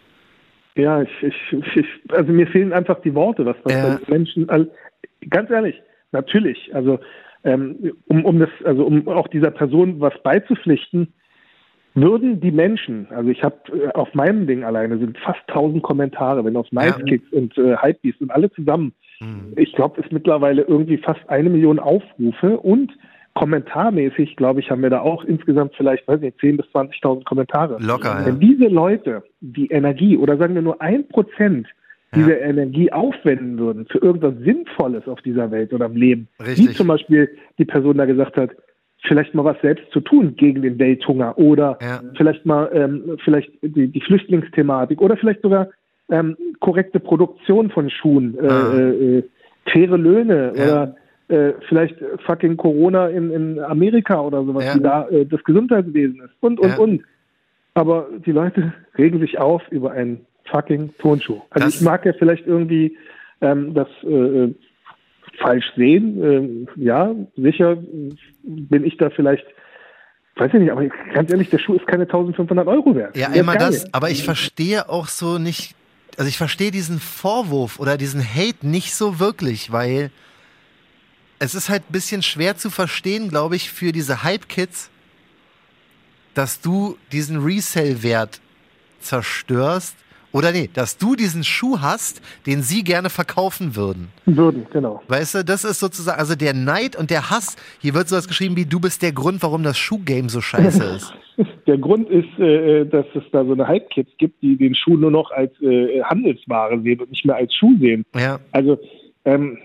Ja, 0.76 1.04
ich, 1.04 1.10
ich, 1.22 1.54
ich, 1.76 1.86
also 2.10 2.32
mir 2.32 2.48
fehlen 2.48 2.74
einfach 2.74 3.00
die 3.02 3.14
Worte, 3.14 3.46
was, 3.46 3.56
was 3.64 3.74
ja. 3.74 4.00
Menschen, 4.08 4.50
also, 4.50 4.72
ganz 5.30 5.52
ehrlich, 5.52 5.80
natürlich, 6.12 6.74
also 6.74 7.00
ähm, 7.44 7.92
um, 8.08 8.26
um 8.26 8.40
das, 8.40 8.50
also 8.64 8.86
um 8.86 9.08
auch 9.08 9.28
dieser 9.28 9.52
Person 9.52 10.00
was 10.00 10.14
beizupflichten, 10.24 11.14
würden 11.96 12.40
die 12.40 12.52
Menschen, 12.52 13.08
also 13.12 13.30
ich 13.30 13.44
habe 13.44 13.56
äh, 13.72 13.90
auf 13.94 14.14
meinem 14.14 14.48
Ding 14.48 14.64
alleine 14.64 14.98
sind 14.98 15.18
fast 15.20 15.42
1000 15.48 15.84
Kommentare, 15.84 16.44
wenn 16.44 16.56
auf 16.58 16.72
Nicekicks 16.72 17.26
ja. 17.32 17.40
und 17.40 17.58
äh, 17.58 17.78
Hypebeast 17.78 18.22
und 18.22 18.32
alle 18.32 18.52
zusammen, 18.52 18.94
mhm. 19.20 19.54
ich 19.56 19.74
glaube, 19.74 20.02
ist 20.02 20.12
mittlerweile 20.12 20.64
irgendwie 20.64 20.98
fast 20.98 21.22
eine 21.30 21.50
Million 21.50 21.80
Aufrufe 21.80 22.58
und 22.60 22.92
kommentarmäßig, 23.36 24.36
glaube 24.36 24.60
ich, 24.60 24.70
haben 24.70 24.84
wir 24.84 24.90
da 24.90 25.02
auch 25.02 25.24
insgesamt 25.24 25.74
vielleicht, 25.76 26.08
weiß 26.08 26.22
nicht, 26.22 26.40
10.000 26.40 26.58
bis 26.58 26.66
20.000 26.68 27.24
Kommentare. 27.24 27.78
Locker, 27.80 28.20
ja. 28.20 28.26
Wenn 28.26 28.40
diese 28.40 28.68
Leute 28.68 29.24
die 29.42 29.68
Energie 29.68 30.18
oder 30.18 30.38
sagen 30.38 30.56
wir 30.56 30.62
nur 30.62 30.82
ein 30.82 31.08
Prozent 31.08 31.68
dieser 32.16 32.40
ja. 32.40 32.46
Energie 32.46 32.92
aufwenden 32.92 33.58
würden 33.58 33.88
für 33.88 33.98
irgendwas 33.98 34.36
Sinnvolles 34.44 35.08
auf 35.08 35.22
dieser 35.22 35.50
Welt 35.50 35.74
oder 35.74 35.88
im 35.88 35.96
Leben, 35.96 36.28
Richtig. 36.40 36.70
wie 36.70 36.74
zum 36.74 36.88
Beispiel 36.88 37.30
die 37.58 37.66
Person 37.66 37.98
da 37.98 38.06
gesagt 38.06 38.38
hat, 38.38 38.52
vielleicht 39.08 39.34
mal 39.34 39.44
was 39.44 39.60
selbst 39.62 39.90
zu 39.92 40.00
tun 40.00 40.36
gegen 40.36 40.62
den 40.62 40.80
Welthunger 40.80 41.38
oder 41.38 41.78
ja. 41.82 42.02
vielleicht 42.16 42.46
mal 42.46 42.70
ähm, 42.74 43.18
vielleicht 43.24 43.52
die, 43.62 43.88
die 43.88 44.02
Flüchtlingsthematik 44.02 45.02
oder 45.02 45.18
vielleicht 45.18 45.42
sogar 45.42 45.70
ähm, 46.10 46.38
korrekte 46.60 47.00
Produktion 47.00 47.70
von 47.70 47.90
Schuhen, 47.90 48.38
äh, 48.40 48.48
ah. 48.48 48.74
äh, 48.74 49.18
äh, 49.18 49.24
faire 49.66 49.98
Löhne 49.98 50.54
ja. 50.56 50.64
oder 50.64 50.96
äh, 51.30 51.54
vielleicht 51.68 51.96
fucking 52.26 52.58
Corona 52.58 53.08
in, 53.08 53.32
in 53.32 53.60
Amerika 53.60 54.22
oder 54.22 54.44
sowas, 54.44 54.66
ja. 54.66 54.76
wie 54.76 54.84
da 54.84 55.08
äh, 55.10 55.26
das 55.26 55.44
Gesundheitswesen 55.44 56.22
ist 56.22 56.34
und 56.42 56.60
und 56.60 56.78
und. 56.78 57.02
Aber 57.76 58.08
die 58.26 58.32
Leute 58.32 58.74
regen 58.98 59.20
sich 59.20 59.40
auf 59.40 59.64
über 59.72 59.92
einen 59.92 60.26
fucking 60.46 60.94
Turnschuh. 61.00 61.42
Also 61.50 61.68
das 61.68 61.76
ich 61.76 61.82
mag 61.82 62.06
ja 62.06 62.14
vielleicht 62.14 62.46
irgendwie 62.46 62.98
ähm, 63.42 63.74
das 63.74 63.88
äh, 64.04 64.54
falsch 65.40 65.66
sehen. 65.76 66.24
Ähm, 66.24 66.68
ja, 66.76 67.14
sicher 67.36 67.78
bin 68.44 68.84
ich 68.86 68.98
da 68.98 69.10
vielleicht 69.10 69.46
Weiß 70.36 70.52
ich 70.52 70.60
nicht, 70.60 70.72
aber 70.72 70.88
ganz 71.14 71.32
ehrlich, 71.32 71.52
der 71.52 71.60
Schuh 71.60 71.76
ist 71.76 71.86
keine 71.86 72.04
1500 72.04 72.68
Euro 72.68 72.96
wert. 72.96 73.16
Ja, 73.16 73.30
einmal 73.30 73.58
das, 73.58 73.94
aber 73.94 74.10
ich 74.10 74.24
verstehe 74.24 74.90
auch 74.90 75.08
so 75.08 75.38
nicht, 75.38 75.76
also 76.18 76.28
ich 76.28 76.38
verstehe 76.38 76.72
diesen 76.72 77.00
Vorwurf 77.00 77.80
oder 77.80 77.98
diesen 77.98 78.24
Hate 78.24 78.68
nicht 78.68 78.96
so 78.96 79.20
wirklich, 79.20 79.72
weil 79.72 80.10
es 81.38 81.54
ist 81.54 81.70
halt 81.70 81.84
ein 81.88 81.92
bisschen 81.92 82.24
schwer 82.24 82.58
zu 82.58 82.72
verstehen, 82.72 83.30
glaube 83.30 83.56
ich, 83.56 83.70
für 83.70 83.92
diese 83.92 84.24
Hype-Kids, 84.24 84.90
dass 86.34 86.62
du 86.62 86.98
diesen 87.12 87.44
Resell-Wert 87.44 88.42
zerstörst. 89.02 89.96
Oder 90.34 90.52
nee, 90.52 90.70
dass 90.74 90.98
du 90.98 91.16
diesen 91.16 91.44
Schuh 91.44 91.80
hast, 91.80 92.22
den 92.48 92.64
sie 92.64 92.84
gerne 92.84 93.10
verkaufen 93.10 93.76
würden. 93.76 94.10
Würden, 94.26 94.66
genau. 94.74 95.02
Weißt 95.08 95.36
du, 95.36 95.46
das 95.46 95.64
ist 95.64 95.80
sozusagen, 95.80 96.20
also 96.20 96.36
der 96.36 96.56
Neid 96.56 96.96
und 96.96 97.12
der 97.12 97.30
Hass, 97.30 97.56
hier 97.80 97.94
wird 97.94 98.10
sowas 98.10 98.28
geschrieben 98.28 98.58
wie, 98.58 98.66
du 98.66 98.80
bist 98.80 99.04
der 99.04 99.12
Grund, 99.12 99.44
warum 99.44 99.62
das 99.62 99.78
Schuhgame 99.78 100.30
so 100.30 100.42
scheiße 100.42 100.84
ist. 100.84 101.14
Der 101.66 101.80
Grund 101.80 102.10
ist, 102.10 102.38
äh, 102.38 102.86
dass 102.86 103.08
es 103.16 103.24
da 103.32 103.44
so 103.44 103.54
eine 103.54 103.68
Hype-Kids 103.68 104.12
gibt, 104.20 104.40
die 104.44 104.56
den 104.56 104.76
Schuh 104.76 104.98
nur 104.98 105.10
noch 105.10 105.32
als 105.32 105.52
äh, 105.62 106.04
Handelsware 106.04 106.80
sehen 106.82 107.00
und 107.00 107.10
nicht 107.10 107.26
mehr 107.26 107.38
als 107.38 107.56
Schuh 107.56 107.76
sehen. 107.80 108.06
Ja. 108.16 108.40
Also, 108.52 108.78
ähm, 109.26 109.58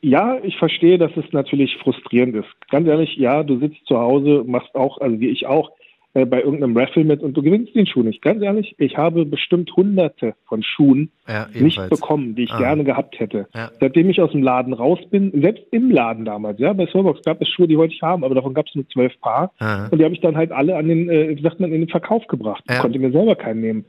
ja, 0.00 0.38
ich 0.42 0.56
verstehe, 0.56 0.98
dass 0.98 1.12
es 1.16 1.24
natürlich 1.32 1.76
frustrierend 1.76 2.34
ist. 2.36 2.48
Ganz 2.70 2.88
ehrlich, 2.88 3.16
ja, 3.16 3.44
du 3.44 3.58
sitzt 3.60 3.86
zu 3.86 3.98
Hause, 3.98 4.42
machst 4.46 4.74
auch, 4.74 4.98
also 4.98 5.20
wie 5.20 5.28
ich 5.28 5.46
auch, 5.46 5.70
äh, 6.14 6.26
bei 6.26 6.42
irgendeinem 6.42 6.76
Raffle 6.76 7.04
mit 7.04 7.22
und 7.22 7.34
du 7.36 7.42
gewinnst 7.42 7.74
den 7.74 7.86
Schuh 7.86 8.02
nicht. 8.02 8.20
Ganz 8.22 8.42
ehrlich, 8.42 8.74
ich 8.78 8.96
habe 8.96 9.24
bestimmt 9.24 9.74
hunderte 9.76 10.34
von 10.46 10.62
Schuhen 10.62 11.10
Ja, 11.26 11.46
nicht 11.54 11.80
bekommen, 11.88 12.34
die 12.34 12.44
ich 12.44 12.52
Ah. 12.52 12.58
gerne 12.58 12.84
gehabt 12.84 13.18
hätte. 13.18 13.46
Ja. 13.54 13.70
Seitdem 13.80 14.10
ich 14.10 14.20
aus 14.20 14.32
dem 14.32 14.42
Laden 14.42 14.72
raus 14.74 14.98
bin, 15.10 15.30
selbst 15.40 15.64
im 15.70 15.90
Laden 15.90 16.24
damals, 16.24 16.58
ja, 16.58 16.72
bei 16.72 16.86
Soulbox 16.86 17.22
gab 17.22 17.40
es 17.40 17.48
Schuhe, 17.48 17.66
die 17.68 17.78
wollte 17.78 17.94
ich 17.94 18.02
haben, 18.02 18.24
aber 18.24 18.34
davon 18.34 18.52
gab 18.54 18.66
es 18.66 18.74
nur 18.74 18.86
zwölf 18.88 19.18
Paar. 19.20 19.52
Ah. 19.58 19.88
Und 19.90 19.98
die 19.98 20.04
habe 20.04 20.14
ich 20.14 20.20
dann 20.20 20.36
halt 20.36 20.52
alle 20.52 20.76
an 20.76 20.88
den, 20.88 21.08
äh, 21.08 21.36
wie 21.36 21.42
sagt 21.42 21.60
man, 21.60 21.72
in 21.72 21.80
den 21.80 21.88
Verkauf 21.88 22.26
gebracht. 22.26 22.62
Ja. 22.68 22.78
Konnte 22.80 22.98
mir 22.98 23.10
selber 23.12 23.34
keinen 23.34 23.60
nehmen. 23.60 23.84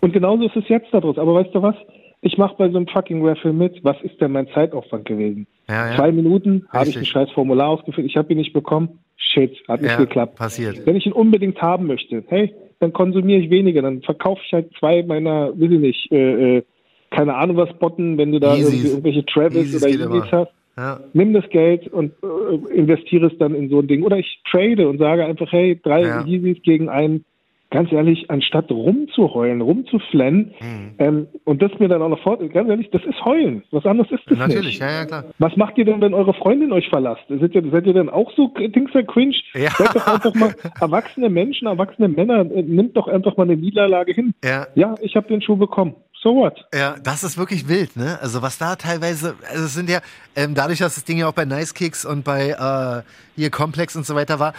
Und 0.00 0.12
genauso 0.12 0.44
ist 0.46 0.56
es 0.56 0.68
jetzt 0.68 0.88
daraus. 0.92 1.18
Aber 1.18 1.34
weißt 1.34 1.54
du 1.54 1.60
was? 1.62 1.74
Ich 2.20 2.36
mache 2.38 2.54
bei 2.58 2.68
so 2.70 2.76
einem 2.78 2.88
fucking 2.88 3.24
Raffle 3.24 3.52
mit. 3.52 3.84
Was 3.84 3.96
ist 4.02 4.20
denn 4.20 4.32
mein 4.32 4.48
Zeitaufwand 4.48 5.04
gewesen? 5.04 5.46
Ja, 5.68 5.90
ja. 5.90 5.96
Zwei 5.96 6.12
Minuten 6.12 6.66
habe 6.70 6.88
ich 6.88 6.96
ein 6.98 7.04
scheiß 7.04 7.30
Formular 7.30 7.68
ausgefüllt. 7.68 8.06
Ich 8.06 8.16
habe 8.16 8.32
ihn 8.32 8.38
nicht 8.38 8.52
bekommen. 8.52 8.98
Shit, 9.20 9.58
hat 9.68 9.82
nicht 9.82 9.90
Ja, 9.90 9.98
geklappt. 9.98 10.36
passiert. 10.36 10.86
Wenn 10.86 10.96
ich 10.96 11.04
ihn 11.04 11.12
unbedingt 11.12 11.60
haben 11.60 11.86
möchte, 11.86 12.22
hey, 12.28 12.54
dann 12.80 12.92
konsumiere 12.92 13.40
ich 13.40 13.50
weniger. 13.50 13.82
Dann 13.82 14.00
verkaufe 14.02 14.40
ich 14.46 14.52
halt 14.52 14.70
zwei 14.78 15.02
meiner, 15.02 15.48
weiß 15.58 15.70
ich 15.72 15.80
nicht, 15.80 16.12
äh, 16.12 16.58
äh, 16.58 16.62
keine 17.10 17.34
Ahnung 17.34 17.56
was 17.56 17.72
botten, 17.78 18.16
wenn 18.16 18.30
du 18.32 18.38
da 18.38 18.54
irgendwelche 18.56 19.24
Travis 19.26 19.66
Yeezys 19.72 19.82
oder 19.82 19.90
Yeezys 19.90 20.06
immer. 20.06 20.30
hast. 20.32 20.52
Ja. 20.76 21.00
Nimm 21.12 21.32
das 21.32 21.48
Geld 21.50 21.88
und 21.92 22.12
äh, 22.22 22.72
investiere 22.74 23.26
es 23.26 23.36
dann 23.38 23.54
in 23.56 23.68
so 23.68 23.80
ein 23.80 23.88
Ding. 23.88 24.04
Oder 24.04 24.18
ich 24.18 24.40
trade 24.48 24.88
und 24.88 24.98
sage 24.98 25.24
einfach, 25.24 25.50
hey, 25.50 25.78
drei 25.82 26.02
Ja. 26.02 26.24
Yeezys 26.24 26.62
gegen 26.62 26.88
einen. 26.88 27.24
Ganz 27.70 27.92
ehrlich, 27.92 28.30
anstatt 28.30 28.70
rumzuheulen, 28.70 29.60
rumzuflennen 29.60 30.54
Mhm. 30.60 30.94
ähm, 30.98 31.26
und 31.44 31.60
das 31.60 31.70
mir 31.78 31.88
dann 31.88 32.00
auch 32.00 32.08
noch 32.08 32.22
vor, 32.22 32.38
ganz 32.38 32.68
ehrlich, 32.68 32.88
das 32.90 33.02
ist 33.04 33.22
heulen. 33.24 33.62
Was 33.72 33.84
anderes 33.84 34.10
ist 34.10 34.22
das 34.26 34.38
Natürlich, 34.38 34.64
nicht. 34.66 34.80
ja, 34.80 34.90
ja, 34.90 35.04
klar. 35.04 35.24
Was 35.38 35.54
macht 35.56 35.76
ihr 35.76 35.84
denn, 35.84 36.00
wenn 36.00 36.14
eure 36.14 36.32
Freundin 36.32 36.72
euch 36.72 36.88
verlasst? 36.88 37.22
Seid 37.28 37.54
ihr, 37.54 37.62
seid 37.70 37.86
ihr 37.86 37.92
denn 37.92 38.08
auch 38.08 38.32
so 38.36 38.48
Dings 38.48 38.92
der 38.92 39.04
cringe? 39.04 39.34
Ja. 39.54 39.70
Seid 39.70 39.94
doch 39.94 40.06
einfach 40.06 40.34
mal 40.34 40.54
erwachsene 40.80 41.28
Menschen, 41.28 41.68
erwachsene 41.68 42.08
Männer, 42.08 42.40
äh, 42.50 42.62
nimmt 42.62 42.96
doch 42.96 43.06
einfach 43.06 43.36
mal 43.36 43.42
eine 43.44 43.56
Niederlage 43.56 44.12
hin. 44.12 44.32
Ja. 44.42 44.66
Ja, 44.74 44.94
ich 45.02 45.14
habe 45.14 45.28
den 45.28 45.42
Schuh 45.42 45.56
bekommen. 45.56 45.94
So 46.22 46.34
what? 46.34 46.66
Ja, 46.74 46.96
das 47.04 47.22
ist 47.22 47.38
wirklich 47.38 47.68
wild, 47.68 47.96
ne? 47.96 48.18
Also 48.20 48.42
was 48.42 48.58
da 48.58 48.74
teilweise, 48.76 49.36
also 49.50 49.64
es 49.66 49.74
sind 49.74 49.88
ja, 49.88 50.00
ähm, 50.34 50.54
dadurch, 50.54 50.78
dass 50.80 50.94
das 50.96 51.04
Ding 51.04 51.18
ja 51.18 51.28
auch 51.28 51.32
bei 51.34 51.44
Nice 51.44 51.74
Kicks 51.74 52.04
und 52.04 52.24
bei 52.24 52.48
äh, 52.50 53.02
hier 53.36 53.50
Complex 53.50 53.94
und 53.94 54.04
so 54.04 54.14
weiter 54.16 54.40
war, 54.40 54.52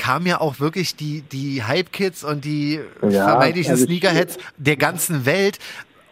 kamen 0.00 0.26
ja 0.26 0.40
auch 0.40 0.58
wirklich 0.60 0.96
die, 0.96 1.22
die 1.22 1.62
Hype-Kids 1.62 2.24
und 2.24 2.44
die 2.44 2.80
Ja, 3.08 3.24
vermeintlichen 3.24 3.72
also 3.72 3.84
Sneakerheads 3.84 4.38
der 4.56 4.76
ganzen 4.76 5.26
Welt 5.26 5.58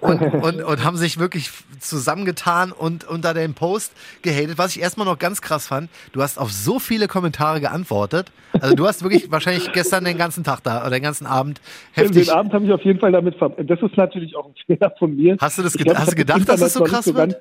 und, 0.00 0.20
und, 0.42 0.62
und 0.62 0.84
haben 0.84 0.96
sich 0.98 1.18
wirklich 1.18 1.50
zusammengetan 1.80 2.70
und 2.70 3.04
unter 3.08 3.32
dem 3.34 3.54
Post 3.54 3.92
gehatet. 4.22 4.58
Was 4.58 4.76
ich 4.76 4.82
erstmal 4.82 5.06
noch 5.06 5.18
ganz 5.18 5.40
krass 5.40 5.66
fand, 5.66 5.88
du 6.12 6.22
hast 6.22 6.38
auf 6.38 6.52
so 6.52 6.78
viele 6.78 7.08
Kommentare 7.08 7.60
geantwortet. 7.60 8.30
Also 8.60 8.74
du 8.74 8.86
hast 8.86 9.02
wirklich 9.02 9.30
wahrscheinlich 9.30 9.72
gestern 9.72 10.04
den 10.04 10.18
ganzen 10.18 10.44
Tag 10.44 10.62
da 10.62 10.82
oder 10.82 10.90
den 10.90 11.02
ganzen 11.02 11.26
Abend 11.26 11.60
heftig. 11.92 12.26
Den 12.26 12.34
Abend 12.34 12.52
habe 12.52 12.66
ich 12.66 12.72
auf 12.72 12.82
jeden 12.82 13.00
Fall 13.00 13.12
damit 13.12 13.36
ver 13.36 13.50
Das 13.50 13.80
ist 13.80 13.96
natürlich 13.96 14.36
auch 14.36 14.46
ein 14.46 14.54
Fehler 14.66 14.92
von 14.98 15.16
mir. 15.16 15.36
Hast 15.40 15.58
du 15.58 15.62
das 15.62 15.74
ged- 15.74 15.84
glaub, 15.84 15.96
hast 15.96 16.06
du 16.08 16.10
das 16.10 16.16
gedacht, 16.16 16.48
dass 16.48 16.60
es 16.60 16.74
so 16.74 16.84
krass 16.84 17.06
nicht 17.06 17.16
wird? 17.16 17.36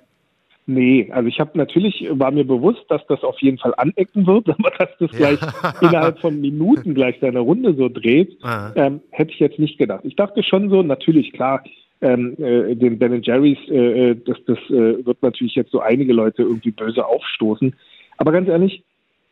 Nee, 0.69 1.09
also 1.11 1.29
ich 1.29 1.39
habe 1.39 1.57
natürlich, 1.57 2.05
war 2.11 2.29
mir 2.31 2.45
bewusst, 2.45 2.83
dass 2.89 3.01
das 3.07 3.23
auf 3.23 3.39
jeden 3.41 3.57
Fall 3.57 3.73
anecken 3.77 4.27
wird, 4.27 4.49
aber 4.59 4.69
dass 4.77 4.89
das 4.99 5.11
gleich 5.11 5.39
innerhalb 5.81 6.19
von 6.19 6.41
Minuten 6.41 6.93
gleich 6.93 7.15
seine 7.21 7.39
Runde 7.39 7.73
so 7.73 7.87
dreht, 7.87 8.37
Ah. 8.43 8.73
ähm, 8.75 8.99
hätte 9.11 9.31
ich 9.31 9.39
jetzt 9.39 9.59
nicht 9.59 9.77
gedacht. 9.77 10.01
Ich 10.03 10.17
dachte 10.17 10.43
schon 10.43 10.69
so, 10.69 10.83
natürlich, 10.83 11.31
klar, 11.31 11.63
ähm, 12.01 12.35
äh, 12.37 12.75
den 12.75 12.99
Ben 12.99 13.21
Jerry's, 13.23 13.57
äh, 13.69 14.11
äh, 14.11 14.15
das, 14.25 14.37
das 14.45 14.57
äh, 14.69 15.05
wird 15.05 15.23
natürlich 15.23 15.55
jetzt 15.55 15.71
so 15.71 15.79
einige 15.79 16.11
Leute 16.11 16.43
irgendwie 16.43 16.71
böse 16.71 17.05
aufstoßen. 17.05 17.73
Aber 18.17 18.33
ganz 18.33 18.49
ehrlich, 18.49 18.83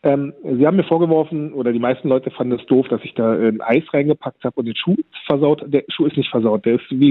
ähm, 0.06 0.34
sie 0.44 0.68
haben 0.68 0.78
mir 0.78 0.84
vorgeworfen, 0.84 1.52
oder 1.54 1.74
die 1.74 1.80
meisten 1.80 2.08
Leute 2.08 2.30
fanden 2.30 2.60
es 2.60 2.66
doof, 2.68 2.88
dass 2.90 3.02
ich 3.04 3.16
da 3.16 3.34
ein 3.34 3.60
Eis 3.60 3.84
reingepackt 3.92 4.44
habe 4.44 4.60
und 4.60 4.66
den 4.66 4.76
Schuh 4.76 4.96
versaut. 5.26 5.64
Der 5.66 5.84
Schuh 5.90 6.06
ist 6.06 6.16
nicht 6.16 6.30
versaut, 6.30 6.64
der 6.64 6.76
ist 6.76 6.84
wie 6.92 7.10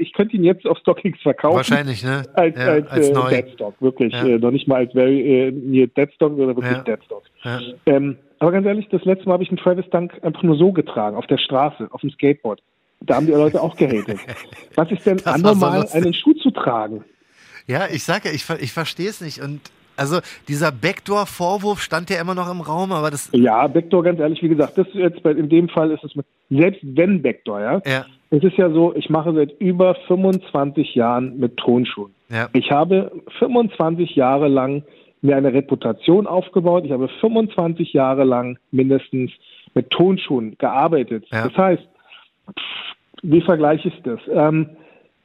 Ich 0.00 0.12
könnte 0.12 0.36
ihn 0.36 0.42
jetzt 0.42 0.66
auf 0.66 0.76
StockX 0.78 1.22
verkaufen 1.22 1.58
Wahrscheinlich, 1.58 2.02
ne? 2.02 2.24
als, 2.34 2.56
ja, 2.56 2.64
als, 2.64 2.90
als 2.90 3.08
äh, 3.08 3.12
neu. 3.12 3.30
Deadstock, 3.30 3.74
wirklich. 3.80 4.12
Ja. 4.12 4.26
Äh, 4.26 4.38
noch 4.38 4.50
nicht 4.50 4.66
mal 4.66 4.78
als 4.78 4.92
very 4.92 5.20
äh, 5.20 5.52
near 5.52 5.86
Deadstock, 5.86 6.36
sondern 6.36 6.56
wirklich 6.56 6.72
Ja. 6.72 6.82
Deadstock. 6.82 7.22
Ja. 7.44 7.60
Ähm, 7.86 8.18
aber 8.40 8.50
ganz 8.50 8.66
ehrlich, 8.66 8.88
das 8.90 9.04
letzte 9.04 9.26
Mal 9.26 9.34
habe 9.34 9.44
ich 9.44 9.50
einen 9.50 9.58
Travis 9.58 9.88
Dunk 9.90 10.12
einfach 10.22 10.42
nur 10.42 10.56
so 10.56 10.72
getragen, 10.72 11.16
auf 11.16 11.28
der 11.28 11.38
Straße, 11.38 11.86
auf 11.92 12.00
dem 12.00 12.10
Skateboard. 12.10 12.60
Da 13.00 13.14
haben 13.14 13.26
die 13.26 13.32
Leute 13.32 13.62
auch 13.62 13.76
gehatet. 13.76 14.18
Was 14.74 14.90
ist 14.90 15.06
denn 15.06 15.18
so 15.18 15.30
anormal, 15.30 15.82
lustig. 15.82 16.02
einen 16.02 16.14
Schuh 16.14 16.34
zu 16.34 16.50
tragen? 16.50 17.04
Ja, 17.68 17.86
ich 17.90 18.02
sage 18.02 18.28
ja, 18.28 18.34
ich, 18.34 18.44
ich 18.60 18.72
verstehe 18.72 19.08
es 19.08 19.20
nicht. 19.20 19.40
Und 19.40 19.60
also 19.96 20.18
dieser 20.48 20.72
Backdoor-Vorwurf 20.72 21.80
stand 21.80 22.10
ja 22.10 22.20
immer 22.20 22.34
noch 22.34 22.50
im 22.50 22.60
Raum, 22.60 22.92
aber 22.92 23.10
das. 23.10 23.30
Ja, 23.32 23.66
Backdoor, 23.66 24.02
ganz 24.04 24.20
ehrlich, 24.20 24.42
wie 24.42 24.48
gesagt, 24.48 24.76
das 24.78 24.86
ist 24.88 24.94
jetzt 24.94 25.22
bei, 25.22 25.32
in 25.32 25.48
dem 25.48 25.68
Fall 25.68 25.90
ist 25.90 26.04
es 26.04 26.14
mit, 26.14 26.26
selbst 26.50 26.80
wenn 26.82 27.22
Backdoor, 27.22 27.60
ja. 27.60 27.82
Ja, 27.86 28.06
Es 28.30 28.42
ist 28.42 28.56
ja 28.56 28.70
so, 28.70 28.94
ich 28.94 29.08
mache 29.10 29.32
seit 29.34 29.52
über 29.60 29.94
25 30.06 30.94
Jahren 30.94 31.38
mit 31.38 31.56
Tonschuhen. 31.56 32.12
ja. 32.28 32.48
Ich 32.52 32.70
habe 32.70 33.10
25 33.38 34.14
Jahre 34.16 34.48
lang 34.48 34.82
mir 35.22 35.36
eine 35.36 35.52
Reputation 35.54 36.26
aufgebaut. 36.26 36.84
Ich 36.84 36.92
habe 36.92 37.08
25 37.20 37.92
Jahre 37.94 38.24
lang 38.24 38.58
mindestens 38.72 39.30
mit 39.74 39.88
Tonschuhen 39.90 40.56
gearbeitet. 40.58 41.24
Ja. 41.32 41.48
Das 41.48 41.56
heißt, 41.56 41.82
wie 43.22 43.40
vergleiche 43.40 43.88
ich 43.88 44.02
das? 44.02 44.20
Ähm, 44.30 44.68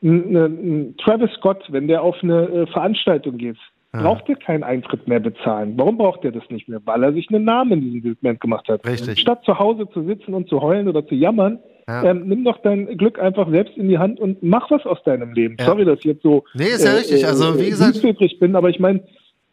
Travis 0.02 1.32
Scott, 1.38 1.64
wenn 1.70 1.90
der 1.90 2.02
auf 2.02 2.16
eine 2.24 2.44
äh, 2.48 2.68
Veranstaltung 2.68 3.38
geht, 3.38 3.58
braucht 3.92 4.30
er 4.30 4.36
keinen 4.36 4.64
Eintritt 4.64 5.08
mehr 5.08 5.20
bezahlen. 5.20 5.74
Warum 5.78 5.98
braucht 5.98 6.24
er 6.24 6.32
das 6.32 6.44
nicht 6.50 6.68
mehr? 6.70 6.80
Weil 6.86 7.04
er 7.04 7.14
sich 7.14 7.28
einen 7.34 7.44
Namen 7.46 7.72
in 7.74 7.82
diesem 7.82 8.02
Segment 8.14 8.40
gemacht 8.40 8.68
hat. 8.70 8.86
Richtig. 8.86 9.20
Statt 9.20 9.44
zu 9.46 9.58
Hause 9.58 9.88
zu 9.94 10.04
sitzen 10.04 10.34
und 10.34 10.48
zu 10.48 10.62
heulen 10.62 10.88
oder 10.88 11.06
zu 11.08 11.16
jammern, 11.16 11.60
Ja. 11.88 12.04
ähm, 12.04 12.28
nimm 12.28 12.44
doch 12.44 12.58
dein 12.62 12.86
Glück 12.98 13.18
einfach 13.20 13.50
selbst 13.50 13.76
in 13.78 13.90
die 13.90 13.98
Hand 13.98 14.20
und 14.20 14.44
mach 14.44 14.70
was 14.70 14.86
aus 14.86 15.02
deinem 15.04 15.34
Leben. 15.34 15.56
Ja. 15.60 15.66
Sorry, 15.66 15.86
dass 15.86 16.00
ich 16.00 16.06
jetzt 16.06 16.22
so 16.24 16.44
Nee, 16.54 16.66
ist 16.66 16.86
ja 16.86 16.94
richtig. 16.94 17.26
Also, 17.26 17.60
wie 17.60 17.70
gesagt- 17.70 17.96
südvätrig 17.96 18.38
bin, 18.40 18.56
aber 18.56 18.70
ich 18.70 18.80
meine, 18.80 19.02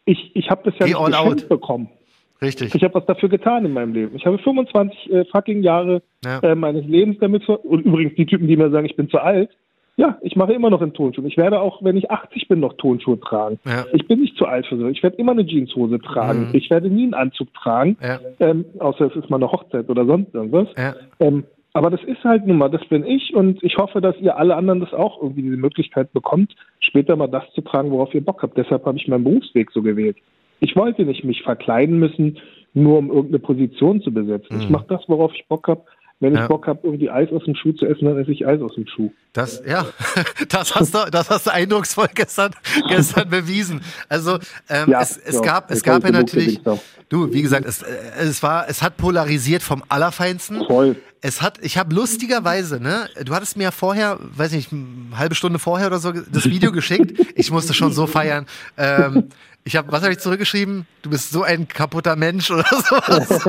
ich, 0.05 0.31
ich 0.35 0.49
habe 0.51 0.61
das 0.69 0.77
ja 0.79 0.85
nicht 0.85 1.05
geschenkt 1.11 1.49
bekommen. 1.49 1.89
Richtig. 2.39 2.75
Ich 2.75 2.83
habe 2.83 2.93
was 2.93 3.05
dafür 3.07 3.29
getan 3.29 3.65
in 3.65 3.73
meinem 3.73 3.93
Leben. 3.93 4.15
Ich 4.15 4.25
habe 4.27 4.37
25 4.37 5.11
äh, 5.11 5.25
fucking 5.25 5.63
Jahre 5.63 6.03
Ja. 6.23 6.39
äh, 6.41 6.53
meines 6.53 6.85
Lebens 6.85 7.17
damit 7.19 7.43
ver 7.43 7.65
und 7.65 7.83
übrigens 7.83 8.13
die 8.15 8.27
Typen, 8.27 8.47
die 8.47 8.55
mir 8.55 8.69
sagen, 8.69 8.85
ich 8.85 8.95
bin 8.95 9.09
zu 9.09 9.17
alt. 9.17 9.49
Ja, 9.99 10.17
ich 10.21 10.35
mache 10.35 10.53
immer 10.53 10.69
noch 10.69 10.81
in 10.83 10.93
Tonschuhen. 10.93 11.25
Ich 11.27 11.37
werde 11.37 11.59
auch, 11.59 11.83
wenn 11.83 11.97
ich 11.97 12.11
80 12.11 12.47
bin, 12.47 12.59
noch 12.59 12.73
Tonschuhe 12.73 13.19
tragen. 13.19 13.59
Ja. 13.65 13.83
Ich 13.93 14.07
bin 14.07 14.21
nicht 14.21 14.37
zu 14.37 14.45
alt 14.45 14.67
für 14.67 14.77
so. 14.77 14.87
Ich 14.87 15.01
werde 15.01 15.17
immer 15.17 15.31
eine 15.31 15.45
Jeanshose 15.45 15.99
tragen. 15.99 16.49
Mhm. 16.49 16.55
Ich 16.55 16.69
werde 16.69 16.87
nie 16.89 17.03
einen 17.03 17.15
Anzug 17.15 17.51
tragen, 17.55 17.97
Ja. 18.01 18.19
ähm, 18.39 18.65
außer 18.77 19.05
es 19.07 19.15
ist 19.15 19.29
mal 19.31 19.37
eine 19.37 19.51
Hochzeit 19.51 19.89
oder 19.89 20.05
sonst 20.05 20.35
irgendwas. 20.35 20.67
Ja. 20.77 20.93
Ähm, 21.19 21.45
aber 21.73 21.89
das 21.89 22.03
ist 22.03 22.23
halt 22.23 22.45
nun 22.45 22.57
mal, 22.57 22.69
das 22.69 22.85
bin 22.85 23.03
ich 23.05 23.35
und 23.35 23.61
ich 23.63 23.77
hoffe, 23.77 23.99
dass 24.01 24.15
ihr 24.19 24.37
alle 24.37 24.55
anderen 24.55 24.79
das 24.79 24.93
auch 24.93 25.21
irgendwie 25.21 25.41
diese 25.43 25.57
Möglichkeit 25.57 26.13
bekommt, 26.13 26.55
später 26.79 27.15
mal 27.15 27.27
das 27.27 27.43
zu 27.53 27.61
tragen, 27.61 27.89
worauf 27.91 28.13
ihr 28.13 28.23
Bock 28.23 28.43
habt. 28.43 28.55
Deshalb 28.57 28.85
habe 28.85 28.97
ich 28.97 29.07
meinen 29.07 29.23
Berufsweg 29.23 29.71
so 29.71 29.81
gewählt. 29.81 30.17
Ich 30.59 30.75
wollte 30.75 31.05
nicht 31.05 31.23
mich 31.23 31.41
verkleiden 31.43 31.99
müssen, 31.99 32.37
nur 32.73 32.99
um 32.99 33.09
irgendeine 33.09 33.39
Position 33.39 34.01
zu 34.01 34.11
besetzen. 34.11 34.59
Ich 34.59 34.69
mache 34.69 34.85
das, 34.89 35.01
worauf 35.07 35.33
ich 35.35 35.47
Bock 35.47 35.67
habe. 35.67 35.81
Wenn 36.19 36.33
ich. 36.33 36.39
Ja. 36.39 36.47
Bock 36.47 36.65
habe, 36.65 36.79
irgendwie 36.83 37.09
Eis 37.11 37.29
aus 37.31 37.43
dem 37.45 37.55
Schuh 37.55 37.73
zu 37.73 37.85
essen, 37.85 38.05
dann 38.05 38.17
esse 38.17 38.31
ich 38.31 38.45
Eis 38.47 38.59
aus 38.61 38.73
dem 38.73 38.87
Schuh. 38.87 39.11
Das, 39.33 39.61
ja, 39.67 39.85
das 40.49 40.73
hast 40.73 40.95
du, 40.95 41.05
das 41.11 41.29
hast 41.29 41.45
du 41.45 41.53
eindrucksvoll 41.53 42.07
gestern, 42.13 42.51
gestern 42.89 43.29
bewiesen. 43.29 43.81
Also 44.09 44.39
ähm, 44.67 44.89
Ja, 44.89 45.01
es, 45.01 45.17
es 45.17 45.35
so, 45.35 45.41
gab, 45.41 45.69
es 45.69 45.83
gab 45.83 46.03
ja 46.03 46.11
natürlich, 46.11 46.59
du, 47.09 47.31
wie 47.33 47.43
gesagt, 47.43 47.65
es, 47.67 47.83
äh, 47.83 47.95
es 48.19 48.41
war, 48.41 48.67
es 48.67 48.81
hat 48.81 48.97
polarisiert 48.97 49.61
vom 49.61 49.83
Allerfeinsten. 49.89 50.65
Voll. 50.65 50.95
Es 51.21 51.41
hat, 51.41 51.59
ich 51.63 51.77
habe 51.77 51.93
lustigerweise, 51.93 52.79
ne, 52.79 53.09
du 53.23 53.33
hattest 53.33 53.57
mir 53.57 53.63
ja 53.65 53.71
vorher, 53.71 54.17
weiß 54.19 54.51
nicht, 54.53 54.71
eine 54.71 55.17
halbe 55.17 55.35
Stunde 55.35 55.59
vorher 55.59 55.87
oder 55.87 55.99
so 55.99 56.11
das 56.11 56.45
Video 56.45 56.71
geschickt. 56.71 57.19
Ich 57.35 57.51
musste 57.51 57.73
schon 57.73 57.91
so 57.91 58.07
feiern. 58.07 58.45
Ähm, 58.77 59.29
Ich 59.67 59.75
habe, 59.75 59.91
was 59.91 60.01
habe 60.01 60.13
ich 60.13 60.19
zurückgeschrieben? 60.19 60.87
Du 61.01 61.09
bist 61.09 61.29
so 61.29 61.43
ein 61.43 61.67
kaputter 61.67 62.15
Mensch 62.15 62.49
oder 62.49 62.63
sowas. 62.69 63.45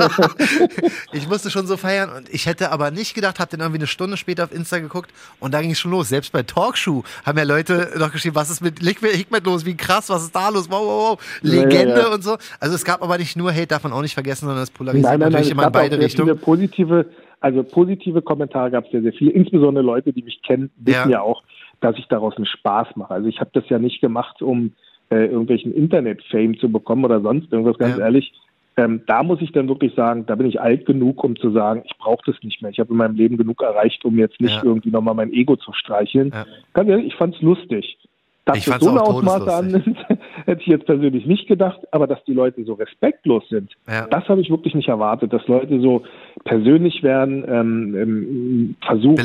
ich 1.13 1.29
musste 1.29 1.49
schon 1.49 1.65
so 1.65 1.77
feiern 1.77 2.09
und 2.09 2.27
ich 2.29 2.45
hätte 2.45 2.73
aber 2.73 2.91
nicht 2.91 3.13
gedacht, 3.13 3.39
habe 3.39 3.51
dann 3.51 3.61
irgendwie 3.61 3.79
eine 3.79 3.87
Stunde 3.87 4.17
später 4.17 4.43
auf 4.43 4.53
Insta 4.53 4.79
geguckt 4.79 5.13
und 5.39 5.53
da 5.53 5.61
ging 5.61 5.71
es 5.71 5.79
schon 5.79 5.91
los. 5.91 6.09
Selbst 6.09 6.33
bei 6.33 6.43
Talkshow 6.43 7.05
haben 7.25 7.37
ja 7.37 7.45
Leute 7.45 7.91
noch 7.97 8.11
geschrieben, 8.11 8.35
was 8.35 8.49
ist 8.49 8.59
mit 8.59 8.79
Hikmet 8.79 9.45
los? 9.45 9.65
Wie 9.65 9.77
krass, 9.77 10.09
was 10.09 10.23
ist 10.23 10.35
da 10.35 10.49
los? 10.49 10.69
Wow, 10.69 10.81
wow, 10.81 11.09
wow. 11.11 11.39
Legende 11.41 11.91
ja, 11.91 11.97
ja, 11.99 12.07
ja. 12.09 12.13
und 12.13 12.21
so. 12.21 12.35
Also 12.59 12.75
es 12.75 12.83
gab 12.83 13.01
aber 13.01 13.17
nicht 13.17 13.37
nur 13.37 13.53
Hate, 13.53 13.67
darf 13.67 13.85
man 13.85 13.93
auch 13.93 14.01
nicht 14.01 14.13
vergessen, 14.13 14.45
sondern 14.45 14.63
es 14.63 14.71
polarisiert 14.71 15.09
nein, 15.09 15.21
nein, 15.21 15.31
natürlich 15.31 15.55
nein, 15.55 15.57
immer 15.57 15.67
in 15.67 15.71
beide 15.71 15.99
Richtungen. 15.99 16.37
Positive, 16.37 17.05
also 17.39 17.63
positive 17.63 18.21
Kommentare 18.21 18.71
gab 18.71 18.83
es 18.83 18.91
sehr, 18.91 19.03
sehr 19.03 19.13
viele. 19.13 19.31
Insbesondere 19.31 19.85
Leute, 19.85 20.11
die 20.11 20.23
mich 20.23 20.41
kennen, 20.45 20.69
wissen 20.75 21.11
ja, 21.11 21.21
auch, 21.21 21.43
dass 21.79 21.97
ich 21.97 22.09
daraus 22.09 22.35
einen 22.35 22.45
Spaß 22.45 22.97
mache. 22.97 23.13
Also 23.13 23.29
ich 23.29 23.39
habe 23.39 23.51
das 23.53 23.63
ja 23.69 23.79
nicht 23.79 24.01
gemacht, 24.01 24.41
um 24.41 24.73
äh, 25.09 25.25
irgendwelchen 25.25 25.73
Internet-Fame 25.73 26.57
zu 26.59 26.71
bekommen 26.71 27.05
oder 27.05 27.21
sonst 27.21 27.51
irgendwas, 27.51 27.77
ganz 27.77 27.97
ja. 27.97 28.05
ehrlich. 28.05 28.31
Ähm, 28.77 29.01
da 29.07 29.23
muss 29.23 29.41
ich 29.41 29.51
dann 29.51 29.67
wirklich 29.67 29.93
sagen, 29.93 30.25
da 30.25 30.35
bin 30.35 30.47
ich 30.47 30.61
alt 30.61 30.85
genug, 30.85 31.23
um 31.23 31.35
zu 31.35 31.51
sagen, 31.51 31.81
ich 31.85 31.97
brauche 31.97 32.23
das 32.25 32.41
nicht 32.43 32.61
mehr. 32.61 32.71
Ich 32.71 32.79
habe 32.79 32.91
in 32.91 32.97
meinem 32.97 33.15
Leben 33.15 33.35
genug 33.35 33.61
erreicht, 33.61 34.05
um 34.05 34.17
jetzt 34.17 34.39
nicht 34.39 34.55
ja. 34.55 34.63
irgendwie 34.63 34.89
nochmal 34.89 35.15
mein 35.15 35.33
Ego 35.33 35.57
zu 35.57 35.73
streicheln. 35.73 36.31
Ja. 36.33 36.45
Ganz 36.73 36.89
ehrlich, 36.89 37.07
ich 37.07 37.15
fand 37.15 37.35
es 37.35 37.41
lustig. 37.41 37.97
Dass 38.45 38.57
ich 38.57 38.67
es 38.67 38.79
so 38.79 38.89
eine 38.89 39.01
Ausmaße 39.01 39.53
annimmt, 39.53 39.97
hätte 40.45 40.61
ich 40.61 40.67
jetzt 40.67 40.85
persönlich 40.85 41.25
nicht 41.25 41.47
gedacht, 41.47 41.79
aber 41.91 42.07
dass 42.07 42.23
die 42.23 42.33
Leute 42.33 42.63
so 42.63 42.73
respektlos 42.73 43.47
sind, 43.49 43.71
ja. 43.87 44.07
das 44.07 44.27
habe 44.27 44.41
ich 44.41 44.49
wirklich 44.49 44.73
nicht 44.73 44.87
erwartet, 44.87 45.33
dass 45.33 45.47
Leute 45.47 45.79
so 45.81 46.03
persönlich 46.45 47.03
werden, 47.03 47.43
ähm, 47.47 47.95
ähm, 47.95 48.75
versuchen, 48.83 49.15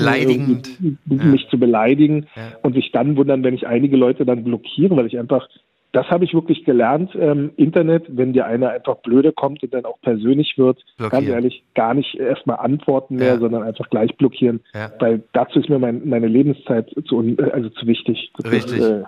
mich 1.06 1.42
ja. 1.42 1.48
zu 1.48 1.58
beleidigen 1.58 2.26
ja. 2.36 2.42
und 2.62 2.74
sich 2.74 2.92
dann 2.92 3.16
wundern, 3.16 3.42
wenn 3.44 3.54
ich 3.54 3.66
einige 3.66 3.96
Leute 3.96 4.26
dann 4.26 4.44
blockiere, 4.44 4.94
weil 4.96 5.06
ich 5.06 5.18
einfach 5.18 5.48
das 5.94 6.10
habe 6.10 6.24
ich 6.24 6.34
wirklich 6.34 6.64
gelernt. 6.64 7.14
Ähm, 7.14 7.52
Internet, 7.56 8.04
wenn 8.08 8.32
dir 8.32 8.46
einer 8.46 8.70
einfach 8.70 8.96
blöde 8.96 9.32
kommt 9.32 9.62
und 9.62 9.72
dann 9.72 9.84
auch 9.84 10.00
persönlich 10.02 10.58
wird, 10.58 10.84
blockieren. 10.96 11.10
ganz 11.10 11.28
ehrlich, 11.28 11.62
gar 11.76 11.94
nicht 11.94 12.16
erstmal 12.16 12.58
antworten 12.58 13.14
mehr, 13.14 13.34
ja. 13.34 13.38
sondern 13.38 13.62
einfach 13.62 13.88
gleich 13.90 14.14
blockieren. 14.16 14.60
Ja. 14.74 14.90
Weil 14.98 15.22
dazu 15.32 15.60
ist 15.60 15.68
mir 15.68 15.78
mein, 15.78 16.06
meine 16.08 16.26
Lebenszeit 16.26 16.90
zu, 17.06 17.36
also 17.52 17.68
zu 17.70 17.86
wichtig. 17.86 18.32
Das 18.38 18.50
Richtig. 18.50 18.78
Ist, 18.80 19.04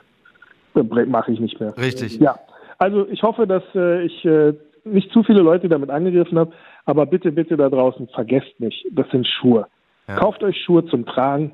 äh, 0.77 1.07
mache 1.07 1.33
ich 1.33 1.40
nicht 1.40 1.59
mehr. 1.59 1.77
Richtig. 1.77 2.20
Ja. 2.20 2.38
Also 2.79 3.09
ich 3.09 3.22
hoffe, 3.25 3.49
dass 3.49 3.64
äh, 3.75 4.05
ich 4.05 4.25
äh, 4.25 4.53
nicht 4.85 5.11
zu 5.11 5.25
viele 5.25 5.40
Leute 5.40 5.68
damit 5.68 5.90
angegriffen 5.90 6.38
habe, 6.38 6.53
aber 6.85 7.05
bitte, 7.07 7.33
bitte 7.33 7.57
da 7.57 7.68
draußen, 7.68 8.07
vergesst 8.14 8.61
nicht, 8.61 8.87
das 8.92 9.11
sind 9.11 9.27
Schuhe. 9.27 9.66
Ja. 10.07 10.16
Kauft 10.16 10.44
euch 10.44 10.57
Schuhe 10.62 10.87
zum 10.87 11.05
Tragen. 11.05 11.51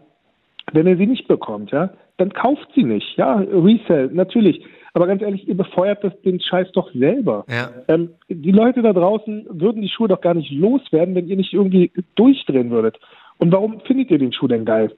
Wenn 0.73 0.87
ihr 0.87 0.99
sie 0.99 1.07
nicht 1.07 1.27
bekommt, 1.27 1.71
ja, 1.71 1.91
dann 2.19 2.35
kauft 2.35 2.69
sie 2.75 2.85
nicht. 2.85 3.17
Ja, 3.17 3.37
Resell, 3.37 4.11
natürlich. 4.13 4.63
Aber 4.95 5.07
ganz 5.07 5.23
ehrlich, 5.23 5.49
ihr 5.49 5.57
befeuert 5.57 6.05
das, 6.05 6.13
den 6.23 6.41
Scheiß 6.41 6.71
doch 6.73 6.93
selber. 6.93 7.45
Ja. 7.49 7.71
Ähm, 7.89 8.11
die 8.29 8.51
Leute 8.51 8.83
da 8.83 8.93
draußen 8.93 9.47
würden 9.49 9.81
die 9.81 9.89
Schuhe 9.89 10.09
doch 10.09 10.21
gar 10.21 10.35
nicht 10.35 10.51
loswerden, 10.51 11.15
wenn 11.15 11.29
ihr 11.29 11.37
nicht 11.37 11.55
irgendwie 11.55 11.91
durchdrehen 12.15 12.71
würdet. 12.71 12.99
Und 13.39 13.53
warum 13.53 13.81
findet 13.81 14.11
ihr 14.11 14.19
den 14.19 14.33
Schuh 14.33 14.49
denn 14.49 14.65
geil? 14.65 14.95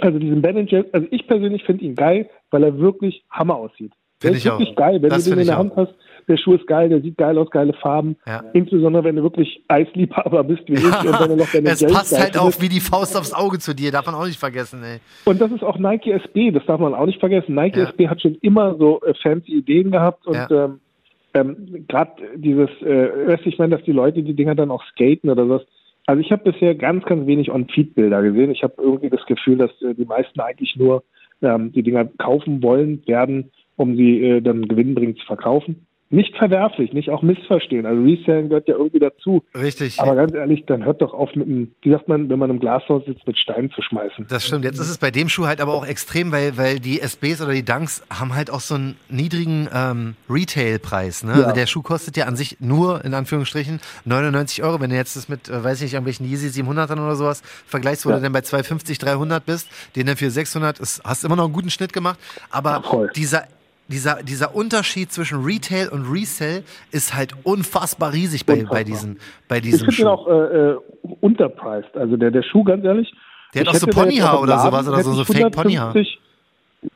Also 0.00 0.18
diesen 0.18 0.42
Ben 0.42 0.66
Jerry, 0.66 0.88
also 0.90 1.06
ich 1.10 1.26
persönlich 1.28 1.62
finde 1.62 1.84
ihn 1.84 1.94
geil, 1.94 2.28
weil 2.50 2.64
er 2.64 2.78
wirklich 2.78 3.24
Hammer 3.30 3.54
aussieht. 3.54 3.92
Finde 4.20 4.38
ich 4.38 4.44
wirklich 4.44 4.70
auch. 4.70 4.76
geil, 4.76 5.02
wenn 5.02 5.10
das 5.10 5.24
du 5.24 5.30
den 5.30 5.40
in 5.40 5.46
der 5.46 5.58
Hand 5.58 5.72
hast 5.76 5.94
der 6.28 6.36
Schuh 6.36 6.54
ist 6.54 6.66
geil, 6.66 6.88
der 6.88 7.00
sieht 7.00 7.16
geil 7.16 7.36
aus, 7.38 7.50
geile 7.50 7.72
Farben. 7.74 8.16
Ja. 8.26 8.44
Insbesondere 8.52 9.04
wenn 9.04 9.16
du 9.16 9.22
wirklich 9.22 9.62
Eisliebhaber 9.68 10.44
bist 10.44 10.62
wie 10.66 10.74
ich 10.74 10.84
und 10.84 11.20
dann 11.20 11.36
noch 11.36 11.50
deine 11.50 11.70
Es 11.70 11.80
Geld 11.80 11.92
passt 11.92 12.18
halt 12.18 12.38
auch 12.38 12.52
wie 12.60 12.68
die 12.68 12.80
Faust 12.80 13.16
aufs 13.16 13.32
Auge 13.32 13.58
zu 13.58 13.74
dir, 13.74 13.92
darf 13.92 14.06
man 14.06 14.14
auch 14.14 14.26
nicht 14.26 14.38
vergessen, 14.38 14.82
ey. 14.82 14.98
Und 15.24 15.40
das 15.40 15.50
ist 15.52 15.62
auch 15.62 15.78
Nike 15.78 16.12
SB, 16.12 16.50
das 16.50 16.64
darf 16.66 16.80
man 16.80 16.94
auch 16.94 17.06
nicht 17.06 17.20
vergessen. 17.20 17.54
Nike 17.54 17.78
ja. 17.78 17.88
SB 17.88 18.08
hat 18.08 18.22
schon 18.22 18.36
immer 18.36 18.76
so 18.76 19.00
äh, 19.02 19.14
fancy 19.22 19.52
Ideen 19.52 19.90
gehabt 19.90 20.26
und 20.26 20.34
ja. 20.34 20.64
ähm, 20.64 20.80
ähm, 21.34 21.84
gerade 21.88 22.12
dieses, 22.36 22.70
äh, 22.82 23.36
ich 23.44 23.58
meine, 23.58 23.76
dass 23.76 23.84
die 23.84 23.92
Leute 23.92 24.22
die 24.22 24.34
Dinger 24.34 24.54
dann 24.54 24.70
auch 24.70 24.84
skaten 24.92 25.30
oder 25.30 25.48
was. 25.48 25.62
Also 26.06 26.20
ich 26.20 26.30
habe 26.30 26.50
bisher 26.52 26.74
ganz, 26.74 27.04
ganz 27.06 27.26
wenig 27.26 27.50
On-Feed-Bilder 27.50 28.22
gesehen. 28.22 28.50
Ich 28.50 28.62
habe 28.62 28.74
irgendwie 28.78 29.10
das 29.10 29.24
Gefühl, 29.26 29.56
dass 29.56 29.70
äh, 29.82 29.94
die 29.94 30.04
meisten 30.04 30.38
eigentlich 30.38 30.76
nur 30.76 31.02
ähm, 31.42 31.72
die 31.72 31.82
Dinger 31.82 32.04
kaufen 32.18 32.62
wollen, 32.62 33.02
werden, 33.06 33.50
um 33.76 33.96
sie 33.96 34.22
äh, 34.22 34.40
dann 34.40 34.68
gewinnbringend 34.68 35.18
zu 35.18 35.26
verkaufen 35.26 35.86
nicht 36.14 36.36
verwerflich, 36.36 36.92
nicht 36.92 37.10
auch 37.10 37.22
missverstehen. 37.22 37.86
Also 37.86 38.02
Reselling 38.02 38.48
gehört 38.48 38.68
ja 38.68 38.76
irgendwie 38.76 39.00
dazu. 39.00 39.42
Richtig. 39.54 39.98
Aber 40.00 40.14
ganz 40.14 40.32
ehrlich, 40.32 40.64
dann 40.66 40.84
hört 40.84 41.02
doch 41.02 41.12
auf 41.12 41.34
mit 41.34 41.46
einem, 41.46 41.72
wie 41.82 41.90
sagt 41.90 42.08
man, 42.08 42.28
wenn 42.30 42.38
man 42.38 42.50
im 42.50 42.60
Glashaus 42.60 43.04
sitzt, 43.04 43.26
mit 43.26 43.36
Steinen 43.36 43.70
zu 43.72 43.82
schmeißen. 43.82 44.26
Das 44.28 44.46
stimmt. 44.46 44.64
Jetzt 44.64 44.78
ist 44.78 44.90
es 44.90 44.98
bei 44.98 45.10
dem 45.10 45.28
Schuh 45.28 45.46
halt 45.46 45.60
aber 45.60 45.74
auch 45.74 45.86
extrem, 45.86 46.30
weil, 46.30 46.56
weil 46.56 46.78
die 46.78 47.00
SBs 47.00 47.42
oder 47.42 47.52
die 47.52 47.64
Dunks 47.64 48.04
haben 48.10 48.34
halt 48.34 48.50
auch 48.50 48.60
so 48.60 48.76
einen 48.76 48.96
niedrigen 49.08 49.68
ähm, 49.74 50.14
Retail-Preis. 50.30 51.24
Ne? 51.24 51.32
Ja. 51.32 51.38
Also 51.42 51.54
der 51.54 51.66
Schuh 51.66 51.82
kostet 51.82 52.16
ja 52.16 52.26
an 52.26 52.36
sich 52.36 52.58
nur, 52.60 53.04
in 53.04 53.14
Anführungsstrichen, 53.14 53.80
99 54.04 54.62
Euro. 54.62 54.80
Wenn 54.80 54.90
du 54.90 54.96
jetzt 54.96 55.16
das 55.16 55.28
mit, 55.28 55.48
äh, 55.48 55.64
weiß 55.64 55.78
ich 55.78 55.84
nicht, 55.84 55.94
irgendwelchen 55.94 56.26
Yeezy 56.26 56.48
700ern 56.62 57.04
oder 57.04 57.16
sowas 57.16 57.42
vergleichst, 57.66 58.06
wo 58.06 58.10
ja. 58.10 58.16
du 58.16 58.22
dann 58.22 58.32
bei 58.32 58.42
250, 58.42 58.98
300 58.98 59.44
bist, 59.44 59.68
den 59.96 60.06
dann 60.06 60.16
für 60.16 60.30
600, 60.30 60.78
ist, 60.78 61.02
hast 61.04 61.24
immer 61.24 61.36
noch 61.36 61.44
einen 61.44 61.52
guten 61.52 61.70
Schnitt 61.70 61.92
gemacht. 61.92 62.20
Aber 62.50 62.82
ja, 62.84 63.06
dieser 63.16 63.44
dieser, 63.88 64.22
dieser 64.22 64.54
Unterschied 64.54 65.12
zwischen 65.12 65.44
Retail 65.44 65.88
und 65.88 66.10
Resell 66.10 66.62
ist 66.90 67.14
halt 67.14 67.34
unfassbar 67.44 68.12
riesig 68.12 68.46
bei, 68.46 68.54
unfassbar. 68.54 68.78
bei 68.78 68.84
diesen, 68.84 69.18
bei 69.48 69.58
Ich 69.58 69.84
finde 69.84 70.02
ihn 70.02 70.06
auch 70.06 70.26
äh, 70.26 70.32
äh, 70.32 70.76
unterpriced. 71.20 71.96
Also 71.96 72.16
der, 72.16 72.30
der 72.30 72.42
Schuh, 72.42 72.64
ganz 72.64 72.84
ehrlich. 72.84 73.12
Der 73.54 73.62
hat 73.62 73.68
auch 73.68 73.74
so 73.74 73.86
Ponyhaar 73.86 74.40
oder 74.40 74.58
sowas 74.58 74.88
oder 74.88 75.02
so, 75.02 75.12
so 75.12 75.24
Fake 75.24 75.52
Ponyhaar. 75.52 75.94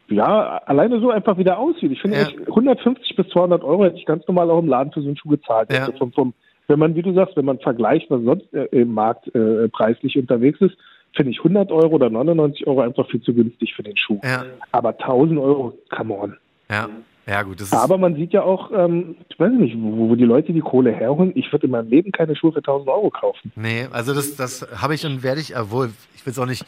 Ja, 0.08 0.60
alleine 0.66 1.00
so 1.00 1.10
einfach 1.10 1.38
wie 1.38 1.44
der 1.44 1.58
aussieht. 1.58 1.92
Ich 1.92 2.00
finde, 2.00 2.18
ja. 2.18 2.28
150 2.46 3.16
bis 3.16 3.28
200 3.28 3.62
Euro 3.62 3.84
hätte 3.84 3.96
ich 3.96 4.06
ganz 4.06 4.26
normal 4.26 4.50
auch 4.50 4.58
im 4.58 4.68
Laden 4.68 4.92
für 4.92 5.00
so 5.00 5.06
einen 5.06 5.16
Schuh 5.16 5.30
gezahlt. 5.30 5.72
Ja. 5.72 5.80
Also 5.80 5.92
vom, 5.92 6.12
vom, 6.12 6.34
wenn 6.66 6.78
man, 6.78 6.94
wie 6.94 7.02
du 7.02 7.14
sagst, 7.14 7.36
wenn 7.36 7.44
man 7.44 7.58
vergleicht, 7.58 8.10
was 8.10 8.22
sonst 8.22 8.52
äh, 8.52 8.64
im 8.72 8.92
Markt 8.92 9.34
äh, 9.34 9.68
preislich 9.68 10.18
unterwegs 10.18 10.60
ist, 10.60 10.76
finde 11.14 11.32
ich 11.32 11.38
100 11.38 11.70
Euro 11.72 11.94
oder 11.94 12.10
99 12.10 12.66
Euro 12.66 12.80
einfach 12.80 13.08
viel 13.08 13.22
zu 13.22 13.32
günstig 13.32 13.74
für 13.74 13.82
den 13.82 13.96
Schuh. 13.96 14.20
Ja. 14.22 14.44
Aber 14.72 14.90
1000 14.90 15.38
Euro, 15.38 15.74
come 15.90 16.14
on. 16.14 16.36
Ja. 16.70 16.88
Ja, 17.28 17.42
gut. 17.42 17.58
Aber 17.72 17.98
man 17.98 18.14
sieht 18.14 18.32
ja 18.32 18.42
auch, 18.42 18.70
ähm, 18.72 19.16
ich 19.28 19.38
weiß 19.38 19.52
nicht, 19.52 19.76
wo, 19.78 20.08
wo, 20.08 20.14
die 20.14 20.24
Leute 20.24 20.54
die 20.54 20.60
Kohle 20.60 20.92
herholen. 20.92 21.32
Ich 21.34 21.52
würde 21.52 21.66
in 21.66 21.72
meinem 21.72 21.90
Leben 21.90 22.10
keine 22.10 22.34
Schuhe 22.34 22.52
für 22.52 22.60
1000 22.60 22.88
Euro 22.88 23.10
kaufen. 23.10 23.52
Nee, 23.54 23.86
also 23.92 24.14
das, 24.14 24.34
das 24.36 24.66
habe 24.80 24.94
ich 24.94 25.04
und 25.04 25.22
werde 25.22 25.42
ich, 25.42 25.54
obwohl, 25.54 25.90
ich 26.16 26.24
will 26.24 26.30
es 26.30 26.38
auch 26.38 26.46
nicht, 26.46 26.64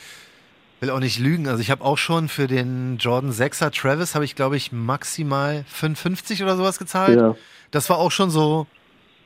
will 0.80 0.90
auch 0.90 1.00
nicht 1.00 1.18
lügen. 1.18 1.48
Also 1.48 1.62
ich 1.62 1.70
habe 1.70 1.82
auch 1.82 1.96
schon 1.96 2.28
für 2.28 2.46
den 2.46 2.98
Jordan 2.98 3.30
6er 3.30 3.70
Travis, 3.74 4.14
habe 4.14 4.26
ich 4.26 4.36
glaube 4.36 4.56
ich 4.56 4.70
maximal 4.70 5.64
5,50 5.72 6.42
oder 6.42 6.56
sowas 6.56 6.78
gezahlt. 6.78 7.18
Ja. 7.18 7.36
Das 7.70 7.88
war 7.88 7.96
auch 7.96 8.10
schon 8.10 8.28
so 8.28 8.66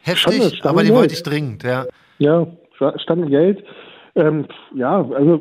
heftig, 0.02 0.58
schon, 0.58 0.70
aber 0.70 0.84
die 0.84 0.92
wollte 0.92 1.14
ich 1.14 1.24
dringend, 1.24 1.64
ja. 1.64 1.86
Ja, 2.18 2.46
stand 2.98 3.28
Geld. 3.28 3.64
Ähm, 4.14 4.46
ja, 4.72 5.04
also, 5.04 5.40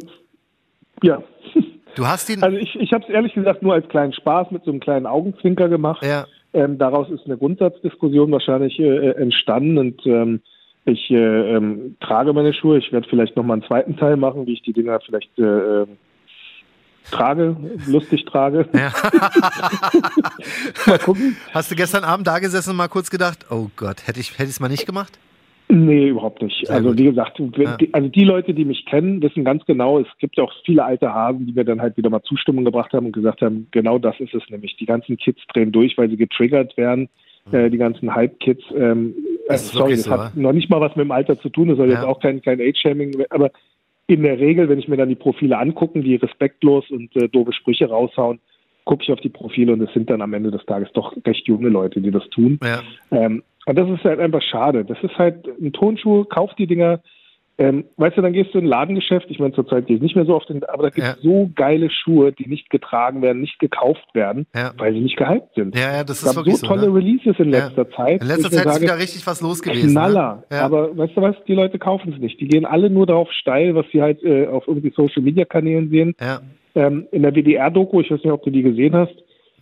ja. 1.03 1.21
Du 1.95 2.07
hast 2.07 2.29
ihn. 2.29 2.41
Also 2.43 2.57
ich, 2.57 2.75
ich 2.75 2.91
habe 2.93 3.03
es 3.03 3.09
ehrlich 3.09 3.33
gesagt 3.33 3.61
nur 3.61 3.73
als 3.73 3.87
kleinen 3.87 4.13
Spaß 4.13 4.51
mit 4.51 4.63
so 4.63 4.71
einem 4.71 4.79
kleinen 4.79 5.05
Augenzwinker 5.05 5.69
gemacht. 5.69 6.03
Ja. 6.03 6.25
Ähm, 6.53 6.77
daraus 6.77 7.09
ist 7.09 7.25
eine 7.25 7.37
Grundsatzdiskussion 7.37 8.31
wahrscheinlich 8.31 8.79
äh, 8.79 9.11
entstanden 9.11 9.77
und 9.77 10.05
ähm, 10.05 10.41
ich 10.85 11.09
äh, 11.09 11.55
ähm, 11.55 11.95
trage 11.99 12.33
meine 12.33 12.53
Schuhe. 12.53 12.77
Ich 12.77 12.91
werde 12.91 13.07
vielleicht 13.09 13.35
nochmal 13.35 13.55
einen 13.55 13.67
zweiten 13.67 13.97
Teil 13.97 14.17
machen, 14.17 14.45
wie 14.45 14.53
ich 14.53 14.61
die 14.61 14.73
Dinger 14.73 14.99
vielleicht 14.99 15.37
äh, 15.39 15.43
ähm, 15.43 15.97
trage, 17.09 17.55
lustig 17.87 18.25
trage. 18.25 18.67
Ja. 18.73 18.91
mal 20.85 20.99
gucken. 20.99 21.37
Hast 21.53 21.71
du 21.71 21.75
gestern 21.75 22.03
Abend 22.03 22.27
da 22.27 22.39
gesessen 22.39 22.71
und 22.71 22.75
mal 22.75 22.89
kurz 22.89 23.09
gedacht, 23.09 23.45
oh 23.49 23.69
Gott, 23.75 24.07
hätte 24.07 24.19
ich 24.19 24.37
es 24.37 24.59
mal 24.59 24.69
nicht 24.69 24.85
gemacht? 24.85 25.17
Nee, 25.75 26.09
überhaupt 26.09 26.39
nicht. 26.43 26.67
Sehr 26.67 26.75
also 26.75 26.89
gut. 26.89 26.99
wie 26.99 27.05
gesagt, 27.05 27.39
ja. 27.39 27.77
die, 27.77 27.91
also 27.95 28.07
die 28.07 28.23
Leute, 28.23 28.53
die 28.53 28.63
mich 28.63 28.85
kennen, 28.85 29.23
wissen 29.23 29.43
ganz 29.43 29.65
genau, 29.65 29.99
es 29.99 30.07
gibt 30.19 30.37
ja 30.37 30.43
auch 30.43 30.53
viele 30.63 30.85
alte 30.85 31.11
Hasen, 31.11 31.47
die 31.47 31.53
mir 31.53 31.65
dann 31.65 31.81
halt 31.81 31.97
wieder 31.97 32.11
mal 32.11 32.21
Zustimmung 32.21 32.63
gebracht 32.63 32.93
haben 32.93 33.07
und 33.07 33.11
gesagt 33.11 33.41
haben, 33.41 33.67
genau 33.71 33.97
das 33.97 34.19
ist 34.19 34.35
es 34.35 34.43
nämlich. 34.49 34.77
Die 34.77 34.85
ganzen 34.85 35.17
Kids 35.17 35.41
drehen 35.51 35.71
durch, 35.71 35.97
weil 35.97 36.11
sie 36.11 36.17
getriggert 36.17 36.77
werden. 36.77 37.09
Mhm. 37.51 37.57
Äh, 37.57 37.69
die 37.71 37.79
ganzen 37.79 38.13
Hype-Kids. 38.13 38.63
Ähm, 38.77 39.15
also, 39.49 39.79
sorry, 39.79 39.95
das 39.95 40.03
so, 40.03 40.11
hat 40.11 40.37
noch 40.37 40.53
nicht 40.53 40.69
mal 40.69 40.79
was 40.79 40.95
mit 40.95 41.05
dem 41.05 41.11
Alter 41.11 41.39
zu 41.39 41.49
tun. 41.49 41.69
Das 41.69 41.77
soll 41.77 41.89
ja. 41.89 41.95
jetzt 41.95 42.05
auch 42.05 42.19
kein, 42.19 42.43
kein 42.43 42.61
Age-Shaming, 42.61 43.23
aber 43.31 43.49
in 44.05 44.21
der 44.21 44.37
Regel, 44.37 44.69
wenn 44.69 44.77
ich 44.77 44.87
mir 44.87 44.97
dann 44.97 45.09
die 45.09 45.15
Profile 45.15 45.57
angucke, 45.57 45.99
die 46.01 46.15
respektlos 46.15 46.89
und 46.91 47.15
äh, 47.15 47.29
doofe 47.29 47.51
Sprüche 47.51 47.89
raushauen, 47.89 48.39
gucke 48.85 49.03
ich 49.03 49.11
auf 49.11 49.21
die 49.21 49.29
Profile 49.29 49.73
und 49.73 49.81
es 49.81 49.93
sind 49.93 50.09
dann 50.09 50.21
am 50.21 50.33
Ende 50.33 50.51
des 50.51 50.65
Tages 50.65 50.89
doch 50.93 51.15
recht 51.25 51.47
junge 51.47 51.69
Leute, 51.69 52.01
die 52.01 52.11
das 52.11 52.27
tun. 52.29 52.59
Ja. 52.63 52.81
Ähm, 53.11 53.43
und 53.65 53.77
das 53.77 53.89
ist 53.89 54.03
halt 54.03 54.19
einfach 54.19 54.41
schade. 54.41 54.85
Das 54.85 54.97
ist 55.01 55.17
halt 55.17 55.47
ein 55.61 55.73
Tonschuh, 55.73 56.25
kauf 56.25 56.51
die 56.55 56.67
Dinger. 56.67 57.01
Ähm, 57.59 57.85
weißt 57.97 58.17
du, 58.17 58.23
dann 58.23 58.33
gehst 58.33 58.51
du 58.53 58.57
in 58.57 58.65
ein 58.65 58.67
Ladengeschäft, 58.67 59.27
ich 59.29 59.37
meine, 59.37 59.53
zurzeit 59.53 59.85
gehe 59.85 59.97
ich 59.97 60.01
nicht 60.01 60.15
mehr 60.15 60.25
so 60.25 60.33
oft 60.35 60.49
in, 60.49 60.63
aber 60.63 60.83
da 60.83 60.89
gibt 60.89 61.05
es 61.05 61.17
ja. 61.17 61.21
so 61.21 61.51
geile 61.53 61.91
Schuhe, 61.91 62.31
die 62.31 62.49
nicht 62.49 62.71
getragen 62.71 63.21
werden, 63.21 63.41
nicht 63.41 63.59
gekauft 63.59 64.07
werden, 64.15 64.47
ja. 64.55 64.71
weil 64.77 64.93
sie 64.93 65.01
nicht 65.01 65.17
gehypt 65.17 65.53
sind. 65.53 65.77
Ja, 65.77 65.97
ja, 65.97 66.03
das 66.03 66.23
es 66.23 66.29
ist 66.29 66.35
wirklich 66.35 66.55
so 66.55 66.65
tolle 66.65 66.89
ne? 66.89 66.95
Releases 66.95 67.35
in 67.37 67.51
letzter 67.51 67.87
Zeit. 67.91 68.21
In 68.23 68.27
letzter 68.27 68.49
Zeit 68.49 68.63
sage, 68.63 68.77
ist 68.77 68.81
wieder 68.81 68.97
richtig 68.97 69.27
was 69.27 69.39
los 69.41 69.61
gewesen. 69.61 69.85
Ne? 69.85 69.91
Knaller. 69.91 70.43
Ne? 70.49 70.61
Aber 70.61 70.97
weißt 70.97 71.15
du 71.15 71.21
was, 71.21 71.35
die 71.47 71.53
Leute 71.53 71.77
kaufen 71.77 72.11
es 72.13 72.19
nicht. 72.19 72.41
Die 72.41 72.47
gehen 72.47 72.65
alle 72.65 72.89
nur 72.89 73.05
darauf 73.05 73.31
steil, 73.31 73.75
was 73.75 73.85
sie 73.93 74.01
halt 74.01 74.23
äh, 74.23 74.47
auf 74.47 74.67
irgendwie 74.67 74.91
Social 74.95 75.21
Media 75.21 75.45
Kanälen 75.45 75.91
sehen. 75.91 76.15
Ähm, 76.73 77.05
in 77.11 77.21
der 77.21 77.35
WDR-Doku, 77.35 78.01
ich 78.01 78.09
weiß 78.09 78.23
nicht, 78.23 78.33
ob 78.33 78.41
du 78.41 78.49
die 78.49 78.63
gesehen 78.63 78.95
hast, 78.95 79.13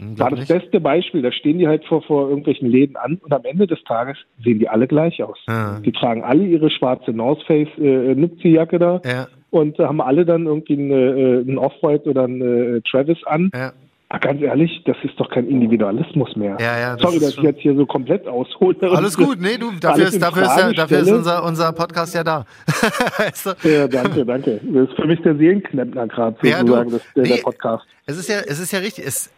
war 0.02 0.32
das 0.32 0.48
beste 0.48 0.80
Beispiel. 0.80 1.22
Da 1.22 1.32
stehen 1.32 1.60
die 1.60 1.68
halt 1.68 1.86
vor, 1.86 2.02
vor 2.02 2.30
irgendwelchen 2.30 2.70
Läden 2.70 2.96
an 2.96 3.20
und 3.24 3.32
am 3.32 3.44
Ende 3.44 3.68
des 3.68 3.84
Tages 3.84 4.18
sehen 4.44 4.60
die 4.60 4.68
alle 4.68 4.88
gleich 4.88 5.22
aus. 5.24 5.38
Ah. 5.48 5.80
Die 5.80 5.92
tragen 5.92 6.24
alle 6.24 6.44
ihre 6.44 6.70
schwarze 6.70 7.12
North 7.12 7.44
Face 7.44 7.70
äh, 7.78 8.16
Nipsey-Jacke 8.16 8.80
da 8.80 9.02
ja. 9.06 9.28
und 9.52 9.80
äh, 9.80 9.84
haben 9.84 10.02
alle 10.02 10.26
dann 10.26 10.46
irgendwie 10.46 10.74
einen, 10.74 11.48
äh, 11.48 11.56
Off-White 11.56 12.10
oder 12.10 12.24
einen 12.24 12.78
äh, 12.78 12.82
Travis 12.82 13.24
an. 13.26 13.52
Ja. 13.54 13.74
Ach, 14.14 14.20
ganz 14.20 14.42
ehrlich, 14.42 14.84
das 14.86 14.98
ist 15.04 15.18
doch 15.18 15.30
kein 15.30 15.48
Individualismus 15.48 16.36
mehr. 16.36 16.58
Ja, 16.60 16.78
ja, 16.78 16.94
das 16.98 17.02
Sorry, 17.02 17.20
dass 17.20 17.38
ich 17.38 17.44
jetzt 17.44 17.62
hier 17.62 17.74
so 17.76 17.86
komplett 17.86 18.28
aushole. 18.28 18.76
Alles 18.82 19.16
gut, 19.16 19.40
nee, 19.40 19.58
du, 19.58 19.72
dafür 19.80 20.10
ist, 20.10 20.22
dafür 20.22 20.44
ist, 20.44 20.58
ja, 20.58 20.74
dafür 20.74 21.00
ist 21.00 21.12
unser, 21.12 21.46
unser 21.46 21.72
Podcast 21.72 22.14
ja 22.14 22.22
da. 22.22 22.46
ja, 23.64 23.88
danke, 23.88 24.26
danke. 24.26 24.60
Das 24.64 24.90
ist 24.90 24.96
für 24.98 25.08
mich 25.08 25.22
der 25.22 25.38
Seelenknäppner 25.38 26.08
gerade 26.08 26.36
sozusagen, 26.42 26.68
ja, 26.68 26.84
du, 26.84 26.92
das, 26.92 27.02
der, 27.16 27.24
nee, 27.24 27.30
der 27.30 27.38
Podcast. 27.38 27.86
Es 28.06 28.18
ist 28.18 28.28
ja, 28.28 28.40
es 28.46 28.60
ist 28.60 28.74
ja 28.74 28.80
richtig, 28.80 29.08
es, 29.08 29.32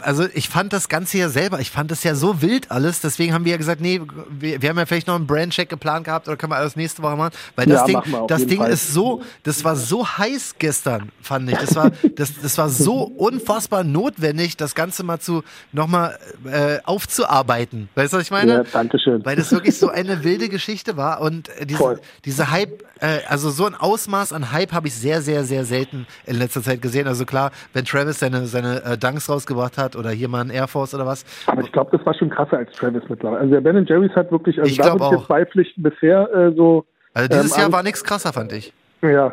also 0.00 0.26
ich 0.34 0.48
fand 0.48 0.72
das 0.72 0.88
Ganze 0.88 1.18
ja 1.18 1.28
selber, 1.28 1.60
ich 1.60 1.70
fand 1.70 1.90
das 1.90 2.02
ja 2.02 2.16
so 2.16 2.42
wild 2.42 2.70
alles, 2.70 3.00
deswegen 3.00 3.32
haben 3.32 3.44
wir 3.44 3.52
ja 3.52 3.58
gesagt, 3.58 3.80
nee, 3.80 4.00
wir, 4.28 4.60
wir 4.60 4.68
haben 4.68 4.78
ja 4.78 4.86
vielleicht 4.86 5.06
noch 5.06 5.14
einen 5.14 5.26
Brandcheck 5.26 5.68
geplant 5.68 6.04
gehabt 6.04 6.26
oder 6.26 6.36
können 6.36 6.50
wir 6.50 6.56
alles 6.56 6.74
nächste 6.74 7.02
Woche 7.02 7.16
machen, 7.16 7.32
weil 7.54 7.66
das 7.66 7.88
ja, 7.88 8.00
Ding, 8.00 8.26
das 8.26 8.46
Ding 8.46 8.58
Fall. 8.58 8.72
ist 8.72 8.92
so, 8.92 9.22
das 9.44 9.62
war 9.62 9.76
so 9.76 10.06
heiß 10.06 10.56
gestern, 10.58 11.12
fand 11.22 11.50
ich, 11.50 11.58
das 11.58 11.76
war, 11.76 11.92
das, 12.16 12.32
das 12.42 12.58
war 12.58 12.68
so 12.68 13.02
unfassbar 13.02 13.84
notwendig, 13.84 14.56
das 14.56 14.74
Ganze 14.74 15.04
mal 15.04 15.20
zu, 15.20 15.44
nochmal 15.72 16.18
äh, 16.44 16.78
aufzuarbeiten, 16.84 17.88
weißt 17.94 18.12
du, 18.12 18.16
was 18.16 18.24
ich 18.24 18.30
meine? 18.32 18.52
Ja, 18.52 18.64
danke 18.64 18.98
schön. 18.98 19.24
Weil 19.24 19.36
das 19.36 19.52
wirklich 19.52 19.78
so 19.78 19.90
eine 19.90 20.24
wilde 20.24 20.48
Geschichte 20.48 20.96
war 20.96 21.20
und 21.20 21.50
äh, 21.50 21.66
diese, 21.66 22.00
diese 22.24 22.50
Hype, 22.50 22.82
äh, 23.00 23.20
also 23.28 23.50
so 23.50 23.64
ein 23.64 23.76
Ausmaß 23.76 24.32
an 24.32 24.50
Hype 24.50 24.72
habe 24.72 24.88
ich 24.88 24.94
sehr, 24.94 25.22
sehr, 25.22 25.44
sehr 25.44 25.64
selten 25.64 26.08
in 26.26 26.36
letzter 26.36 26.64
Zeit 26.64 26.82
gesehen, 26.82 27.06
also 27.06 27.24
klar, 27.24 27.52
wenn 27.72 27.84
Travis 27.84 28.18
seine, 28.18 28.48
seine 28.48 28.82
äh, 28.82 28.98
Dunks 28.98 29.28
rausgebracht 29.28 29.67
gemacht 29.68 29.78
hat 29.78 29.96
oder 29.96 30.10
hier 30.10 30.28
mal 30.28 30.40
ein 30.40 30.50
Air 30.50 30.68
Force 30.68 30.94
oder 30.94 31.06
was. 31.06 31.24
Aber 31.46 31.62
ich 31.62 31.72
glaube, 31.72 31.96
das 31.96 32.04
war 32.06 32.14
schon 32.14 32.30
krasser 32.30 32.58
als 32.58 32.72
Travis 32.72 33.02
mittlerweile. 33.08 33.40
Also 33.40 33.52
der 33.52 33.60
Ben 33.60 33.86
Jerry's 33.86 34.14
hat 34.14 34.30
wirklich, 34.30 34.58
also 34.58 34.70
ich 34.70 34.78
da 34.78 34.92
würde 34.92 35.04
ich 35.04 35.18
jetzt 35.20 35.28
beipflichten, 35.28 35.82
bisher 35.82 36.28
äh, 36.32 36.54
so. 36.54 36.84
Also 37.14 37.28
dieses 37.28 37.56
ähm, 37.56 37.62
Jahr 37.62 37.72
war 37.72 37.82
nichts 37.82 38.04
krasser, 38.04 38.32
fand 38.32 38.52
ich. 38.52 38.72
Ja, 39.00 39.32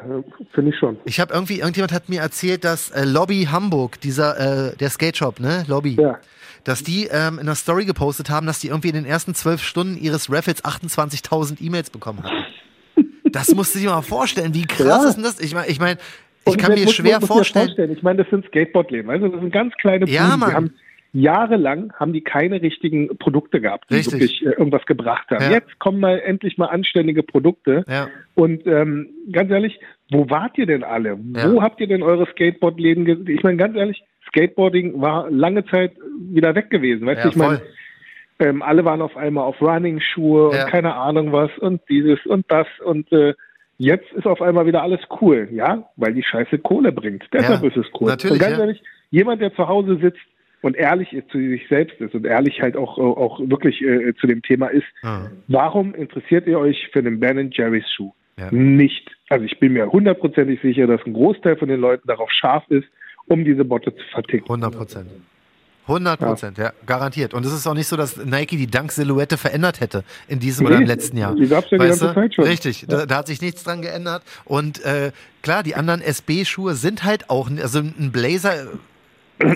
finde 0.53 0.71
ich 0.71 0.77
schon. 0.77 0.97
Ich 1.05 1.19
habe 1.19 1.33
irgendwie, 1.33 1.59
irgendjemand 1.59 1.91
hat 1.91 2.07
mir 2.07 2.21
erzählt, 2.21 2.63
dass 2.63 2.91
äh, 2.91 3.03
Lobby 3.03 3.47
Hamburg, 3.51 3.99
dieser, 3.99 4.69
äh, 4.69 4.75
der 4.75 4.89
Skate 4.91 5.17
Shop, 5.17 5.39
ne, 5.39 5.65
Lobby, 5.67 5.97
ja. 5.99 6.19
dass 6.63 6.83
die 6.83 7.07
ähm, 7.11 7.39
in 7.39 7.47
der 7.47 7.55
Story 7.55 7.85
gepostet 7.85 8.29
haben, 8.29 8.45
dass 8.45 8.59
die 8.59 8.67
irgendwie 8.67 8.89
in 8.89 8.95
den 8.95 9.05
ersten 9.05 9.33
zwölf 9.33 9.63
Stunden 9.63 9.97
ihres 9.97 10.31
Raffles 10.31 10.63
28.000 10.63 11.61
E-Mails 11.61 11.89
bekommen 11.89 12.23
haben. 12.23 12.31
Das 13.31 13.53
musst 13.53 13.75
du 13.75 13.79
dir 13.79 13.89
mal 13.89 14.01
vorstellen, 14.01 14.53
wie 14.53 14.65
krass 14.65 15.03
ja. 15.03 15.09
ist 15.09 15.15
denn 15.15 15.23
das? 15.23 15.41
Ich 15.41 15.53
meine, 15.53 15.67
ich 15.67 15.77
mein, 15.77 15.97
ich 16.45 16.57
kann 16.57 16.73
mir 16.73 16.87
schwer 16.87 17.19
muss, 17.19 17.27
vorstellen. 17.27 17.67
vorstellen. 17.67 17.91
Ich 17.91 18.03
meine, 18.03 18.23
das 18.23 18.29
sind 18.29 18.45
Skateboardläden. 18.45 19.09
Also 19.09 19.27
das 19.27 19.41
sind 19.41 19.51
ganz 19.51 19.73
kleine 19.75 20.05
Buden. 20.05 20.13
Ja, 20.13 20.37
Mann. 20.37 20.71
Jahrelang 21.15 21.93
haben 21.93 22.11
die 22.11 22.21
keine 22.21 22.61
richtigen 22.61 23.17
Produkte 23.17 23.61
gehabt, 23.61 23.85
die 23.89 23.95
Richtig. 23.95 24.13
wirklich 24.13 24.45
äh, 24.45 24.49
irgendwas 24.49 24.85
gebracht 24.85 25.29
haben. 25.31 25.45
Ja. 25.45 25.51
Jetzt 25.51 25.79
kommen 25.79 26.01
mal 26.01 26.19
endlich 26.19 26.57
mal 26.57 26.67
anständige 26.67 27.23
Produkte. 27.23 27.85
Ja. 27.87 28.09
Und 28.33 28.67
ähm, 28.67 29.07
ganz 29.31 29.49
ehrlich, 29.49 29.79
wo 30.11 30.29
wart 30.29 30.57
ihr 30.57 30.65
denn 30.65 30.83
alle? 30.83 31.17
Ja. 31.33 31.53
Wo 31.53 31.61
habt 31.61 31.79
ihr 31.79 31.87
denn 31.87 32.03
eure 32.03 32.27
Skateboardläden? 32.31 33.29
Ich 33.29 33.43
meine, 33.43 33.55
ganz 33.55 33.77
ehrlich, 33.77 34.03
Skateboarding 34.27 34.99
war 34.99 35.31
lange 35.31 35.65
Zeit 35.67 35.93
wieder 36.19 36.53
weg 36.53 36.69
gewesen. 36.69 37.07
Weißt 37.07 37.23
du, 37.23 37.29
ich 37.29 37.35
meine, 37.37 37.61
ähm, 38.39 38.61
alle 38.61 38.83
waren 38.83 39.01
auf 39.01 39.15
einmal 39.15 39.45
auf 39.45 39.61
Running-Schuhe 39.61 40.49
und 40.49 40.67
keine 40.67 40.95
Ahnung 40.95 41.31
was 41.31 41.51
und 41.59 41.81
dieses 41.87 42.19
und 42.25 42.45
das 42.49 42.67
und 42.83 43.09
äh, 43.13 43.33
Jetzt 43.77 44.11
ist 44.13 44.25
auf 44.25 44.41
einmal 44.41 44.65
wieder 44.65 44.81
alles 44.81 45.01
cool, 45.21 45.49
ja, 45.51 45.89
weil 45.97 46.13
die 46.13 46.23
Scheiße 46.23 46.59
Kohle 46.59 46.91
bringt. 46.91 47.25
Deshalb 47.33 47.61
ja, 47.61 47.67
ist 47.67 47.77
es 47.77 47.85
cool. 47.99 48.07
Natürlich, 48.07 48.33
und 48.33 48.39
ganz 48.39 48.57
ja. 48.57 48.63
ehrlich, 48.63 48.83
jemand, 49.11 49.41
der 49.41 49.53
zu 49.53 49.67
Hause 49.67 49.97
sitzt 50.01 50.21
und 50.61 50.75
ehrlich 50.75 51.11
ist 51.13 51.29
zu 51.29 51.37
sich 51.37 51.67
selbst 51.67 51.99
ist 51.99 52.15
und 52.15 52.25
ehrlich 52.25 52.61
halt 52.61 52.77
auch, 52.77 52.97
auch 52.97 53.39
wirklich 53.39 53.81
äh, 53.81 54.13
zu 54.15 54.27
dem 54.27 54.41
Thema 54.41 54.67
ist, 54.67 54.87
ah. 55.03 55.27
warum 55.47 55.93
interessiert 55.93 56.47
ihr 56.47 56.57
euch 56.57 56.89
für 56.93 57.03
den 57.03 57.19
Ben 57.19 57.51
Jerry's 57.51 57.89
Schuh? 57.91 58.11
Ja. 58.37 58.49
Nicht. 58.51 59.11
Also 59.29 59.45
ich 59.45 59.59
bin 59.59 59.73
mir 59.73 59.91
hundertprozentig 59.91 60.61
sicher, 60.61 60.87
dass 60.87 61.01
ein 61.05 61.13
Großteil 61.13 61.57
von 61.57 61.67
den 61.67 61.79
Leuten 61.79 62.07
darauf 62.07 62.31
scharf 62.31 62.63
ist, 62.69 62.87
um 63.27 63.43
diese 63.43 63.65
Botte 63.65 63.95
zu 63.95 64.03
verticken. 64.11 64.45
100 64.45 64.75
Prozent. 64.75 65.07
100 65.87 66.19
Prozent, 66.19 66.57
ja. 66.57 66.65
ja. 66.65 66.73
garantiert. 66.85 67.33
Und 67.33 67.45
es 67.45 67.53
ist 67.53 67.67
auch 67.67 67.73
nicht 67.73 67.87
so, 67.87 67.95
dass 67.95 68.17
Nike 68.17 68.57
die 68.57 68.67
Dank-Silhouette 68.67 69.37
verändert 69.37 69.79
hätte 69.79 70.03
in 70.27 70.39
diesem 70.39 70.65
nee, 70.65 70.71
oder 70.71 70.81
im 70.81 70.87
letzten 70.87 71.17
Jahr. 71.17 71.35
Die 71.35 71.47
gab 71.47 71.65
es 71.65 71.71
ja 71.71 71.77
die 71.77 71.87
ganze 71.87 72.13
Zeit 72.13 72.33
schon. 72.33 72.45
Richtig, 72.45 72.81
ja. 72.81 72.87
da, 72.87 73.05
da, 73.05 73.15
hat 73.17 73.27
sich 73.27 73.41
nichts 73.41 73.63
dran 73.63 73.81
geändert. 73.81 74.23
Und 74.45 74.83
äh, 74.83 75.11
klar, 75.41 75.63
die 75.63 75.75
anderen 75.75 76.01
SB-Schuhe 76.01 76.75
sind 76.75 77.03
halt 77.03 77.29
auch, 77.29 77.49
also 77.61 77.79
ein 77.79 78.11
Blazer 78.11 78.67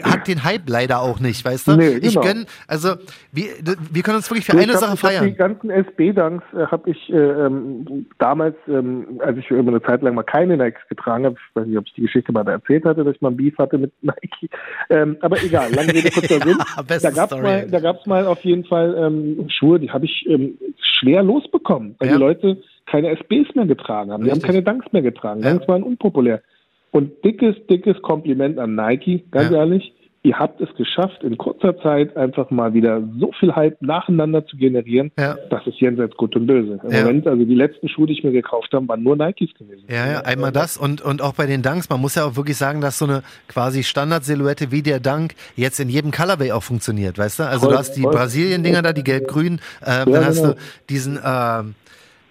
hat 0.04 0.28
den 0.28 0.44
Hype 0.44 0.68
leider 0.68 1.02
auch 1.02 1.20
nicht, 1.20 1.44
weißt 1.46 1.68
du? 1.68 1.76
Nee, 1.76 2.00
genau. 2.00 2.08
Ich 2.08 2.20
gönn, 2.20 2.46
also 2.68 2.96
wir, 3.32 3.46
wir 3.92 4.04
können 4.04 4.18
uns 4.18 4.30
wirklich 4.30 4.46
für 4.46 4.58
ich 4.58 4.64
eine 4.64 4.74
hab, 4.74 4.82
Sache 4.82 4.98
feiern. 4.98 5.26
Die 5.26 5.34
ganzen 5.34 5.70
SB-Dunks 5.70 6.44
äh, 6.54 6.66
habe 6.68 6.90
ich 6.90 7.10
äh, 7.10 7.16
ähm, 7.16 8.06
damals, 8.18 8.56
ähm, 8.68 9.20
als 9.20 9.38
ich 9.38 9.50
über 9.50 9.72
eine 9.72 9.82
Zeit 9.82 10.02
lang 10.02 10.16
mal 10.16 10.24
keine 10.24 10.58
Nikes 10.58 10.82
getragen 10.90 11.26
habe, 11.26 11.36
ich 11.36 11.56
weiß 11.56 11.68
nicht, 11.68 11.78
ob 11.78 11.88
ich 11.88 11.94
die 11.94 12.02
Geschichte 12.02 12.32
mal 12.32 12.44
da 12.44 12.54
erzählt 12.54 12.86
hatte, 12.86 13.04
dass 13.04 13.16
ich 13.16 13.22
mal 13.22 13.30
ein 13.30 13.38
Beef 13.38 13.58
hatte 13.58 13.78
mit 13.78 13.92
Nike, 14.02 14.50
ähm, 14.90 15.18
aber 15.22 15.42
egal, 15.44 15.72
lange 15.74 15.94
Rede, 15.94 16.12
kurzer 16.12 16.40
Sinn. 16.44 16.58
da 17.02 17.12
gab 17.12 17.32
es 17.32 17.42
mal, 17.42 17.68
da 17.68 17.80
gab's 17.80 18.06
mal 18.06 18.26
auf 18.26 18.42
jeden 18.42 18.66
Fall 18.66 18.96
ähm, 18.98 19.48
Schuhe, 19.50 19.80
die 19.80 19.92
habe 19.92 20.06
ich 20.06 20.26
ähm, 20.28 20.58
schwer 21.00 21.24
losbekommen, 21.24 21.96
weil 22.00 22.10
ja. 22.10 22.16
die 22.16 22.20
Leute 22.20 22.58
keine 22.86 23.10
SBs 23.12 23.56
mehr 23.56 23.66
getragen 23.66 24.12
haben. 24.12 24.24
Die 24.24 24.30
Richtig. 24.30 24.44
haben 24.44 24.54
keine 24.56 24.64
Dunks 24.64 24.92
mehr 24.92 25.02
getragen. 25.02 25.42
Ja. 25.42 25.52
Dunks 25.52 25.68
waren 25.68 25.84
unpopulär. 25.84 26.42
Und 26.92 27.24
dickes, 27.24 27.56
dickes 27.70 28.02
Kompliment 28.02 28.58
an 28.58 28.76
Nike, 28.76 29.24
ganz 29.32 29.52
ja. 29.52 29.58
ehrlich. 29.58 29.94
Ihr 30.22 30.38
habt 30.38 30.60
es 30.60 30.68
geschafft, 30.76 31.24
in 31.24 31.38
kurzer 31.38 31.80
Zeit 31.80 32.18
einfach 32.18 32.52
mal 32.52 32.74
wieder 32.74 33.02
so 33.20 33.32
viel 33.40 33.56
Hype 33.56 33.82
nacheinander 33.82 34.46
zu 34.46 34.58
generieren. 34.58 35.14
Ja. 35.18 35.38
Das 35.50 35.66
ist 35.66 35.80
jenseits 35.80 36.18
gut 36.18 36.36
und 36.36 36.46
böse. 36.46 36.78
Im 36.84 36.92
ja. 36.92 37.04
Moment, 37.04 37.26
also 37.26 37.46
die 37.46 37.56
letzten 37.56 37.88
Schuhe, 37.88 38.06
die 38.06 38.14
ich 38.14 38.24
mir 38.26 38.34
gekauft 38.34 38.74
habe, 38.74 38.86
waren 38.90 39.02
nur 39.02 39.16
Nikes 39.16 39.54
gewesen. 39.58 39.86
Ja, 39.88 40.12
ja, 40.12 40.20
einmal 40.22 40.52
das 40.52 40.76
und, 40.76 41.02
und 41.02 41.22
auch 41.22 41.36
bei 41.36 41.46
den 41.46 41.62
Dunks. 41.62 41.90
Man 41.90 42.02
muss 42.02 42.16
ja 42.16 42.26
auch 42.26 42.36
wirklich 42.36 42.58
sagen, 42.58 42.82
dass 42.82 42.98
so 42.98 43.06
eine 43.06 43.24
quasi 43.48 43.84
Standardsilhouette 43.84 44.74
wie 44.74 44.82
der 44.82 45.00
Dunk 45.00 45.36
jetzt 45.56 45.80
in 45.80 45.88
jedem 45.88 46.12
Colorway 46.12 46.52
auch 46.52 46.64
funktioniert, 46.64 47.18
weißt 47.18 47.40
du? 47.40 47.44
Also 47.44 47.68
voll, 47.68 47.72
du 47.72 47.80
hast 47.80 47.94
die 47.94 48.02
Brasilien-Dinger 48.02 48.82
da, 48.82 48.92
die 48.92 49.06
gelb-grün, 49.06 49.62
äh, 49.82 49.86
dann 49.86 50.06
genau. 50.06 50.22
hast 50.26 50.44
du 50.44 50.56
diesen, 50.90 51.16
äh, 51.16 51.64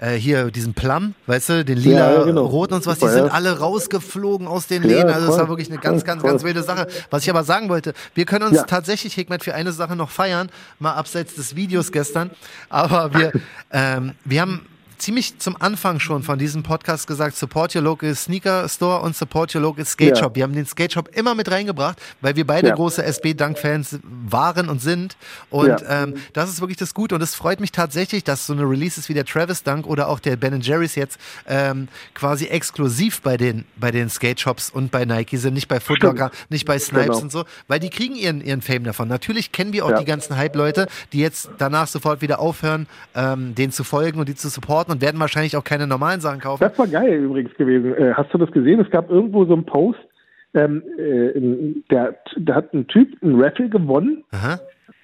äh, 0.01 0.15
hier 0.15 0.51
diesen 0.51 0.75
Plum, 0.75 1.15
weißt 1.27 1.49
du, 1.49 1.65
den 1.65 1.79
lila, 1.79 2.13
ja, 2.13 2.23
genau. 2.25 2.47
roten 2.47 2.75
und 2.75 2.85
sowas, 2.85 2.99
die 2.99 3.09
sind 3.09 3.33
alle 3.33 3.59
rausgeflogen 3.59 4.47
aus 4.47 4.67
den 4.67 4.83
Läden. 4.83 5.09
Also 5.09 5.27
das 5.27 5.39
war 5.39 5.49
wirklich 5.49 5.71
eine 5.71 5.81
ganz, 5.81 6.05
ganz, 6.05 6.23
ganz 6.23 6.45
wilde 6.45 6.63
Sache. 6.63 6.87
Was 7.11 7.23
ich 7.23 7.31
aber 7.31 7.45
sagen 7.45 7.69
wollte, 7.69 7.95
wir 8.15 8.25
können 8.25 8.49
uns 8.49 8.65
tatsächlich, 8.67 9.15
Hikmet, 9.15 9.43
für 9.43 9.55
eine 9.55 9.73
Sache 9.73 9.97
noch 9.97 10.11
feiern, 10.11 10.51
mal 10.79 10.95
abseits 10.95 11.35
des 11.35 11.57
Videos 11.57 11.93
gestern. 11.93 12.31
Aber 12.69 13.13
wir, 13.15 13.33
ähm, 13.73 14.13
wir 14.25 14.41
haben 14.41 14.67
ziemlich 14.99 15.39
zum 15.39 15.61
Anfang 15.61 16.01
schon 16.01 16.23
von 16.23 16.39
diesem 16.39 16.63
Podcast 16.63 17.07
gesagt, 17.07 17.37
support 17.37 17.75
your 17.75 17.83
local 17.83 18.15
Sneaker 18.15 18.69
Store 18.69 19.01
und 19.01 19.17
support 19.17 19.55
your 19.55 19.63
local 19.63 19.85
Skate 19.85 20.19
Shop. 20.19 20.33
Ja. 20.33 20.37
Wir 20.37 20.43
haben 20.45 20.53
den 20.53 20.67
Skate 20.67 20.93
Shop 20.93 21.09
immer 21.15 21.35
mit 21.35 21.51
reingebracht, 21.51 22.01
weil 22.21 22.37
wir 22.37 22.47
beide 22.47 22.69
ja. 22.69 22.75
große 22.75 23.03
SB-Dunk-Fans 23.05 24.01
waren 24.03 24.69
und 24.69 24.81
sind. 24.81 25.17
Und 25.51 25.69
ja. 25.69 26.03
ähm, 26.03 26.15
das 26.33 26.51
ist 26.51 26.61
wirklich 26.61 26.77
das 26.77 26.95
Gute. 26.95 27.15
Und 27.15 27.23
es 27.23 27.35
freut 27.35 27.61
mich 27.61 27.73
tatsächlich, 27.73 28.25
dass 28.25 28.47
so 28.47 28.53
eine 28.53 28.63
Releases 28.63 29.09
wie 29.09 29.15
der 29.15 29.25
Travis 29.25 29.63
Dunk 29.63 29.87
oder 29.87 30.09
auch 30.09 30.21
der 30.21 30.37
Ben 30.37 30.61
Jerry's 30.61 30.95
jetzt 30.95 31.19
ähm, 31.47 31.89
quasi 32.15 32.47
exklusiv 32.47 33.23
bei 33.23 33.37
den, 33.37 33.65
bei 33.77 33.91
den 33.91 34.11
Skate 34.11 34.41
Shops 34.41 34.71
und 34.71 34.91
bei 34.91 35.05
Nike 35.05 35.37
sind, 35.37 35.55
nicht 35.55 35.69
bei 35.69 35.81
Footlocker, 35.81 36.31
nicht 36.49 36.67
bei 36.67 36.79
Snipes 36.79 37.07
genau. 37.07 37.19
und 37.19 37.33
so, 37.33 37.45
weil 37.69 37.81
die 37.81 37.91
kriegen 37.91 38.15
ihren, 38.15 38.41
ihren 38.41 38.63
Fame 38.63 38.85
davon. 38.85 39.09
Natürlich 39.09 39.53
kennen 39.53 39.73
wir 39.73 39.87
auch 39.87 39.99
die 39.99 40.05
ganzen 40.05 40.37
Hype-Leute, 40.37 40.89
die 41.13 41.21
jetzt 41.21 41.51
danach 41.59 41.87
sofort 41.87 42.21
wieder 42.21 42.39
aufhören, 42.41 42.87
ähm, 43.15 43.55
denen 43.55 43.73
zu 43.73 43.85
folgen 43.85 44.19
und 44.19 44.29
die 44.29 44.35
zu 44.35 44.49
supporten 44.49 44.88
kaufen 44.88 44.92
und 44.92 45.03
werden 45.03 45.20
wahrscheinlich 45.20 45.57
auch 45.57 45.64
keine 45.64 45.87
normalen 45.87 46.20
Sachen 46.20 46.40
kaufen. 46.40 46.62
Das 46.62 46.79
war 46.79 46.87
geil 46.87 47.24
übrigens 47.24 47.55
gewesen. 47.55 47.94
Äh, 47.94 48.14
hast 48.14 48.33
du 48.33 48.38
das 48.38 48.51
gesehen? 48.51 48.81
Es 48.81 48.90
gab 48.90 49.11
irgendwo 49.11 49.44
so 49.44 49.55
einen 49.55 49.64
Post, 49.64 49.98
ähm, 50.55 50.83
äh, 50.98 51.83
der, 51.90 52.16
der 52.37 52.55
hat 52.55 52.72
ein 52.72 52.87
Typ 52.87 53.22
ein 53.22 53.40
Raffle 53.40 53.68
gewonnen. 53.68 54.24
Aha. 54.33 54.61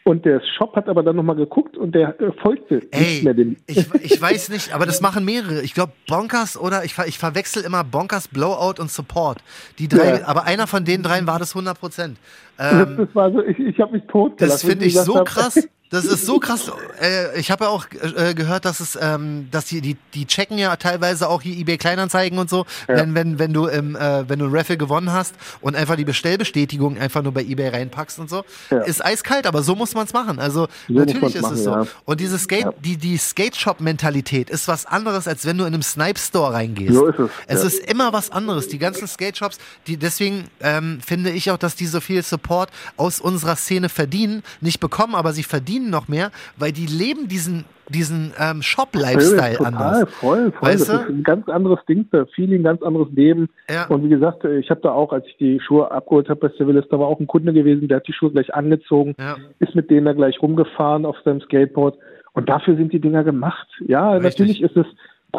Und 0.07 0.27
der 0.27 0.43
Shop 0.59 0.77
hat 0.77 0.87
aber 0.87 1.03
dann 1.03 1.17
nochmal 1.17 1.37
geguckt 1.37 1.79
und 1.79 1.95
der 1.95 2.21
äh, 2.21 2.31
folgte 2.43 2.83
Ey, 2.91 3.01
nicht 3.01 3.25
mehr 3.25 3.33
dem. 3.33 3.57
Ich, 3.67 3.89
ich 4.03 4.21
weiß 4.21 4.51
nicht, 4.51 4.75
aber 4.75 4.85
das 4.85 5.01
machen 5.01 5.25
mehrere. 5.25 5.63
Ich 5.63 5.73
glaube 5.73 5.93
Bonkers 6.07 6.61
oder 6.61 6.85
ich, 6.85 6.99
ich 7.07 7.19
verwechsel 7.19 7.65
immer 7.65 7.85
Bonkers, 7.85 8.29
Blowout 8.29 8.75
und 8.81 8.91
Support. 8.91 9.39
Die 9.79 9.89
drei, 9.89 10.19
ja. 10.19 10.27
aber 10.27 10.45
einer 10.45 10.67
von 10.67 10.85
den 10.85 11.03
dreien 11.03 11.27
war 11.27 11.39
das 11.39 11.53
100 11.55 11.81
Prozent. 11.81 12.19
Ähm, 12.59 12.97
das, 12.99 13.07
das 13.07 13.15
war 13.15 13.33
so, 13.33 13.43
ich, 13.43 13.59
ich 13.59 13.81
habe 13.81 13.93
mich 13.93 14.03
tot 14.05 14.39
Das 14.43 14.63
finde 14.63 14.85
ich 14.85 14.95
so 14.95 15.25
krass. 15.25 15.67
Das 15.91 16.05
ist 16.05 16.27
so 16.27 16.41
krass. 16.41 16.73
Äh, 17.01 17.39
ich 17.39 17.51
habe 17.51 17.65
ja 17.65 17.71
auch 17.71 17.87
äh, 18.17 18.35
gehört, 18.35 18.65
dass 18.65 18.81
es, 18.81 18.99
ähm, 19.01 19.49
dass 19.51 19.67
die, 19.67 19.81
die, 19.81 19.97
die 20.15 20.27
checken 20.27 20.59
ja 20.59 20.75
teilweise 20.77 21.29
auch 21.29 21.43
hier 21.43 21.57
eBay 21.57 21.77
Kleinanzeigen 21.77 22.39
und 22.39 22.51
so, 22.51 22.67
ja. 22.89 22.97
wenn, 22.97 23.15
wenn, 23.15 23.39
wenn 23.39 23.53
du 23.53 23.67
im, 23.67 23.95
äh, 23.95 24.29
wenn 24.29 24.39
du 24.39 24.47
ein 24.47 24.55
Raffle 24.55 24.77
gewonnen 24.77 25.13
hast 25.13 25.35
und 25.61 25.77
einfach 25.77 25.97
die 25.97 26.05
Bestellbestätigung 26.05 26.99
einfach 26.99 27.23
nur 27.23 27.33
bei 27.33 27.43
eBay 27.43 27.69
reinpackst 27.69 28.19
und 28.19 28.29
so. 28.29 28.45
Ja. 28.71 28.79
Ist 28.81 29.05
eiskalt, 29.05 29.47
aber 29.47 29.63
so 29.63 29.77
muss 29.77 29.95
man 29.95 30.07
es 30.07 30.13
machen. 30.13 30.41
Also 30.41 30.69
so 30.89 30.95
natürlich 30.95 31.37
ist 31.37 31.43
machen, 31.43 31.55
es 31.55 31.65
so. 31.65 31.71
Ja. 31.71 31.87
Und 32.07 32.19
diese 32.19 32.39
Skate, 32.39 32.75
die, 32.83 32.97
die 32.97 33.17
Skate-Shop-Mentalität 33.17 34.51
ist 34.51 34.67
was 34.67 34.87
anderes, 34.87 35.29
als 35.29 35.47
wenn 35.47 35.59
du 35.59 35.65
in 35.65 35.75
einem 35.75 35.83
Snipe-Store 35.83 36.55
reingehst. 36.55 36.95
So 36.95 37.07
ist 37.07 37.19
es. 37.19 37.31
Es 37.47 37.65
ist 37.65 37.91
immer 37.91 38.13
was 38.13 38.31
anderes. 38.31 38.69
Die 38.69 38.79
ganzen 38.79 39.07
Skate-Shops, 39.07 39.59
die 39.87 39.97
deswegen 39.97 40.49
ähm, 40.61 41.01
finde 41.05 41.31
ich 41.31 41.51
auch, 41.53 41.59
dass 41.59 41.77
die 41.77 41.87
so 41.87 42.01
viel 42.01 42.23
Support 42.23 42.71
aus 42.97 43.21
unserer 43.21 43.55
Szene 43.55 43.89
verdienen, 43.89 44.43
nicht 44.61 44.81
bekommen, 44.81 45.15
aber 45.15 45.33
sie 45.33 45.45
verdienen 45.45 45.74
verdienen 45.75 45.91
noch 45.91 46.09
mehr, 46.09 46.31
weil 46.57 46.73
die 46.73 46.87
leben 46.87 47.29
diesen 47.29 47.65
diesen 47.91 48.33
ähm, 48.41 48.63
Shop-Lifestyle 48.63 49.61
anders. 49.61 50.11
Voll, 50.15 50.53
voll. 50.53 50.69
Weißt 50.71 50.89
das 50.89 51.03
ist 51.03 51.09
ein 51.11 51.23
ganz 51.23 51.47
anderes 51.51 51.81
Ding, 51.87 52.09
da 52.13 52.25
Feeling, 52.35 52.63
ganz 52.63 52.83
anderes 52.83 53.09
Leben. 53.13 53.51
Ja. 53.69 53.89
Und 53.89 54.05
wie 54.05 54.09
gesagt, 54.09 54.43
ich 54.47 54.71
habe 54.71 54.81
da 54.81 54.93
auch, 54.93 55.13
als 55.13 55.27
ich 55.27 55.37
die 55.37 55.61
Schuhe 55.61 55.91
abgeholt 55.91 56.31
habe 56.31 56.49
bei 56.49 56.57
Civilist, 56.57 56.91
da 56.91 56.99
war 56.99 57.09
auch 57.09 57.21
ein 57.21 57.27
Kunde 57.27 57.53
gewesen, 57.53 57.87
der 57.89 57.99
hat 57.99 58.09
die 58.09 58.15
Schuhe 58.15 58.31
gleich 58.31 58.55
angezogen, 58.55 59.15
ja. 59.19 59.37
ist 59.59 59.75
mit 59.75 59.91
denen 59.91 60.07
da 60.07 60.15
gleich 60.15 60.41
rumgefahren 60.41 61.05
auf 61.05 61.17
seinem 61.27 61.43
Skateboard. 61.43 61.99
Und 62.33 62.49
dafür 62.49 62.75
sind 62.77 62.91
die 62.95 63.01
Dinger 63.01 63.23
gemacht. 63.23 63.69
Ja, 63.87 64.13
Richtig. 64.13 64.31
natürlich 64.31 64.63
ist 64.63 64.79
es 64.79 64.87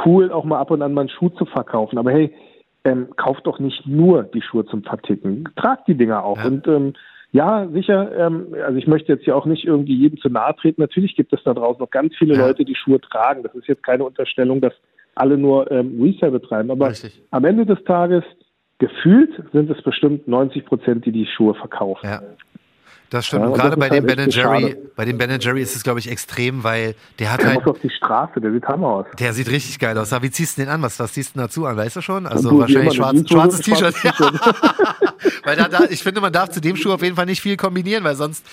cool, 0.06 0.32
auch 0.32 0.46
mal 0.46 0.60
ab 0.60 0.70
und 0.70 0.84
an 0.84 0.94
mal 0.94 1.02
einen 1.02 1.10
Schuh 1.10 1.30
zu 1.30 1.46
verkaufen. 1.46 1.98
Aber 1.98 2.12
hey, 2.12 2.32
ähm, 2.84 3.08
kauft 3.16 3.48
doch 3.48 3.58
nicht 3.58 3.88
nur 3.88 4.22
die 4.22 4.44
Schuhe 4.44 4.68
zum 4.68 4.84
Verticken. 4.84 5.50
Tragt 5.56 5.88
die 5.88 5.96
Dinger 5.96 6.24
auch. 6.24 6.38
Ja. 6.38 6.46
Und 6.46 6.68
ähm, 6.68 6.94
ja, 7.36 7.68
sicher. 7.68 8.18
Ähm, 8.18 8.56
also 8.66 8.78
ich 8.78 8.88
möchte 8.88 9.12
jetzt 9.12 9.26
ja 9.26 9.36
auch 9.36 9.46
nicht 9.46 9.66
irgendwie 9.66 9.94
jedem 9.94 10.18
zu 10.20 10.30
nahe 10.30 10.56
treten. 10.56 10.80
Natürlich 10.80 11.18
gibt 11.18 11.34
es 11.34 11.44
da 11.44 11.54
draußen 11.54 11.82
noch 11.82 11.90
ganz 11.90 12.16
viele. 12.16 12.38
Leute, 12.38 12.64
die 12.64 12.76
Schuhe 12.76 13.02
tragen. 13.02 13.44
Das 13.44 13.54
ist 13.56 13.68
jetzt 13.68 13.84
keine 13.84 14.06
Unterstellung, 14.06 14.62
dass 14.62 14.72
alle 15.16 15.38
nur 15.38 15.70
ähm, 15.70 16.02
Resale 16.02 16.32
betreiben. 16.32 16.72
Aber 16.72 16.92
Richtig. 16.92 17.22
am 17.32 17.44
Ende 17.44 17.66
des 17.66 17.84
Tages 17.84 18.24
gefühlt 18.78 19.32
sind 19.52 19.70
es 19.70 19.82
bestimmt 19.84 20.30
90 20.30 20.66
Prozent, 20.66 21.06
die 21.06 21.12
die 21.12 21.26
Schuhe 21.26 21.56
verkaufen. 21.56 22.08
Ja. 22.08 22.22
Das 23.10 23.26
stimmt. 23.26 23.44
Ja, 23.44 23.48
und 23.50 23.54
gerade 23.56 23.78
bei 23.78 23.90
dem 23.90 24.08
halt 24.08 24.18
Ben 24.18 24.30
Jerry, 24.30 24.76
bei 24.96 25.06
dem 25.06 25.18
Ben 25.18 25.40
Jerry 25.40 25.62
ist 25.62 25.76
es, 25.76 25.84
glaube 25.84 26.00
ich, 26.00 26.10
extrem, 26.10 26.64
weil 26.64 26.96
der 27.20 27.32
hat 27.32 27.42
der 27.42 27.50
halt. 27.50 27.66
Muss 27.66 27.76
auf 27.76 27.82
die 27.82 27.90
Straße, 27.90 28.42
der 28.42 28.52
sieht 28.52 28.66
hammer 28.66 28.88
aus. 28.88 29.06
Der 29.20 29.34
sieht 29.34 29.50
richtig 29.50 29.80
geil 29.80 29.98
aus. 29.98 30.12
Aber 30.12 30.24
wie 30.24 30.32
ziehst 30.32 30.58
du 30.58 30.64
den 30.64 30.70
an? 30.70 30.82
Was, 30.82 31.00
was 31.00 31.14
ziehst 31.14 31.36
du 31.36 31.40
dazu 31.40 31.66
an? 31.66 31.78
Weißt 31.78 31.96
du 31.96 32.02
schon? 32.02 32.26
Also 32.26 32.50
du, 32.50 32.60
wahrscheinlich 32.60 32.96
schwarz, 32.96 33.18
schwarzes 33.28 33.62
T-Shirt. 33.62 33.96
weil 35.44 35.56
da, 35.56 35.68
da, 35.68 35.84
ich 35.90 36.02
finde, 36.02 36.22
man 36.22 36.34
darf 36.34 36.50
zu 36.50 36.62
dem 36.62 36.76
Schuh 36.76 36.94
auf 36.94 37.04
jeden 37.04 37.16
Fall 37.16 37.26
nicht 37.26 37.42
viel 37.42 37.58
kombinieren, 37.58 38.04
weil 38.04 38.16
sonst, 38.16 38.46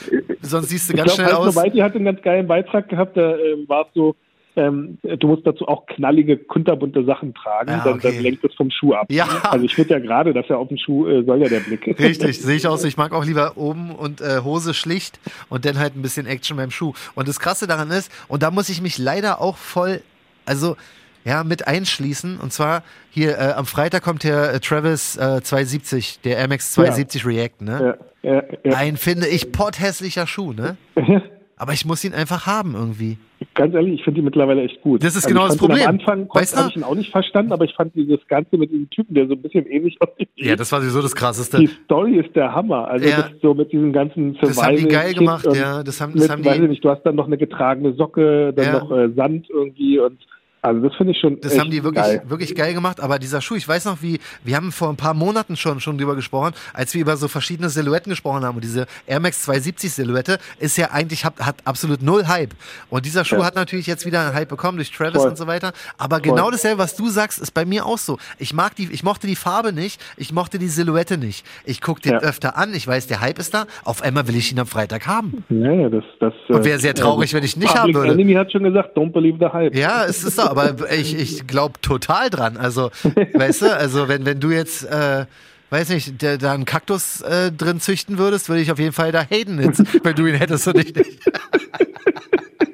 sonst 0.42 0.68
siehst 0.68 0.90
du 0.90 0.96
ganz 0.96 1.14
glaub, 1.14 1.28
schnell 1.28 1.36
aus. 1.36 1.54
Die 1.72 1.82
hat 1.82 1.94
einen 1.94 2.04
ganz 2.04 2.22
geilen 2.22 2.46
Beitrag 2.46 2.88
gehabt, 2.88 3.16
da 3.16 3.34
äh, 3.36 3.68
war 3.68 3.86
es 3.86 3.94
so, 3.94 4.14
ähm, 4.56 4.98
du 5.02 5.26
musst 5.28 5.46
dazu 5.46 5.66
auch 5.66 5.86
knallige, 5.86 6.36
kunterbunte 6.36 7.04
Sachen 7.04 7.34
tragen, 7.34 7.70
ja, 7.70 7.80
okay. 7.80 7.88
dann, 7.90 8.00
dann, 8.00 8.22
lenkt 8.22 8.44
es 8.44 8.54
vom 8.54 8.70
Schuh 8.70 8.94
ab. 8.94 9.06
Ja. 9.10 9.26
Also 9.44 9.64
ich 9.64 9.74
finde 9.74 9.94
ja 9.94 10.00
gerade, 10.00 10.32
dass 10.32 10.48
er 10.50 10.58
auf 10.58 10.68
dem 10.68 10.76
Schuh 10.76 11.06
äh, 11.06 11.24
soll 11.24 11.40
ja 11.40 11.48
der 11.48 11.60
Blick. 11.60 11.86
Richtig, 11.98 12.40
sehe 12.40 12.56
ich 12.56 12.66
aus. 12.66 12.84
Ich 12.84 12.96
mag 12.96 13.12
auch 13.12 13.24
lieber 13.24 13.56
oben 13.56 13.90
und 13.90 14.20
äh, 14.20 14.40
Hose 14.44 14.74
schlicht 14.74 15.20
und 15.48 15.64
dann 15.64 15.78
halt 15.78 15.96
ein 15.96 16.02
bisschen 16.02 16.26
Action 16.26 16.56
beim 16.56 16.70
Schuh. 16.70 16.92
Und 17.14 17.28
das 17.28 17.40
Krasse 17.40 17.66
daran 17.66 17.90
ist, 17.90 18.12
und 18.28 18.42
da 18.42 18.50
muss 18.50 18.68
ich 18.68 18.82
mich 18.82 18.98
leider 18.98 19.40
auch 19.40 19.56
voll, 19.56 20.02
also 20.44 20.76
ja, 21.24 21.44
mit 21.44 21.66
einschließen. 21.66 22.38
Und 22.38 22.52
zwar 22.52 22.82
hier 23.10 23.38
äh, 23.38 23.52
am 23.52 23.66
Freitag 23.66 24.02
kommt 24.02 24.24
der 24.24 24.54
äh, 24.54 24.60
Travis 24.60 25.16
äh, 25.16 25.40
270, 25.42 26.20
der 26.20 26.46
MX 26.46 26.72
270 26.72 27.22
ja. 27.22 27.28
React, 27.28 27.60
ne? 27.60 27.96
Ja, 28.22 28.32
ja, 28.34 28.42
ja. 28.64 28.76
Ein, 28.76 28.96
finde 28.96 29.28
ich, 29.28 29.52
potthässlicher 29.52 30.26
Schuh, 30.26 30.52
ne? 30.52 30.76
Aber 31.62 31.74
ich 31.74 31.86
muss 31.86 32.04
ihn 32.04 32.12
einfach 32.12 32.44
haben 32.44 32.74
irgendwie. 32.74 33.18
Ganz 33.54 33.72
ehrlich, 33.72 33.94
ich 33.94 34.02
finde 34.02 34.18
die 34.18 34.24
mittlerweile 34.24 34.64
echt 34.64 34.80
gut. 34.80 35.04
Das 35.04 35.14
ist 35.14 35.26
also 35.26 35.28
genau 35.32 35.46
das 35.46 35.56
Problem. 35.56 35.82
Am 35.86 35.90
Anfang 35.90 36.28
weißt 36.28 36.56
habe 36.56 36.70
ich 36.70 36.76
ihn 36.76 36.82
auch 36.82 36.96
nicht 36.96 37.12
verstanden, 37.12 37.52
aber 37.52 37.64
ich 37.64 37.72
fand 37.74 37.94
dieses 37.94 38.18
Ganze 38.26 38.56
mit 38.56 38.72
diesem 38.72 38.90
Typen, 38.90 39.14
der 39.14 39.28
so 39.28 39.34
ein 39.34 39.42
bisschen 39.42 39.66
ähnlich 39.66 39.96
aussieht. 40.02 40.28
Ja, 40.34 40.56
das 40.56 40.72
war 40.72 40.80
sowieso 40.80 41.00
das 41.00 41.14
Krasseste. 41.14 41.58
Die 41.58 41.68
Story 41.68 42.16
ist 42.16 42.34
der 42.34 42.52
Hammer. 42.52 42.88
Also 42.88 43.08
ja. 43.08 43.30
so 43.40 43.54
mit 43.54 43.70
diesem 43.70 43.92
ganzen 43.92 44.34
Survival. 44.34 44.48
Das 44.48 44.62
haben 44.64 44.76
die 44.76 44.88
geil 44.88 45.14
gemacht, 45.14 45.46
ja. 45.54 45.84
Das 45.84 46.00
haben, 46.00 46.14
das 46.14 46.22
mit, 46.22 46.30
haben 46.32 46.42
die. 46.42 46.48
Weiß 46.48 46.58
ich 46.58 46.68
nicht, 46.68 46.84
du 46.84 46.90
hast 46.90 47.04
dann 47.04 47.14
noch 47.14 47.28
eine 47.28 47.38
getragene 47.38 47.92
Socke, 47.92 48.52
dann 48.52 48.64
ja. 48.64 48.80
noch 48.80 48.90
äh, 48.90 49.10
Sand 49.14 49.48
irgendwie 49.48 50.00
und 50.00 50.18
also 50.64 50.80
das 50.80 50.94
finde 50.94 51.12
ich 51.12 51.18
schon. 51.18 51.40
Das 51.40 51.58
haben 51.58 51.72
die 51.72 51.82
wirklich, 51.82 52.04
geil. 52.04 52.22
wirklich 52.26 52.54
geil 52.54 52.72
gemacht. 52.72 53.00
Aber 53.00 53.18
dieser 53.18 53.40
Schuh, 53.40 53.56
ich 53.56 53.66
weiß 53.66 53.84
noch, 53.86 54.00
wie, 54.00 54.20
wir 54.44 54.54
haben 54.54 54.70
vor 54.70 54.90
ein 54.90 54.96
paar 54.96 55.12
Monaten 55.12 55.56
schon, 55.56 55.80
schon 55.80 55.98
drüber 55.98 56.14
gesprochen, 56.14 56.54
als 56.72 56.94
wir 56.94 57.00
über 57.00 57.16
so 57.16 57.26
verschiedene 57.26 57.68
Silhouetten 57.68 58.10
gesprochen 58.10 58.44
haben. 58.44 58.54
Und 58.54 58.62
diese 58.62 58.86
Air 59.08 59.18
Max 59.18 59.42
270 59.42 59.92
Silhouette 59.92 60.38
ist 60.60 60.78
ja 60.78 60.92
eigentlich, 60.92 61.24
hat, 61.24 61.40
hat 61.40 61.56
absolut 61.64 62.00
null 62.00 62.28
Hype. 62.28 62.54
Und 62.90 63.06
dieser 63.06 63.24
Schuh 63.24 63.38
ja. 63.38 63.46
hat 63.46 63.56
natürlich 63.56 63.88
jetzt 63.88 64.06
wieder 64.06 64.20
einen 64.20 64.34
Hype 64.34 64.50
bekommen 64.50 64.76
durch 64.76 64.92
Travis 64.92 65.20
Voll. 65.20 65.30
und 65.30 65.36
so 65.36 65.48
weiter. 65.48 65.72
Aber 65.98 66.20
Voll. 66.20 66.30
genau 66.30 66.48
dasselbe, 66.48 66.78
was 66.78 66.94
du 66.94 67.08
sagst, 67.08 67.40
ist 67.40 67.50
bei 67.50 67.64
mir 67.64 67.84
auch 67.84 67.98
so. 67.98 68.18
Ich 68.38 68.54
mag 68.54 68.76
die, 68.76 68.88
ich 68.92 69.02
mochte 69.02 69.26
die 69.26 69.34
Farbe 69.34 69.72
nicht, 69.72 70.00
ich 70.16 70.32
mochte 70.32 70.60
die 70.60 70.68
Silhouette 70.68 71.18
nicht. 71.18 71.44
Ich 71.64 71.80
gucke 71.80 72.00
den 72.02 72.12
ja. 72.12 72.18
öfter 72.20 72.56
an, 72.56 72.72
ich 72.72 72.86
weiß, 72.86 73.08
der 73.08 73.20
Hype 73.20 73.40
ist 73.40 73.52
da. 73.52 73.66
Auf 73.82 74.00
einmal 74.02 74.28
will 74.28 74.36
ich 74.36 74.52
ihn 74.52 74.60
am 74.60 74.68
Freitag 74.68 75.08
haben. 75.08 75.44
Ja, 75.48 75.88
das, 75.88 76.04
das, 76.20 76.34
und 76.48 76.64
wäre 76.64 76.78
sehr 76.78 76.94
traurig, 76.94 77.32
äh, 77.32 77.36
wenn 77.36 77.42
ich 77.42 77.56
ihn 77.56 77.62
nicht 77.62 77.74
haben 77.74 77.92
würde. 77.92 78.12
Enemy 78.12 78.34
hat 78.34 78.52
schon 78.52 78.62
gesagt, 78.62 78.96
don't 78.96 79.10
believe 79.10 79.38
the 79.40 79.52
hype. 79.52 79.74
Ja, 79.74 80.04
es 80.04 80.22
ist 80.22 80.36
so, 80.36 80.51
aber 80.52 80.92
ich, 80.92 81.18
ich 81.18 81.46
glaube 81.46 81.80
total 81.80 82.30
dran. 82.30 82.56
Also, 82.56 82.90
weißt 83.34 83.62
du, 83.62 83.76
also 83.76 84.08
wenn, 84.08 84.24
wenn 84.24 84.40
du 84.40 84.50
jetzt, 84.50 84.84
äh, 84.84 85.26
weiß 85.70 85.88
nicht, 85.90 86.22
der, 86.22 86.38
da 86.38 86.52
einen 86.52 86.64
Kaktus 86.64 87.20
äh, 87.22 87.50
drin 87.50 87.80
züchten 87.80 88.18
würdest, 88.18 88.48
würde 88.48 88.62
ich 88.62 88.70
auf 88.70 88.78
jeden 88.78 88.92
Fall 88.92 89.12
da 89.12 89.22
haten, 89.22 89.60
jetzt, 89.60 89.82
wenn 90.04 90.14
du 90.14 90.26
ihn 90.26 90.34
hättest 90.34 90.68
und 90.68 90.78
ich 90.78 90.94
nicht. 90.94 91.18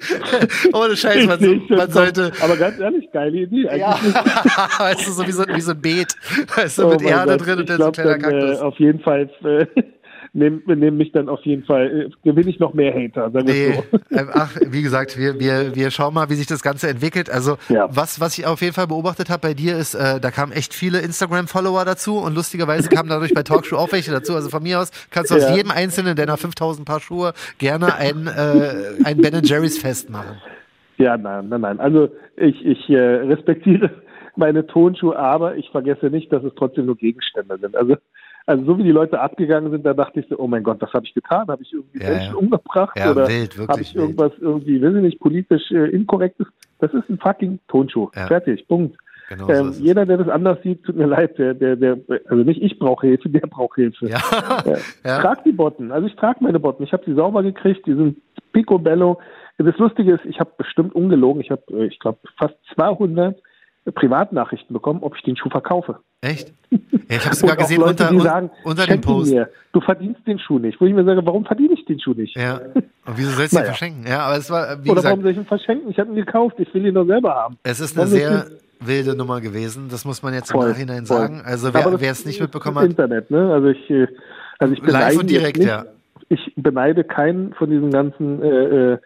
Ohne 0.73 0.97
Scheiß, 0.97 1.27
man, 1.27 1.41
so, 1.41 1.75
man 1.75 1.91
sollte. 1.91 2.33
Aber 2.41 2.57
ganz 2.57 2.79
ehrlich, 2.79 3.11
geile 3.13 3.37
Idee. 3.37 3.69
Ja. 3.77 3.99
weißt 4.79 5.07
du, 5.07 5.13
so 5.13 5.27
wie 5.27 5.33
so, 5.33 5.45
wie 5.47 5.61
so 5.61 5.73
ein 5.73 5.81
Beet. 5.81 6.15
Weißt 6.55 6.79
du, 6.79 6.87
oh 6.87 6.91
mit 6.91 7.03
Erde 7.03 7.33
Gott. 7.33 7.47
drin 7.47 7.59
und 7.61 7.69
dann 7.69 7.79
so 7.79 7.87
ein 7.87 7.93
kleiner 7.93 8.19
dann, 8.19 8.23
Kaktus. 8.23 8.59
Äh, 8.59 8.63
auf 8.63 8.79
jeden 8.79 9.01
Fall 9.01 9.31
äh, 9.45 9.67
nehmen, 10.33 10.63
nehmen 10.67 10.97
mich 10.97 11.13
dann 11.13 11.29
auf 11.29 11.45
jeden 11.45 11.65
Fall, 11.65 12.11
äh, 12.11 12.11
gewinne 12.29 12.51
ich 12.51 12.59
noch 12.59 12.75
mehr 12.75 12.95
Hater, 12.95 13.31
sagen 13.31 13.47
nee, 13.47 13.73
so. 13.73 13.99
Ähm, 14.11 14.29
ach, 14.33 14.57
wie 14.67 14.83
gesagt, 14.83 15.19
wir, 15.19 15.39
wir, 15.39 15.75
wir 15.75 15.91
schauen 15.91 16.15
mal, 16.15 16.31
wie 16.31 16.35
sich 16.35 16.47
das 16.47 16.63
Ganze 16.63 16.89
entwickelt. 16.89 17.31
Also, 17.31 17.59
ja. 17.69 17.89
was, 17.91 18.21
was 18.21 18.39
ich 18.39 18.47
auf 18.47 18.61
jeden 18.63 18.73
Fall 18.73 18.87
beobachtet 18.87 19.31
habe 19.31 19.49
bei 19.49 19.55
dir 19.55 19.77
ist, 19.77 19.95
äh, 19.95 20.19
da 20.21 20.31
kamen 20.31 20.53
echt 20.53 20.75
viele 20.75 21.01
Instagram-Follower 21.01 21.85
dazu 21.85 22.19
und 22.19 22.35
lustigerweise 22.35 22.89
kamen 22.89 23.09
dadurch 23.09 23.35
bei 23.35 23.43
Talkshow 23.43 23.77
auch 23.77 23.93
welche 23.93 24.11
dazu. 24.11 24.35
Also 24.35 24.49
von 24.49 24.63
mir 24.63 24.81
aus 24.81 24.91
kannst 25.11 25.31
du 25.31 25.37
ja. 25.37 25.47
aus 25.47 25.57
jedem 25.57 25.71
einzelnen 25.71 26.17
deiner 26.17 26.37
5000 26.37 26.87
Paar 26.87 27.01
Schuhe 27.01 27.33
gerne 27.59 27.95
ein, 27.95 28.27
äh, 28.27 29.05
ein 29.05 29.19
Ben 29.19 29.43
Jerry's 29.43 29.79
Fest 29.79 30.11
machen. 30.11 30.41
Ja, 30.97 31.17
nein, 31.17 31.49
nein, 31.49 31.61
nein. 31.61 31.81
Also 31.81 32.09
ich, 32.37 32.65
ich 32.65 32.89
äh, 32.91 32.99
respektiere 32.99 33.91
meine 34.37 34.67
Tonschuhe, 34.67 35.19
aber 35.19 35.57
ich 35.57 35.69
vergesse 35.71 36.11
nicht, 36.11 36.33
dass 36.33 36.45
es 36.45 36.53
trotzdem 36.57 36.87
nur 36.87 36.97
Gegenstände 36.97 37.59
sind. 37.59 37.77
Also 37.77 37.97
also 38.49 38.65
so 38.65 38.79
wie 38.79 38.83
die 38.83 38.93
Leute 38.93 39.21
abgegangen 39.21 39.71
sind, 39.71 39.85
da 39.85 39.93
dachte 39.93 40.21
ich 40.21 40.27
so, 40.29 40.39
oh 40.39 40.47
mein 40.47 40.63
Gott, 40.63 40.81
was 40.81 40.91
habe 40.95 41.05
ich 41.05 41.13
getan? 41.13 41.49
Habe 41.49 41.63
ich 41.63 41.73
irgendwie 41.73 42.03
ja, 42.03 42.11
Menschen 42.11 42.33
ja. 42.33 42.37
umgebracht? 42.37 42.99
Ja, 42.99 43.11
oder 43.11 43.25
habe 43.25 43.81
ich 43.83 43.95
irgendwas 43.95 44.33
wild. 44.33 44.43
irgendwie, 44.43 44.83
weiß 44.83 44.95
ich 44.95 45.03
nicht, 45.03 45.21
politisch 45.21 45.71
äh, 45.71 45.91
inkorrektes? 45.91 46.47
Das 46.79 46.93
ist 46.95 47.11
ein 47.11 47.19
fucking 47.19 47.59
Tonschuh. 47.69 48.09
Fertig, 48.13 48.67
Punkt. 48.67 48.97
Genau 49.29 49.51
ähm, 49.51 49.73
so 49.73 49.85
jeder, 49.85 50.07
der 50.07 50.17
das 50.17 50.29
anders 50.29 50.57
sieht, 50.63 50.83
tut 50.85 50.97
mir 50.97 51.07
leid, 51.07 51.37
der, 51.37 51.53
der, 51.53 51.77
der, 51.77 51.99
also 52.31 52.43
nicht 52.43 52.63
ich 52.63 52.79
brauche 52.79 53.07
Hilfe, 53.07 53.29
der 53.29 53.47
braucht 53.47 53.75
Hilfe. 53.75 54.09
Ja. 54.09 54.19
Ja. 55.05 55.19
Trag 55.21 55.45
die 55.45 55.53
Botten. 55.53 55.93
Also 55.93 56.07
ich 56.07 56.17
trage 56.17 56.39
meine 56.41 56.59
Botten. 56.59 56.85
Ich 56.85 56.93
habe 56.95 57.03
sie 57.05 57.15
sauber 57.15 57.43
gekriegt, 57.43 57.87
die 57.87 57.95
sind 57.95 58.17
picobello. 58.53 59.19
Das 59.59 59.77
Lustige 59.77 60.15
ist, 60.15 60.25
ich 60.25 60.41
habe 60.41 60.53
bestimmt 60.57 60.95
ungelogen, 60.95 61.43
ich 61.43 61.51
habe, 61.51 61.63
äh, 61.73 61.87
ich 61.87 61.99
glaube, 61.99 62.21
fast 62.39 62.55
200 62.75 63.39
Privatnachrichten 63.95 64.75
bekommen, 64.75 65.03
ob 65.03 65.17
ich 65.17 65.23
den 65.23 65.37
Schuh 65.37 65.51
verkaufe. 65.51 66.01
Echt? 66.21 66.53
Ja, 66.71 66.79
ich 67.09 67.25
habe 67.25 67.37
sogar 67.37 67.57
gesehen 67.57 67.81
Leute, 67.81 68.09
unter, 68.09 68.23
sagen, 68.23 68.51
unter 68.65 68.87
dem 68.87 69.01
Post. 69.01 69.33
Mir, 69.33 69.49
du 69.73 69.81
verdienst 69.81 70.27
den 70.27 70.39
Schuh 70.39 70.59
nicht. 70.59 70.81
Wo 70.81 70.87
ich 70.87 70.95
mir 70.95 71.05
sage, 71.05 71.25
warum 71.25 71.45
verdiene 71.45 71.75
ich 71.75 71.85
den 71.85 72.01
Schuh 72.01 72.15
nicht? 72.15 72.37
Ja. 72.37 72.61
Und 72.75 73.17
wieso 73.17 73.31
sollst 73.31 73.53
du 73.53 73.57
naja. 73.57 73.67
ihn 73.67 73.71
verschenken? 73.71 74.07
Ja, 74.07 74.21
aber 74.21 74.37
es 74.37 74.51
war, 74.51 74.85
wie 74.85 74.91
Oder 74.91 74.97
gesagt, 74.97 75.05
warum 75.05 75.23
soll 75.23 75.31
ich 75.31 75.39
ihn 75.39 75.47
verschenken? 75.47 75.91
Ich 75.91 75.99
habe 75.99 76.11
ihn 76.11 76.17
gekauft. 76.17 76.57
Ich 76.59 76.73
will 76.75 76.87
ihn 76.87 76.95
doch 76.95 77.07
selber 77.07 77.35
haben. 77.35 77.59
Es 77.63 77.81
ist 77.81 77.97
eine 77.99 78.07
sehr 78.09 78.47
wilde 78.81 79.17
Nummer 79.17 79.41
gewesen. 79.41 79.89
Das 79.91 80.05
muss 80.05 80.23
man 80.23 80.35
jetzt 80.35 80.53
voll, 80.53 80.67
im 80.67 80.73
Nachhinein 80.73 81.07
voll. 81.07 81.19
sagen. 81.19 81.43
Also 81.45 81.73
wer, 81.73 82.01
wer 82.01 82.13
es 82.13 82.25
nicht 82.25 82.41
mitbekommen 82.41 82.79
hat. 82.79 82.87
Internet, 82.87 83.31
ne? 83.31 83.53
Also 83.53 83.69
ich, 83.69 83.91
äh, 83.91 84.07
also 84.59 84.75
ich 84.75 84.83
live 84.83 85.19
und 85.19 85.31
direkt, 85.31 85.59
nicht, 85.59 85.69
ja. 85.69 85.85
Ich 86.29 86.53
beneide 86.57 87.05
keinen 87.05 87.55
von 87.55 87.71
diesen 87.71 87.91
ganzen 87.91 88.43
äh, 88.43 88.93
äh 88.93 88.99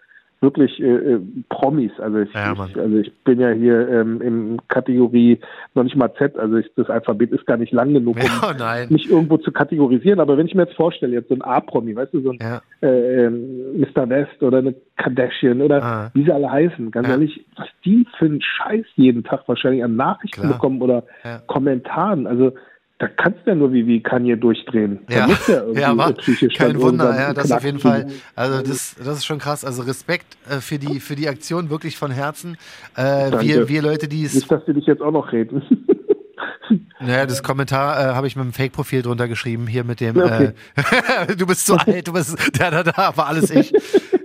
wirklich 0.43 0.81
äh, 0.81 1.15
äh, 1.15 1.21
Promis. 1.49 1.93
Also 1.99 2.19
ich, 2.19 2.33
ja, 2.35 2.53
ich, 2.53 2.77
also 2.77 2.97
ich 2.97 3.13
bin 3.25 3.41
ja 3.41 3.51
hier 3.51 3.89
ähm, 3.89 4.21
in 4.21 4.61
Kategorie 4.69 5.39
noch 5.75 5.85
nicht 5.85 5.97
mal 5.97 6.13
Z, 6.19 6.37
also 6.37 6.57
ich, 6.57 6.67
das 6.77 6.91
Alphabet 6.91 7.31
ist 7.31 7.47
gar 7.47 7.57
nicht 7.57 7.73
lang 7.73 7.95
genug, 7.95 8.17
um 8.17 8.23
ja, 8.59 8.87
mich 8.89 9.09
irgendwo 9.09 9.39
zu 9.39 9.53
kategorisieren. 9.53 10.21
Aber 10.21 10.37
wenn 10.37 10.47
ich 10.47 10.55
mir 10.55 10.65
jetzt 10.65 10.75
vorstelle, 10.75 11.15
jetzt 11.15 11.29
so 11.29 11.35
ein 11.35 11.43
A-Promi, 11.43 11.95
weißt 11.95 12.13
du, 12.13 12.21
so 12.21 12.31
ein 12.31 12.39
ja. 12.43 12.61
äh, 12.83 13.25
ähm, 13.27 13.81
Mr. 13.81 14.09
West 14.09 14.43
oder 14.43 14.59
eine 14.59 14.75
Kardashian 14.97 15.63
oder 15.63 15.83
ah. 15.83 16.11
wie 16.15 16.25
sie 16.25 16.33
alle 16.33 16.51
heißen, 16.51 16.91
ganz 16.91 17.09
ehrlich, 17.09 17.45
was 17.57 17.69
die 17.85 18.07
für 18.19 18.27
einen 18.27 18.43
Scheiß 18.43 18.87
jeden 18.97 19.23
Tag 19.23 19.47
wahrscheinlich 19.47 19.85
an 19.85 19.97
Nachrichten 19.97 20.43
Klar. 20.43 20.53
bekommen 20.55 20.83
oder 20.83 21.05
Kommentaren. 21.47 22.27
Also 22.27 22.53
da 23.03 23.09
kannst 23.09 23.41
du 23.45 23.51
ja 23.51 23.57
nur 23.57 23.73
wie, 23.73 23.85
wie 23.89 24.01
Kanye 24.01 24.37
durchdrehen. 24.37 25.01
Ja, 25.11 25.29
ja, 25.49 25.65
ja 25.75 25.97
war 25.97 26.15
kein 26.57 26.81
Wunder, 26.81 27.13
ja, 27.17 27.35
das 27.35 27.51
auf 27.51 27.65
jeden 27.65 27.81
Fall. 27.81 28.07
Also 28.37 28.63
das, 28.63 28.95
das 28.95 29.19
ist 29.19 29.25
schon 29.25 29.41
krass. 29.41 29.65
Also 29.65 29.83
Respekt 29.83 30.37
äh, 30.49 30.61
für 30.61 30.79
die 30.79 31.01
für 31.01 31.17
die 31.17 31.29
Aktion 31.29 31.69
wirklich 31.69 31.97
von 31.97 32.13
Herzen. 32.13 32.57
Äh, 32.95 33.33
wir, 33.41 33.69
wir 33.69 33.83
Leute, 33.83 34.07
die 34.07 34.23
es. 34.23 34.35
Nicht, 34.35 34.49
dass 34.53 34.65
wir 34.69 34.75
dich 34.75 34.87
jetzt 34.87 35.03
auch 35.03 35.11
noch 35.11 35.33
reden. 35.33 35.63
Naja, 37.01 37.27
das 37.27 37.43
Kommentar 37.43 37.99
äh, 37.99 38.15
habe 38.15 38.27
ich 38.27 38.37
mit 38.37 38.45
dem 38.45 38.53
Fake-Profil 38.53 39.03
drunter 39.03 39.29
geschrieben, 39.29 39.67
hier 39.67 39.85
mit 39.85 40.01
dem, 40.01 40.17
okay. 40.17 40.53
äh, 41.27 41.37
du 41.37 41.47
bist 41.47 41.67
zu 41.67 41.75
alt, 41.75 42.07
du 42.07 42.13
bist, 42.13 42.39
da, 42.59 42.71
da, 42.71 42.83
da, 42.83 43.17
war 43.17 43.27
alles 43.27 43.51
ich. 43.51 43.73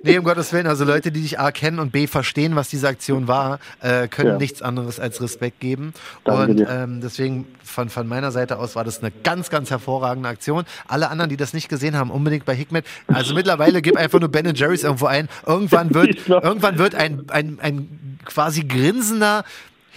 Nee, 0.03 0.17
um 0.17 0.23
Gottes 0.23 0.53
Willen, 0.53 0.67
also 0.67 0.85
Leute, 0.85 1.11
die 1.11 1.21
dich 1.21 1.39
A 1.39 1.51
kennen 1.51 1.79
und 1.79 1.91
B 1.91 2.07
verstehen, 2.07 2.55
was 2.55 2.69
diese 2.69 2.87
Aktion 2.87 3.27
war, 3.27 3.59
äh, 3.81 4.07
können 4.07 4.31
ja. 4.31 4.37
nichts 4.37 4.61
anderes 4.61 4.99
als 4.99 5.21
Respekt 5.21 5.59
geben. 5.59 5.93
Danke 6.23 6.51
und 6.63 6.67
ähm, 6.69 7.01
deswegen 7.01 7.47
von, 7.63 7.89
von 7.89 8.07
meiner 8.07 8.31
Seite 8.31 8.57
aus 8.57 8.75
war 8.75 8.83
das 8.83 8.99
eine 8.99 9.11
ganz, 9.11 9.49
ganz 9.49 9.69
hervorragende 9.69 10.29
Aktion. 10.29 10.65
Alle 10.87 11.09
anderen, 11.09 11.29
die 11.29 11.37
das 11.37 11.53
nicht 11.53 11.69
gesehen 11.69 11.95
haben, 11.95 12.11
unbedingt 12.11 12.45
bei 12.45 12.55
Hikmet. 12.55 12.85
Also 13.07 13.33
mittlerweile 13.33 13.81
gib 13.81 13.97
einfach 13.97 14.19
nur 14.19 14.29
Ben 14.29 14.53
Jerry's 14.55 14.83
irgendwo 14.83 15.05
ein. 15.05 15.29
Irgendwann 15.45 15.93
wird, 15.93 16.27
irgendwann 16.27 16.77
wird 16.77 16.95
ein, 16.95 17.25
ein, 17.29 17.59
ein 17.61 18.19
quasi 18.25 18.63
grinsender 18.63 19.43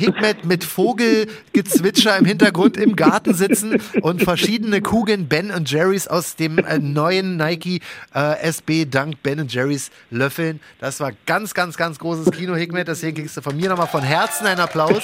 Hikmet 0.00 0.46
mit 0.46 0.64
Vogelgezwitscher 0.64 2.16
im 2.16 2.24
Hintergrund 2.24 2.78
im 2.78 2.96
Garten 2.96 3.34
sitzen 3.34 3.82
und 4.00 4.22
verschiedene 4.22 4.80
Kugeln 4.80 5.28
Ben 5.28 5.50
und 5.50 5.70
Jerry's 5.70 6.08
aus 6.08 6.36
dem 6.36 6.56
äh, 6.56 6.78
neuen 6.78 7.36
Nike 7.36 7.82
äh, 8.14 8.40
SB 8.40 8.86
Dank 8.86 9.22
Ben 9.22 9.46
Jerry's 9.46 9.90
löffeln. 10.10 10.60
Das 10.78 11.00
war 11.00 11.12
ganz, 11.26 11.52
ganz, 11.52 11.76
ganz 11.76 11.98
großes 11.98 12.30
Kino, 12.30 12.56
Hikmet. 12.56 12.88
Deswegen 12.88 13.18
kriegst 13.18 13.36
du 13.36 13.42
von 13.42 13.54
mir 13.54 13.68
nochmal 13.68 13.88
von 13.88 14.02
Herzen 14.02 14.46
einen 14.46 14.60
Applaus. 14.60 15.02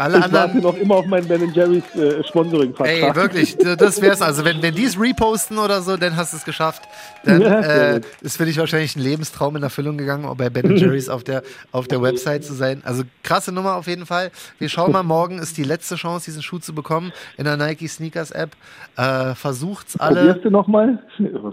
Alle 0.00 0.16
ich 0.16 0.24
anderen, 0.24 0.54
warte 0.54 0.58
noch 0.62 0.76
immer 0.78 0.94
auf 0.96 1.06
meinen 1.06 1.28
Ben 1.28 1.52
Jerry's 1.52 1.94
äh, 1.94 2.24
Sponsoring-Vertrag. 2.24 2.88
Ey, 2.88 3.14
wirklich, 3.14 3.54
das 3.58 4.00
wär's. 4.00 4.22
Also 4.22 4.46
wenn, 4.46 4.62
wenn 4.62 4.74
die 4.74 4.84
es 4.84 4.98
reposten 4.98 5.58
oder 5.58 5.82
so, 5.82 5.98
dann 5.98 6.16
hast 6.16 6.32
du 6.32 6.38
es 6.38 6.44
geschafft. 6.46 6.82
Dann 7.24 7.40
ja, 7.42 7.60
äh, 7.60 8.00
ist 8.22 8.38
für 8.38 8.46
dich 8.46 8.56
wahrscheinlich 8.56 8.96
ein 8.96 9.02
Lebenstraum 9.02 9.56
in 9.56 9.62
Erfüllung 9.62 9.98
gegangen, 9.98 10.26
bei 10.38 10.48
Ben 10.48 10.74
Jerry's 10.74 11.10
auf 11.10 11.22
der, 11.22 11.42
auf 11.70 11.86
der 11.86 12.00
Website 12.00 12.44
zu 12.44 12.54
sein. 12.54 12.80
Also 12.82 13.02
krasse 13.22 13.52
Nummer 13.52 13.76
auf 13.76 13.88
jeden 13.88 14.06
Fall. 14.06 14.30
Wir 14.58 14.70
schauen 14.70 14.90
mal, 14.90 15.02
morgen 15.02 15.38
ist 15.38 15.58
die 15.58 15.64
letzte 15.64 15.96
Chance, 15.96 16.24
diesen 16.24 16.42
Schuh 16.42 16.58
zu 16.58 16.74
bekommen 16.74 17.12
in 17.36 17.44
der 17.44 17.58
Nike 17.58 17.86
Sneakers 17.86 18.30
App. 18.30 18.52
Äh, 18.96 19.34
versucht's 19.34 20.00
alle. 20.00 20.20
Probierst 20.20 20.44
du 20.46 20.50
nochmal? 20.50 20.98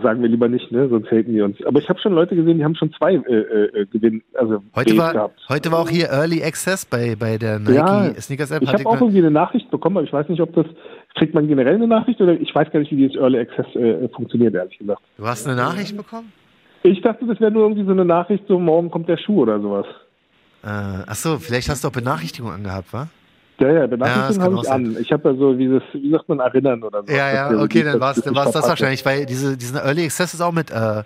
Sagen 0.02 0.22
wir 0.22 0.30
lieber 0.30 0.48
nicht, 0.48 0.72
ne? 0.72 0.88
sonst 0.88 1.12
haten 1.12 1.34
die 1.34 1.42
uns. 1.42 1.58
Aber 1.66 1.80
ich 1.80 1.90
habe 1.90 2.00
schon 2.00 2.14
Leute 2.14 2.36
gesehen, 2.36 2.60
die 2.60 2.64
haben 2.64 2.76
schon 2.76 2.94
zwei 2.94 3.16
äh, 3.16 3.18
äh, 3.18 3.86
Gewinn, 3.88 4.24
also 4.36 4.64
heute 4.74 4.98
war, 4.98 5.32
heute 5.50 5.72
war 5.72 5.80
auch 5.80 5.90
hier 5.90 6.10
Early 6.10 6.42
Access 6.44 6.86
bei, 6.86 7.16
bei 7.18 7.38
der 7.38 7.60
Nike 7.60 7.74
ja, 7.74 8.14
Sneakers 8.22 8.37
Sneakers 8.38 8.52
App. 8.52 8.64
Ich 8.64 8.74
habe 8.74 8.86
auch 8.86 9.02
irgendwie 9.02 9.20
eine 9.20 9.32
Nachricht 9.32 9.70
bekommen, 9.72 9.98
aber 9.98 10.06
ich 10.06 10.14
weiß 10.14 10.30
nicht, 10.30 10.42
ob 10.42 10.54
das, 10.54 10.66
kriegt 11.16 11.34
man 11.34 11.48
generell 11.48 11.76
eine 11.76 11.88
Nachricht 11.88 12.22
oder 12.22 12.34
ich 12.34 12.54
weiß 12.54 12.72
gar 12.72 12.80
nicht, 12.80 12.92
wie 12.92 12.98
dieses 12.98 13.16
Early 13.16 13.40
Access 13.40 13.66
äh, 13.76 14.08
funktioniert, 14.10 14.54
ehrlich 14.54 14.78
gesagt. 14.78 15.02
Du 15.18 15.26
hast 15.26 15.48
eine 15.48 15.56
Nachricht 15.56 15.98
bekommen? 15.98 16.32
Ich 16.84 17.02
dachte, 17.02 17.26
das 17.26 17.40
wäre 17.40 17.52
nur 17.52 17.64
irgendwie 17.64 17.86
so 17.86 17.92
eine 17.92 18.06
Nachricht, 18.06 18.44
so 18.48 18.60
morgen 18.60 18.92
kommt 18.92 19.10
der 19.10 19.18
Schuh 19.18 19.42
oder 19.42 19.60
sowas. 19.60 19.86
Äh, 20.64 20.68
achso, 20.68 21.38
vielleicht 21.40 21.70
hast 21.70 21.84
du 21.84 21.88
auch 21.88 21.92
Benachrichtigung 21.92 22.52
angehabt, 22.52 22.94
wa? 22.94 23.08
Ja, 23.60 23.72
ja, 23.72 23.88
Benachrichtigung 23.88 24.44
ja, 24.44 24.52
habe 24.52 24.62
ich 24.64 24.72
an. 24.72 24.98
Ich 25.02 25.12
habe 25.12 25.30
ja 25.30 25.36
so 25.36 25.54
dieses, 25.54 25.82
wie 25.94 26.12
sagt 26.12 26.30
man, 26.30 26.40
Erinnern 26.40 26.84
oder 26.84 27.04
so. 27.04 27.12
Ja, 27.12 27.34
ja, 27.34 27.60
okay, 27.60 27.84
dann 27.84 28.00
war 28.00 28.12
es 28.12 28.22
das, 28.22 28.52
das 28.52 28.70
wahrscheinlich, 28.70 29.04
weil 29.04 29.26
diese, 29.26 29.58
diesen 29.58 29.78
Early 29.78 30.06
Access 30.06 30.36
ist 30.36 30.42
auch 30.42 30.52
mit 30.52 30.70
äh, 30.70 31.04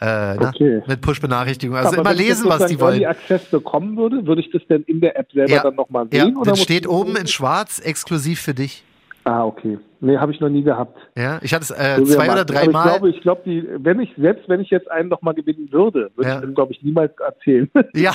äh, 0.00 0.36
okay. 0.38 0.82
mit 0.86 1.00
Push-Benachrichtigung. 1.00 1.76
Also 1.76 1.98
Aber 1.98 2.10
immer 2.10 2.14
lesen, 2.14 2.48
was 2.48 2.66
die 2.66 2.78
wollen. 2.80 2.94
Wenn 2.94 3.00
ich 3.02 3.08
Access 3.08 3.44
bekommen 3.46 3.96
würde, 3.96 4.26
würde 4.26 4.40
ich 4.40 4.50
das 4.50 4.62
denn 4.68 4.82
in 4.82 5.00
der 5.00 5.18
App 5.18 5.30
selber 5.32 5.52
ja. 5.52 5.62
dann 5.62 5.76
nochmal 5.76 6.06
sehen? 6.10 6.34
Ja, 6.34 6.40
oder 6.40 6.52
das 6.52 6.62
steht 6.62 6.86
oben 6.86 7.16
in 7.16 7.26
schwarz, 7.26 7.78
exklusiv 7.78 8.40
für 8.40 8.54
dich. 8.54 8.84
Ah, 9.24 9.44
okay. 9.46 9.78
Nee, 10.00 10.18
habe 10.18 10.32
ich 10.32 10.40
noch 10.40 10.50
nie 10.50 10.62
gehabt. 10.62 10.98
Ja, 11.16 11.38
ich 11.40 11.54
hatte 11.54 11.62
es 11.62 11.70
äh, 11.70 11.96
so 12.04 12.04
zwei 12.04 12.30
oder 12.30 12.44
drei 12.44 12.68
Mal. 12.68 12.84
Ich 12.84 12.90
glaube, 12.92 13.08
ich 13.08 13.22
glaube, 13.22 13.40
die, 13.46 13.66
wenn 13.78 13.98
ich, 14.00 14.10
selbst 14.18 14.46
wenn 14.50 14.60
ich 14.60 14.68
jetzt 14.68 14.90
einen 14.90 15.08
noch 15.08 15.22
mal 15.22 15.32
gewinnen 15.32 15.72
würde, 15.72 16.10
würde 16.14 16.28
ja. 16.28 16.34
ich 16.34 16.42
dem, 16.42 16.54
glaube 16.54 16.72
ich, 16.72 16.82
niemals 16.82 17.12
erzählen. 17.18 17.70
Ja. 17.94 18.10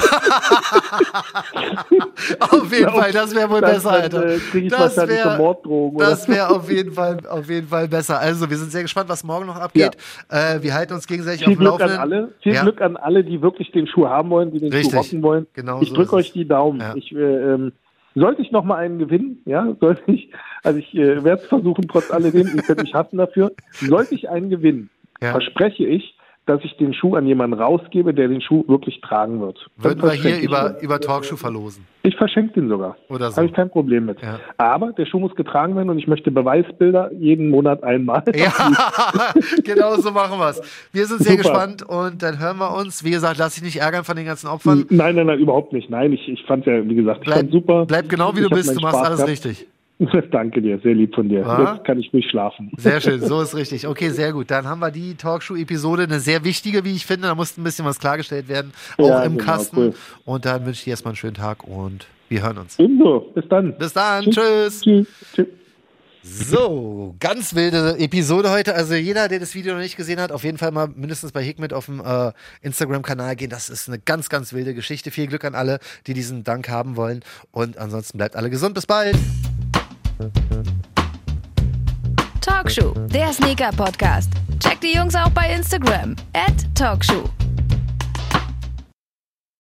auf 2.40 2.72
jeden 2.72 2.92
Fall, 2.92 3.12
das 3.12 3.34
wäre 3.34 3.50
wohl 3.50 3.62
besser, 3.62 3.92
Alter. 3.92 4.26
Äh, 4.28 4.36
ich 4.36 4.68
das 4.68 4.98
wäre 4.98 5.58
Das 5.98 6.28
wäre 6.28 6.50
auf 6.50 6.70
jeden 6.70 6.92
Fall, 7.00 7.18
auf 7.28 7.50
jeden 7.50 7.68
Fall 7.68 7.88
besser. 7.88 8.20
Also, 8.20 8.50
wir 8.50 8.58
sind 8.58 8.72
sehr 8.72 8.82
gespannt, 8.84 9.10
was 9.10 9.24
morgen 9.24 9.46
noch 9.48 9.56
abgeht. 9.56 9.96
Ja. 10.32 10.56
Äh, 10.56 10.64
wir 10.64 10.74
halten 10.74 10.94
uns 10.94 11.08
gegenseitig 11.08 11.46
Viel 11.46 11.54
auf 11.54 11.58
dem 11.58 11.64
Laufenden. 11.64 11.96
An 11.96 12.02
alle. 12.02 12.34
Viel 12.42 12.54
ja. 12.54 12.62
Glück 12.62 12.82
an 12.82 12.98
alle, 12.98 13.24
die 13.24 13.42
wirklich 13.42 13.72
den 13.72 13.88
Schuh 13.88 14.08
haben 14.08 14.30
wollen, 14.30 14.52
die 14.52 14.60
den 14.60 14.72
Richtig. 14.72 14.92
Schuh 14.92 14.98
rocken 14.98 15.24
wollen. 15.24 15.48
Genau 15.54 15.82
ich 15.82 15.90
so 15.90 15.96
drücke 15.96 16.18
euch 16.18 16.34
die 16.34 16.48
Daumen. 16.48 16.84
Ich, 16.96 17.12
äh, 17.16 17.20
ähm, 17.20 17.72
sollte 18.16 18.42
ich 18.42 18.52
noch 18.52 18.64
mal 18.64 18.78
einen 18.78 19.00
gewinnen, 19.00 19.42
ja, 19.46 19.76
sollte 19.80 20.12
ich, 20.12 20.32
also 20.64 20.80
ich 20.80 20.94
äh, 20.96 21.24
werde 21.24 21.42
es 21.42 21.48
versuchen, 21.48 21.88
trotz 21.88 22.12
alledem, 22.12 22.48
ihr 22.56 22.64
könnt 22.64 22.82
mich 22.82 22.94
hassen 22.94 23.18
dafür, 23.18 23.52
sollte 23.72 24.16
ich 24.16 24.30
einen 24.30 24.50
gewinnen, 24.50 24.90
ja. 25.22 25.32
verspreche 25.32 25.86
ich, 25.86 26.18
dass 26.50 26.64
ich 26.64 26.76
den 26.78 26.94
Schuh 26.94 27.16
an 27.16 27.28
jemanden 27.28 27.60
rausgebe, 27.60 28.14
der 28.14 28.28
den 28.28 28.42
Schuh 28.42 28.66
wirklich 28.68 29.00
tragen 29.02 29.40
wird. 29.40 29.58
Würden 29.78 30.02
wir 30.02 30.12
hier 30.12 30.42
über, 30.42 30.82
über 30.82 31.00
Talkshow 31.00 31.36
verlosen? 31.36 31.86
Ich 32.02 32.16
verschenke 32.16 32.54
den 32.54 32.70
sogar. 32.70 32.98
Oder 33.10 33.30
so. 33.30 33.38
Habe 33.38 33.48
ich 33.48 33.54
kein 33.54 33.70
Problem 33.70 34.06
mit. 34.06 34.22
Ja. 34.22 34.40
Aber 34.58 34.94
der 34.94 35.06
Schuh 35.06 35.20
muss 35.20 35.36
getragen 35.36 35.76
werden 35.76 35.90
und 35.90 36.00
ich 36.00 36.08
möchte 36.08 36.32
Beweisbilder 36.32 37.12
jeden 37.14 37.50
Monat 37.50 37.84
einmal. 37.84 38.24
Ja, 38.34 38.52
genau 39.64 39.96
so 39.98 40.12
machen 40.12 40.40
wir 40.40 40.50
es. 40.50 40.90
Wir 40.92 41.06
sind 41.06 41.22
sehr 41.22 41.38
Super. 41.38 41.44
gespannt 41.44 41.84
und 41.84 42.24
dann 42.24 42.40
hören 42.40 42.58
wir 42.58 42.76
uns. 42.76 43.04
Wie 43.04 43.12
gesagt, 43.12 43.38
lass 43.38 43.56
dich 43.56 43.64
nicht 43.64 43.80
ärgern 43.80 44.04
von 44.04 44.16
den 44.16 44.26
ganzen 44.26 44.48
Opfern. 44.48 44.86
Nein, 44.90 45.16
nein, 45.16 45.28
nein, 45.28 45.40
überhaupt 45.40 45.72
nicht. 45.74 45.90
Nein, 45.90 46.14
ich, 46.14 46.28
ich 46.28 46.44
fand 46.46 46.66
es 46.66 46.74
ja, 46.74 46.90
wie 46.90 46.96
gesagt, 46.96 47.22
bleib, 47.22 47.46
ich 47.46 47.52
super. 47.52 47.86
Bleib 47.86 48.10
genau 48.10 48.36
wie 48.36 48.42
du 48.42 48.50
bist, 48.50 48.76
du 48.76 48.82
machst 48.82 48.98
Spaß 48.98 49.06
alles 49.06 49.18
gehabt. 49.18 49.32
richtig. 49.32 49.68
Danke 50.32 50.62
dir, 50.62 50.80
sehr 50.80 50.96
lieb 50.96 51.14
von 51.14 51.28
dir. 51.28 51.42
Ja? 51.42 51.74
Jetzt 51.74 51.86
kann 51.86 52.00
ich 52.00 52.14
ruhig 52.14 52.26
schlafen. 52.30 52.72
Sehr 52.78 53.02
schön, 53.02 53.20
so 53.26 53.42
ist 53.42 53.56
richtig. 53.56 53.86
Okay, 53.86 54.10
sehr 54.10 54.32
gut. 54.32 54.50
Dann 54.50 54.66
haben 54.66 54.80
wir 54.80 54.92
die 54.92 55.16
Talkshow-Episode, 55.16 56.04
eine 56.04 56.20
sehr 56.20 56.44
wichtige, 56.46 56.86
wie 56.86 56.94
ich 56.94 57.06
finde. 57.06 57.28
Da 57.28 57.36
musste 57.36 57.60
ein 57.60 57.66
bisschen 57.66 57.86
was 57.86 58.00
klargestellt 58.00 58.48
werden, 58.48 58.72
auch 58.98 59.10
ja, 59.10 59.24
im 59.24 59.38
genau, 59.38 59.46
Kasten. 59.46 59.78
Cool. 59.78 59.94
Und 60.26 60.46
dann 60.46 60.66
wünsche 60.66 60.80
ich 60.80 60.84
dir 60.86 60.92
erstmal 60.92 61.12
einen 61.12 61.18
schönen 61.18 61.34
Tag 61.34 61.68
und 61.68 62.08
wir 62.30 62.44
hören 62.44 62.58
uns. 62.60 62.80
Ebenso, 62.80 63.32
bis 63.36 63.48
dann. 63.50 63.78
Bis 63.78 63.92
dann, 63.92 64.24
tschüss. 64.26 64.82
Tschüss. 64.82 65.08
tschüss. 65.36 65.48
So, 66.22 67.16
ganz 67.20 67.56
wilde 67.56 67.98
Episode 67.98 68.52
heute. 68.52 68.76
Also 68.76 68.94
jeder, 68.94 69.28
der 69.30 69.40
das 69.40 69.56
Video 69.56 69.74
noch 69.74 69.82
nicht 69.82 69.96
gesehen 69.96 70.20
hat, 70.20 70.32
auf 70.32 70.44
jeden 70.44 70.58
Fall 70.58 70.72
mal 70.72 70.88
mindestens 70.88 71.32
bei 71.32 71.42
Hikmet 71.42 71.74
auf 71.74 71.86
dem 71.86 72.02
äh, 72.02 72.32
Instagram-Kanal 72.62 73.36
gehen. 73.36 73.50
Das 73.50 73.70
ist 73.70 73.88
eine 73.88 74.00
ganz, 74.00 74.30
ganz 74.30 74.54
wilde 74.54 74.74
Geschichte. 74.74 75.12
Viel 75.12 75.28
Glück 75.28 75.46
an 75.46 75.56
alle, 75.56 75.80
die 76.08 76.14
diesen 76.14 76.44
Dank 76.44 76.70
haben 76.70 76.98
wollen. 76.98 77.22
Und 77.52 77.78
ansonsten 77.78 78.18
bleibt 78.18 78.36
alle 78.36 78.50
gesund. 78.50 78.76
Bis 78.76 78.86
bald. 78.86 79.18
Talkshow, 82.42 82.94
der 83.08 83.32
Sneaker-Podcast. 83.32 84.32
Checkt 84.60 84.84
die 84.84 84.94
Jungs 84.96 85.16
auch 85.16 85.30
bei 85.30 85.54
Instagram. 85.54 86.16
Talkshow. 86.76 87.24